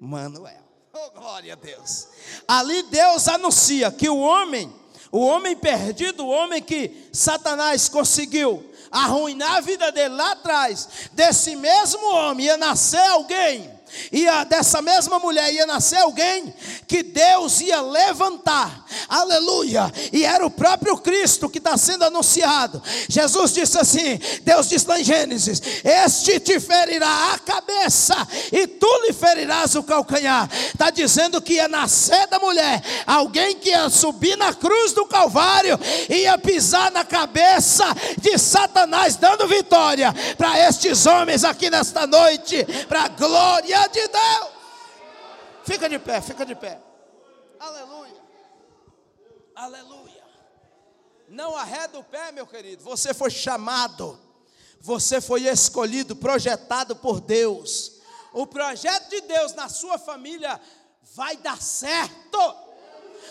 Emanuel. 0.00 0.62
Oh, 0.92 1.10
glória 1.10 1.54
a 1.54 1.56
Deus. 1.56 2.08
Ali 2.46 2.82
Deus 2.84 3.26
anuncia 3.28 3.90
que 3.90 4.08
o 4.08 4.18
homem, 4.18 4.72
o 5.10 5.20
homem 5.20 5.56
perdido, 5.56 6.24
o 6.24 6.28
homem 6.28 6.62
que 6.62 7.08
Satanás 7.12 7.88
conseguiu 7.88 8.70
arruinar 8.90 9.56
a 9.56 9.60
vida 9.60 9.90
dele 9.90 10.14
lá 10.14 10.32
atrás, 10.32 11.08
desse 11.12 11.56
mesmo 11.56 12.06
homem 12.14 12.46
ia 12.46 12.56
nascer 12.56 13.04
alguém 13.08 13.73
ia 14.12 14.44
dessa 14.44 14.80
mesma 14.82 15.18
mulher 15.18 15.52
ia 15.52 15.66
nascer 15.66 15.98
alguém 15.98 16.52
que 16.86 17.02
Deus 17.02 17.60
ia 17.60 17.80
levantar, 17.80 18.84
aleluia, 19.08 19.92
e 20.12 20.24
era 20.24 20.44
o 20.46 20.50
próprio 20.50 20.96
Cristo 20.98 21.48
que 21.48 21.58
está 21.58 21.76
sendo 21.76 22.04
anunciado. 22.04 22.82
Jesus 23.08 23.52
disse 23.52 23.78
assim: 23.78 24.18
Deus 24.42 24.68
disse 24.68 24.86
lá 24.86 25.00
em 25.00 25.04
Gênesis: 25.04 25.60
Este 25.84 26.40
te 26.40 26.60
ferirá 26.60 27.32
a 27.32 27.38
cabeça, 27.38 28.16
e 28.52 28.66
tu 28.66 28.88
lhe 29.06 29.12
ferirás 29.12 29.74
o 29.74 29.82
calcanhar. 29.82 30.48
Está 30.52 30.90
dizendo 30.90 31.40
que 31.40 31.54
ia 31.54 31.68
nascer 31.68 32.26
da 32.28 32.38
mulher, 32.38 32.82
alguém 33.06 33.56
que 33.56 33.70
ia 33.70 33.88
subir 33.88 34.36
na 34.36 34.52
cruz 34.52 34.92
do 34.92 35.06
Calvário, 35.06 35.78
ia 36.08 36.36
pisar 36.38 36.90
na 36.90 37.04
cabeça 37.04 37.84
de 38.18 38.38
Satanás, 38.38 39.16
dando 39.16 39.46
vitória 39.46 40.14
para 40.36 40.58
estes 40.58 41.06
homens 41.06 41.44
aqui 41.44 41.70
nesta 41.70 42.06
noite, 42.06 42.64
para 42.88 43.04
a 43.04 43.08
glória 43.08 43.83
de 43.88 44.08
Deus. 44.08 44.50
Fica 45.64 45.88
de 45.88 45.98
pé, 45.98 46.20
fica 46.20 46.44
de 46.44 46.54
pé. 46.54 46.80
Aleluia. 47.58 48.22
Aleluia. 49.54 50.24
Não 51.28 51.56
arreda 51.56 51.98
o 51.98 52.04
pé, 52.04 52.32
meu 52.32 52.46
querido. 52.46 52.84
Você 52.84 53.14
foi 53.14 53.30
chamado. 53.30 54.18
Você 54.80 55.20
foi 55.20 55.44
escolhido, 55.44 56.14
projetado 56.14 56.94
por 56.96 57.20
Deus. 57.20 58.00
O 58.32 58.46
projeto 58.46 59.08
de 59.08 59.22
Deus 59.22 59.54
na 59.54 59.68
sua 59.68 59.96
família 59.96 60.60
vai 61.14 61.36
dar 61.36 61.60
certo. 61.62 62.56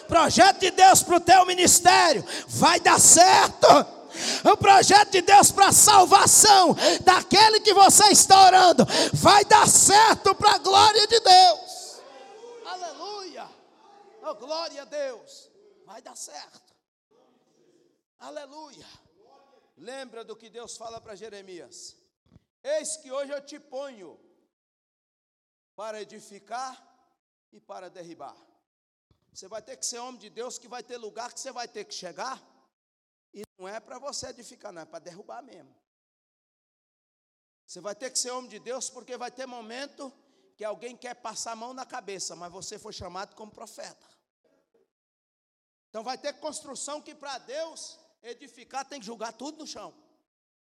Projeto 0.07 0.59
de 0.59 0.71
Deus 0.71 1.03
para 1.03 1.17
o 1.17 1.21
teu 1.21 1.45
ministério 1.45 2.25
vai 2.47 2.79
dar 2.79 2.99
certo 2.99 3.67
o 4.51 4.57
projeto 4.57 5.11
de 5.11 5.21
Deus 5.21 5.51
para 5.51 5.67
a 5.67 5.71
salvação 5.73 6.75
daquele 7.03 7.59
que 7.59 7.73
você 7.73 8.05
está 8.09 8.45
orando 8.45 8.85
vai 9.13 9.43
dar 9.45 9.67
certo 9.67 10.35
para 10.35 10.55
a 10.55 10.57
glória 10.57 11.07
de 11.07 11.19
Deus. 11.19 12.01
Aleluia. 12.65 13.49
Oh, 14.23 14.35
glória 14.35 14.81
a 14.81 14.85
Deus. 14.85 15.49
Vai 15.85 16.01
dar 16.01 16.15
certo. 16.15 16.73
Aleluia. 18.19 18.87
Lembra 19.77 20.23
do 20.23 20.35
que 20.35 20.49
Deus 20.49 20.77
fala 20.77 21.01
para 21.01 21.15
Jeremias: 21.15 21.97
Eis 22.63 22.97
que 22.97 23.11
hoje 23.11 23.31
eu 23.31 23.41
te 23.41 23.59
ponho 23.59 24.19
para 25.75 26.01
edificar 26.01 26.81
e 27.51 27.59
para 27.59 27.89
derribar. 27.89 28.35
Você 29.33 29.47
vai 29.47 29.61
ter 29.61 29.77
que 29.77 29.85
ser 29.85 29.97
homem 29.97 30.19
de 30.19 30.29
Deus 30.29 30.59
que 30.59 30.67
vai 30.67 30.83
ter 30.83 30.97
lugar 30.97 31.33
que 31.33 31.39
você 31.39 31.51
vai 31.51 31.67
ter 31.67 31.85
que 31.85 31.93
chegar 31.93 32.41
e 33.33 33.43
não 33.57 33.67
é 33.67 33.79
para 33.79 33.97
você 33.97 34.27
edificar, 34.27 34.71
não, 34.71 34.81
é 34.81 34.85
para 34.85 34.99
derrubar 34.99 35.41
mesmo. 35.41 35.73
Você 37.65 37.81
vai 37.81 37.95
ter 37.95 38.11
que 38.11 38.19
ser 38.19 38.31
homem 38.31 38.49
de 38.49 38.59
Deus, 38.59 38.89
porque 38.89 39.17
vai 39.17 39.31
ter 39.31 39.45
momento 39.45 40.13
que 40.55 40.63
alguém 40.63 40.95
quer 40.95 41.15
passar 41.15 41.53
a 41.53 41.55
mão 41.55 41.73
na 41.73 41.85
cabeça, 41.85 42.35
mas 42.35 42.51
você 42.51 42.77
foi 42.77 42.93
chamado 42.93 43.35
como 43.35 43.51
profeta. 43.51 44.07
Então 45.89 46.03
vai 46.03 46.17
ter 46.17 46.33
construção 46.33 47.01
que 47.01 47.15
para 47.15 47.37
Deus 47.39 47.99
edificar 48.21 48.87
tem 48.87 48.99
que 48.99 49.05
julgar 49.05 49.33
tudo 49.33 49.59
no 49.59 49.67
chão. 49.67 49.93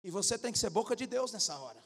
E 0.02 0.10
você 0.10 0.38
tem 0.38 0.52
que 0.52 0.58
ser 0.58 0.70
boca 0.70 0.94
de 0.94 1.06
Deus 1.06 1.32
nessa 1.32 1.58
hora. 1.58 1.82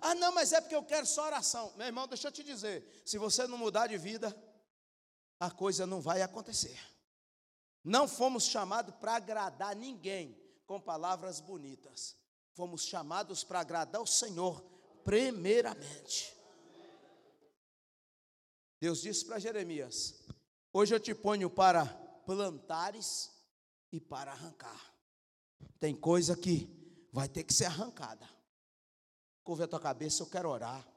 Ah, 0.00 0.14
não, 0.14 0.32
mas 0.32 0.52
é 0.52 0.60
porque 0.60 0.74
eu 0.74 0.84
quero 0.84 1.06
só 1.06 1.26
oração. 1.26 1.72
Meu 1.76 1.86
irmão, 1.86 2.08
deixa 2.08 2.28
eu 2.28 2.32
te 2.32 2.42
dizer: 2.42 3.02
se 3.04 3.18
você 3.18 3.46
não 3.46 3.56
mudar 3.56 3.86
de 3.86 3.96
vida, 3.96 4.34
a 5.38 5.50
coisa 5.50 5.86
não 5.86 6.00
vai 6.00 6.22
acontecer. 6.22 6.78
Não 7.84 8.08
fomos 8.08 8.46
chamados 8.46 8.94
para 8.94 9.16
agradar 9.16 9.76
ninguém 9.76 10.34
com 10.64 10.80
palavras 10.80 11.38
bonitas. 11.38 12.16
Fomos 12.54 12.86
chamados 12.86 13.44
para 13.44 13.60
agradar 13.60 14.00
o 14.00 14.06
Senhor, 14.06 14.62
primeiramente. 15.04 16.34
Deus 18.80 19.02
disse 19.02 19.26
para 19.26 19.38
Jeremias: 19.38 20.24
Hoje 20.72 20.94
eu 20.94 21.00
te 21.00 21.14
ponho 21.14 21.50
para 21.50 21.84
plantares 22.24 23.30
e 23.92 24.00
para 24.00 24.32
arrancar. 24.32 24.94
Tem 25.78 25.94
coisa 25.94 26.34
que 26.34 26.68
vai 27.12 27.28
ter 27.28 27.44
que 27.44 27.52
ser 27.52 27.66
arrancada. 27.66 28.28
Curve 29.42 29.64
a 29.64 29.68
tua 29.68 29.80
cabeça, 29.80 30.22
eu 30.22 30.26
quero 30.26 30.48
orar 30.48 30.88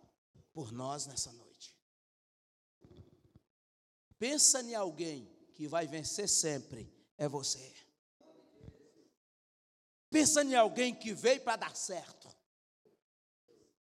por 0.53 0.71
nós 0.71 1.05
nessa 1.05 1.33
noite. 1.33 1.77
Pensa 4.17 4.61
em 4.61 4.73
alguém 4.73 5.36
que 5.57 5.67
vai 5.67 5.87
vencer 5.87 6.29
sempre 6.29 6.87
é 7.17 7.27
você. 7.27 7.73
Pensa 10.07 10.43
em 10.43 10.55
alguém 10.55 10.93
que 10.93 11.15
veio 11.15 11.41
para 11.41 11.55
dar 11.55 11.75
certo. 11.75 12.29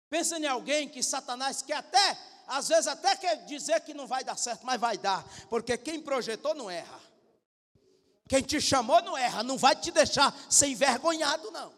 Pensa 0.10 0.40
em 0.40 0.48
alguém 0.48 0.88
que 0.88 1.04
Satanás 1.04 1.62
quer 1.62 1.76
até, 1.76 2.18
às 2.48 2.70
vezes 2.70 2.88
até 2.88 3.18
quer 3.18 3.46
dizer 3.46 3.82
que 3.82 3.94
não 3.94 4.08
vai 4.08 4.24
dar 4.24 4.38
certo, 4.38 4.66
mas 4.66 4.80
vai 4.80 4.98
dar, 4.98 5.28
porque 5.50 5.78
quem 5.78 6.02
projetou 6.02 6.56
não 6.56 6.72
erra. 6.72 7.02
Quem 8.30 8.42
te 8.42 8.62
chamou 8.62 9.02
não 9.02 9.18
erra, 9.18 9.44
não 9.44 9.58
vai 9.58 9.76
te 9.76 9.92
deixar 9.92 10.34
ser 10.50 10.68
envergonhado, 10.68 11.52
não. 11.52 11.77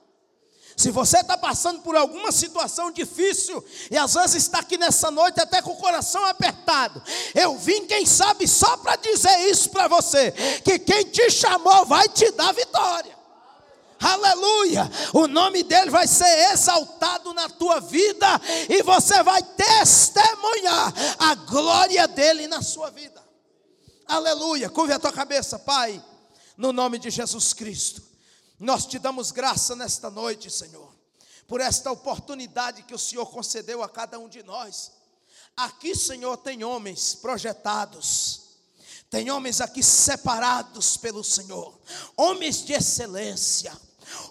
Se 0.79 0.91
você 0.91 1.17
está 1.17 1.37
passando 1.37 1.81
por 1.81 1.93
alguma 1.97 2.31
situação 2.31 2.89
difícil 2.89 3.61
e 3.91 3.97
às 3.97 4.13
vezes 4.13 4.43
está 4.43 4.59
aqui 4.59 4.77
nessa 4.77 5.11
noite 5.11 5.37
até 5.37 5.61
com 5.61 5.71
o 5.71 5.75
coração 5.75 6.23
apertado, 6.27 7.03
eu 7.35 7.57
vim, 7.57 7.85
quem 7.85 8.05
sabe, 8.05 8.47
só 8.47 8.77
para 8.77 8.95
dizer 8.95 9.39
isso 9.49 9.71
para 9.71 9.89
você: 9.89 10.31
que 10.63 10.79
quem 10.79 11.03
te 11.03 11.29
chamou 11.31 11.85
vai 11.85 12.07
te 12.07 12.31
dar 12.31 12.53
vitória. 12.53 13.13
Aleluia! 13.99 14.89
O 15.13 15.27
nome 15.27 15.63
dele 15.63 15.91
vai 15.91 16.07
ser 16.07 16.53
exaltado 16.53 17.33
na 17.33 17.49
tua 17.49 17.81
vida 17.81 18.39
e 18.69 18.81
você 18.81 19.21
vai 19.21 19.43
testemunhar 19.43 20.93
a 21.19 21.35
glória 21.35 22.07
dele 22.07 22.47
na 22.47 22.61
sua 22.61 22.89
vida. 22.89 23.21
Aleluia! 24.07 24.69
Curve 24.69 24.93
a 24.93 24.99
tua 24.99 25.11
cabeça, 25.11 25.59
Pai, 25.59 26.01
no 26.55 26.71
nome 26.71 26.99
de 26.99 27.09
Jesus 27.09 27.51
Cristo. 27.51 28.08
Nós 28.59 28.85
te 28.85 28.99
damos 28.99 29.31
graça 29.31 29.75
nesta 29.75 30.09
noite, 30.09 30.51
Senhor, 30.51 30.93
por 31.47 31.61
esta 31.61 31.91
oportunidade 31.91 32.83
que 32.83 32.93
o 32.93 32.99
Senhor 32.99 33.25
concedeu 33.27 33.81
a 33.81 33.89
cada 33.89 34.19
um 34.19 34.27
de 34.27 34.43
nós. 34.43 34.91
Aqui, 35.55 35.95
Senhor, 35.95 36.37
tem 36.37 36.63
homens 36.63 37.15
projetados 37.15 38.49
tem 39.09 39.31
homens 39.31 39.59
aqui 39.59 39.81
separados 39.81 40.95
pelo 40.95 41.23
Senhor, 41.23 41.77
homens 42.15 42.63
de 42.63 42.73
excelência, 42.73 43.75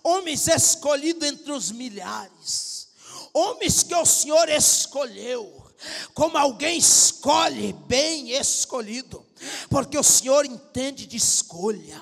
homens 0.05 0.47
escolhidos 0.47 1.29
entre 1.29 1.51
os 1.51 1.73
milhares, 1.73 2.89
homens 3.35 3.83
que 3.83 3.95
o 3.95 4.07
Senhor 4.07 4.49
escolheu, 4.49 5.67
como 6.15 6.39
alguém 6.39 6.79
escolhe 6.79 7.73
bem 7.73 8.31
escolhido, 8.31 9.25
porque 9.69 9.99
o 9.99 10.05
Senhor 10.05 10.47
entende 10.47 11.07
de 11.07 11.17
escolha. 11.17 12.01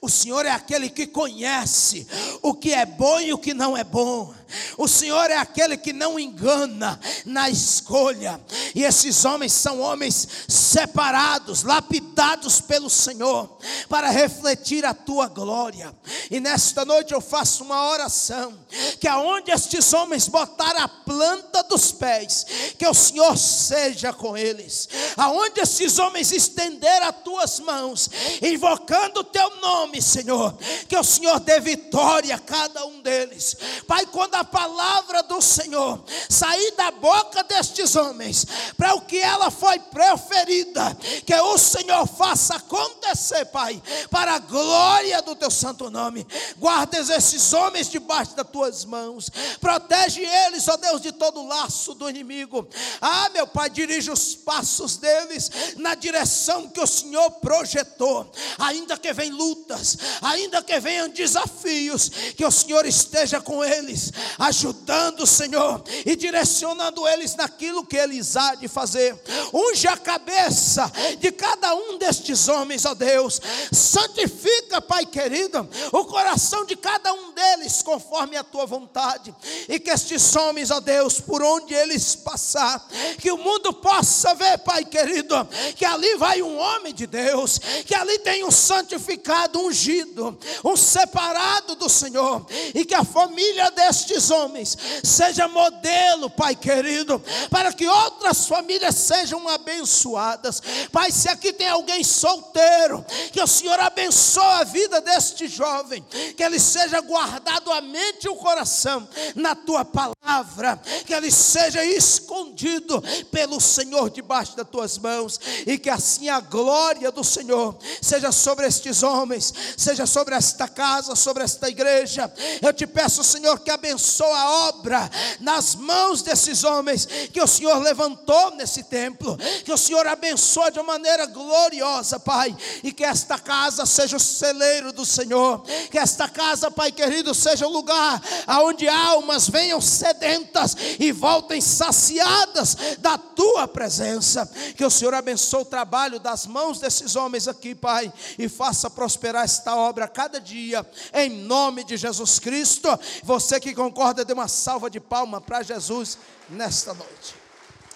O 0.00 0.08
Senhor 0.08 0.46
é 0.46 0.50
aquele 0.50 0.88
que 0.88 1.06
conhece 1.06 2.06
o 2.42 2.54
que 2.54 2.72
é 2.72 2.84
bom 2.84 3.20
e 3.20 3.32
o 3.32 3.38
que 3.38 3.54
não 3.54 3.76
é 3.76 3.84
bom. 3.84 4.34
O 4.76 4.88
Senhor 4.88 5.30
é 5.30 5.36
aquele 5.36 5.76
que 5.76 5.92
não 5.92 6.18
engana 6.18 6.98
na 7.24 7.48
escolha. 7.48 8.40
E 8.74 8.84
esses 8.84 9.24
homens 9.24 9.52
são 9.52 9.80
homens 9.80 10.26
separados, 10.48 11.62
lapidados 11.62 12.60
pelo 12.60 12.90
Senhor, 12.90 13.58
para 13.88 14.10
refletir 14.10 14.84
a 14.84 14.94
tua 14.94 15.28
glória. 15.28 15.94
E 16.30 16.40
nesta 16.40 16.84
noite 16.84 17.12
eu 17.12 17.20
faço 17.20 17.64
uma 17.64 17.90
oração: 17.90 18.58
que 19.00 19.08
aonde 19.08 19.50
estes 19.50 19.92
homens 19.92 20.28
botaram 20.28 20.80
a 20.80 20.88
planta 20.88 21.62
dos 21.64 21.92
pés, 21.92 22.46
que 22.78 22.86
o 22.86 22.94
Senhor 22.94 23.36
seja 23.36 24.12
com 24.12 24.36
eles. 24.36 24.88
Aonde 25.16 25.60
esses 25.60 25.98
homens 25.98 26.32
estender 26.32 27.02
as 27.02 27.16
tuas 27.22 27.60
mãos, 27.60 28.10
invocando 28.42 29.20
o 29.20 29.24
teu 29.24 29.56
nome, 29.56 30.00
Senhor, 30.00 30.56
que 30.88 30.96
o 30.96 31.04
Senhor 31.04 31.40
dê 31.40 31.60
vitória 31.60 32.34
a 32.34 32.38
cada 32.38 32.84
um 32.86 33.00
deles. 33.00 33.56
Pai, 33.86 34.06
quando 34.06 34.34
a 34.34 34.39
palavra 34.44 35.22
do 35.22 35.40
Senhor 35.40 36.02
sair 36.28 36.72
da 36.72 36.90
boca 36.90 37.42
destes 37.44 37.96
homens, 37.96 38.46
para 38.76 38.94
o 38.94 39.02
que 39.02 39.18
ela 39.18 39.50
foi 39.50 39.78
preferida, 39.78 40.96
que 41.26 41.34
o 41.34 41.58
Senhor 41.58 42.06
faça 42.06 42.56
acontecer, 42.56 43.44
Pai, 43.46 43.82
para 44.10 44.34
a 44.34 44.38
glória 44.38 45.20
do 45.22 45.34
teu 45.34 45.50
santo 45.50 45.90
nome. 45.90 46.26
Guardes 46.58 47.10
esses 47.10 47.52
homens 47.52 47.90
debaixo 47.90 48.34
das 48.34 48.48
tuas 48.48 48.84
mãos, 48.84 49.30
protege 49.60 50.22
eles, 50.22 50.68
ó 50.68 50.76
Deus, 50.76 51.00
de 51.00 51.12
todo 51.12 51.46
laço 51.46 51.94
do 51.94 52.08
inimigo. 52.08 52.68
Ah, 53.00 53.28
meu 53.32 53.46
Pai, 53.46 53.70
dirige 53.70 54.10
os 54.10 54.34
passos 54.34 54.96
deles 54.96 55.50
na 55.76 55.94
direção 55.94 56.68
que 56.68 56.80
o 56.80 56.86
Senhor 56.86 57.30
projetou, 57.32 58.30
ainda 58.58 58.96
que 58.96 59.12
vem 59.12 59.30
lutas, 59.30 59.98
ainda 60.22 60.62
que 60.62 60.78
venham 60.80 61.08
desafios, 61.08 62.08
que 62.36 62.44
o 62.44 62.50
Senhor 62.50 62.86
esteja 62.86 63.40
com 63.40 63.64
eles, 63.64 64.12
ajudando, 64.38 65.26
Senhor, 65.26 65.82
e 66.04 66.16
direcionando 66.16 67.06
eles 67.08 67.34
naquilo 67.34 67.84
que 67.84 67.96
eles 67.96 68.36
há 68.36 68.54
de 68.54 68.68
fazer. 68.68 69.18
Unge 69.52 69.86
a 69.88 69.96
cabeça 69.96 70.90
de 71.18 71.32
cada 71.32 71.74
um 71.74 71.98
destes 71.98 72.48
homens, 72.48 72.84
ó 72.84 72.94
Deus. 72.94 73.40
Santifica, 73.72 74.80
Pai 74.80 75.06
querido, 75.06 75.68
o 75.92 76.04
coração 76.04 76.64
de 76.64 76.76
cada 76.76 77.12
um 77.12 77.32
deles 77.32 77.82
conforme 77.82 78.36
a 78.36 78.44
tua 78.44 78.66
vontade. 78.66 79.34
E 79.68 79.78
que 79.78 79.90
estes 79.90 80.34
homens, 80.36 80.70
ó 80.70 80.80
Deus, 80.80 81.20
por 81.20 81.42
onde 81.42 81.74
eles 81.74 82.14
passar, 82.14 82.86
que 83.18 83.30
o 83.30 83.38
mundo 83.38 83.72
possa 83.72 84.34
ver, 84.34 84.58
Pai 84.58 84.84
querido, 84.84 85.34
que 85.76 85.84
ali 85.84 86.16
vai 86.16 86.42
um 86.42 86.58
homem 86.58 86.94
de 86.94 87.06
Deus, 87.06 87.58
que 87.86 87.94
ali 87.94 88.18
tem 88.18 88.44
um 88.44 88.50
santificado, 88.50 89.60
ungido, 89.60 90.38
um 90.64 90.76
separado 90.76 91.74
do 91.74 91.88
Senhor, 91.88 92.46
e 92.74 92.84
que 92.84 92.94
a 92.94 93.04
família 93.04 93.70
destes 93.70 94.19
homens 94.28 94.76
seja 95.04 95.46
modelo, 95.46 96.28
Pai 96.28 96.56
querido, 96.56 97.22
para 97.48 97.72
que 97.72 97.86
outras 97.86 98.48
famílias 98.48 98.96
sejam 98.96 99.48
abençoadas. 99.48 100.60
Pai, 100.90 101.12
se 101.12 101.28
aqui 101.28 101.52
tem 101.52 101.68
alguém 101.68 102.02
solteiro, 102.02 103.04
que 103.30 103.40
o 103.40 103.46
Senhor 103.46 103.78
abençoe 103.78 104.42
a 104.44 104.64
vida 104.64 105.00
deste 105.00 105.46
jovem, 105.46 106.04
que 106.36 106.42
ele 106.42 106.58
seja 106.58 107.00
guardado 107.00 107.72
a 107.72 107.80
mente 107.80 108.24
e 108.24 108.28
o 108.28 108.36
coração 108.36 109.08
na 109.34 109.54
tua 109.54 109.84
palavra, 109.84 110.76
que 111.06 111.14
ele 111.14 111.30
seja 111.30 111.84
escondido 111.84 113.02
pelo 113.30 113.60
Senhor 113.60 114.10
debaixo 114.10 114.56
das 114.56 114.68
tuas 114.68 114.98
mãos, 114.98 115.38
e 115.66 115.78
que 115.78 115.88
assim 115.88 116.28
a 116.28 116.40
glória 116.40 117.12
do 117.12 117.22
Senhor 117.22 117.78
seja 118.02 118.32
sobre 118.32 118.66
estes 118.66 119.02
homens, 119.02 119.52
seja 119.76 120.06
sobre 120.06 120.34
esta 120.34 120.66
casa, 120.66 121.14
sobre 121.14 121.44
esta 121.44 121.68
igreja. 121.68 122.32
Eu 122.60 122.72
te 122.72 122.86
peço, 122.86 123.22
Senhor, 123.22 123.60
que 123.60 123.70
abençoe 123.70 124.09
a 124.32 124.68
obra 124.68 125.10
nas 125.40 125.74
mãos 125.74 126.22
desses 126.22 126.64
homens 126.64 127.06
que 127.32 127.40
o 127.40 127.46
Senhor 127.46 127.78
levantou 127.78 128.52
nesse 128.52 128.82
templo, 128.84 129.36
que 129.64 129.72
o 129.72 129.78
Senhor 129.78 130.06
abençoe 130.06 130.70
de 130.70 130.78
uma 130.78 130.92
maneira 130.92 131.26
gloriosa, 131.26 132.18
Pai, 132.18 132.54
e 132.82 132.92
que 132.92 133.04
esta 133.04 133.38
casa 133.38 133.86
seja 133.86 134.16
o 134.16 134.20
celeiro 134.20 134.92
do 134.92 135.06
Senhor, 135.06 135.62
que 135.90 135.98
esta 135.98 136.28
casa, 136.28 136.70
Pai 136.70 136.92
querido, 136.92 137.34
seja 137.34 137.66
o 137.66 137.70
lugar 137.70 138.20
aonde 138.46 138.88
almas 138.88 139.48
venham 139.48 139.80
sedentas 139.80 140.76
e 140.98 141.12
voltem 141.12 141.60
saciadas 141.60 142.76
da 142.98 143.16
tua 143.16 143.66
presença. 143.68 144.50
Que 144.76 144.84
o 144.84 144.90
Senhor 144.90 145.14
abençoe 145.14 145.62
o 145.62 145.64
trabalho 145.64 146.18
das 146.18 146.46
mãos 146.46 146.78
desses 146.78 147.16
homens 147.16 147.48
aqui, 147.48 147.74
Pai, 147.74 148.12
e 148.38 148.48
faça 148.48 148.90
prosperar 148.90 149.44
esta 149.44 149.74
obra 149.76 150.08
cada 150.08 150.40
dia, 150.40 150.86
em 151.14 151.30
nome 151.30 151.84
de 151.84 151.96
Jesus 151.96 152.38
Cristo. 152.38 152.88
Você 153.22 153.60
que 153.60 153.74
concorda, 153.90 154.24
dê 154.24 154.32
uma 154.32 154.46
salva 154.46 154.88
de 154.88 155.00
palma 155.00 155.40
para 155.40 155.62
Jesus 155.62 156.16
nesta 156.48 156.94
noite. 156.94 157.34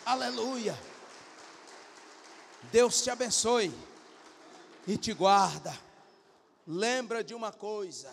Aleluia. 0.05 0.77
Deus 2.73 3.01
te 3.01 3.11
abençoe 3.11 3.73
e 4.89 4.99
te 4.99 5.13
guarda. 5.13 5.73
Lembra 6.67 7.23
de 7.23 7.33
uma 7.33 7.53
coisa: 7.53 8.13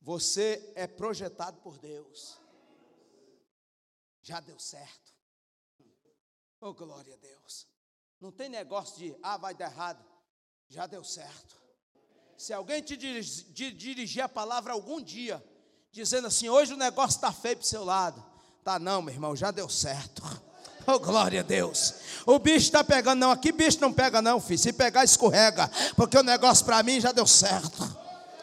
você 0.00 0.72
é 0.74 0.86
projetado 0.86 1.58
por 1.58 1.76
Deus. 1.78 2.38
Já 4.22 4.40
deu 4.40 4.58
certo. 4.58 5.12
Oh, 6.60 6.72
glória 6.72 7.14
a 7.14 7.18
Deus. 7.18 7.66
Não 8.18 8.32
tem 8.32 8.48
negócio 8.48 8.96
de, 8.98 9.16
ah, 9.22 9.36
vai 9.36 9.54
dar 9.54 9.70
errado. 9.70 10.04
Já 10.68 10.86
deu 10.86 11.04
certo. 11.04 11.60
Se 12.38 12.54
alguém 12.54 12.82
te 12.82 12.96
dirigir, 12.96 14.22
a 14.22 14.28
palavra 14.28 14.72
algum 14.72 15.02
dia, 15.02 15.44
dizendo 15.92 16.26
assim: 16.26 16.48
hoje 16.48 16.72
o 16.72 16.76
negócio 16.76 17.16
está 17.16 17.32
feio 17.32 17.56
para 17.56 17.64
o 17.64 17.66
seu 17.66 17.84
lado. 17.84 18.22
Tá 18.64 18.78
não, 18.78 19.02
meu 19.02 19.14
irmão, 19.14 19.34
já 19.34 19.50
deu 19.50 19.68
certo. 19.68 20.22
Oh, 20.86 20.98
glória 20.98 21.40
a 21.40 21.42
Deus. 21.42 21.94
O 22.26 22.38
bicho 22.38 22.66
está 22.66 22.82
pegando, 22.82 23.20
não. 23.20 23.30
Aqui 23.30 23.52
bicho 23.52 23.78
não 23.80 23.92
pega, 23.92 24.22
não, 24.22 24.40
filho. 24.40 24.58
Se 24.58 24.72
pegar, 24.72 25.04
escorrega. 25.04 25.70
Porque 25.94 26.16
o 26.16 26.22
negócio 26.22 26.64
para 26.64 26.82
mim 26.82 26.98
já 26.98 27.12
deu 27.12 27.26
certo. 27.26 27.96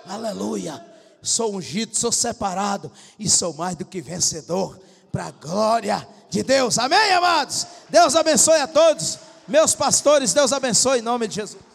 Aleluia. 0.06 0.86
Sou 1.22 1.56
ungido, 1.56 1.98
sou 1.98 2.12
separado 2.12 2.92
e 3.20 3.28
sou 3.28 3.54
mais 3.54 3.76
do 3.76 3.84
que 3.84 4.00
vencedor. 4.00 4.80
Para 5.12 5.26
a 5.26 5.32
glória 5.32 6.08
de 6.30 6.44
Deus. 6.44 6.78
Amém, 6.78 7.12
amados? 7.12 7.66
Deus 7.90 8.16
abençoe 8.16 8.62
a 8.62 8.68
todos. 8.68 9.18
Meus 9.48 9.74
pastores, 9.74 10.32
Deus 10.32 10.54
abençoe 10.54 11.00
em 11.00 11.02
nome 11.02 11.28
de 11.28 11.36
Jesus. 11.36 11.67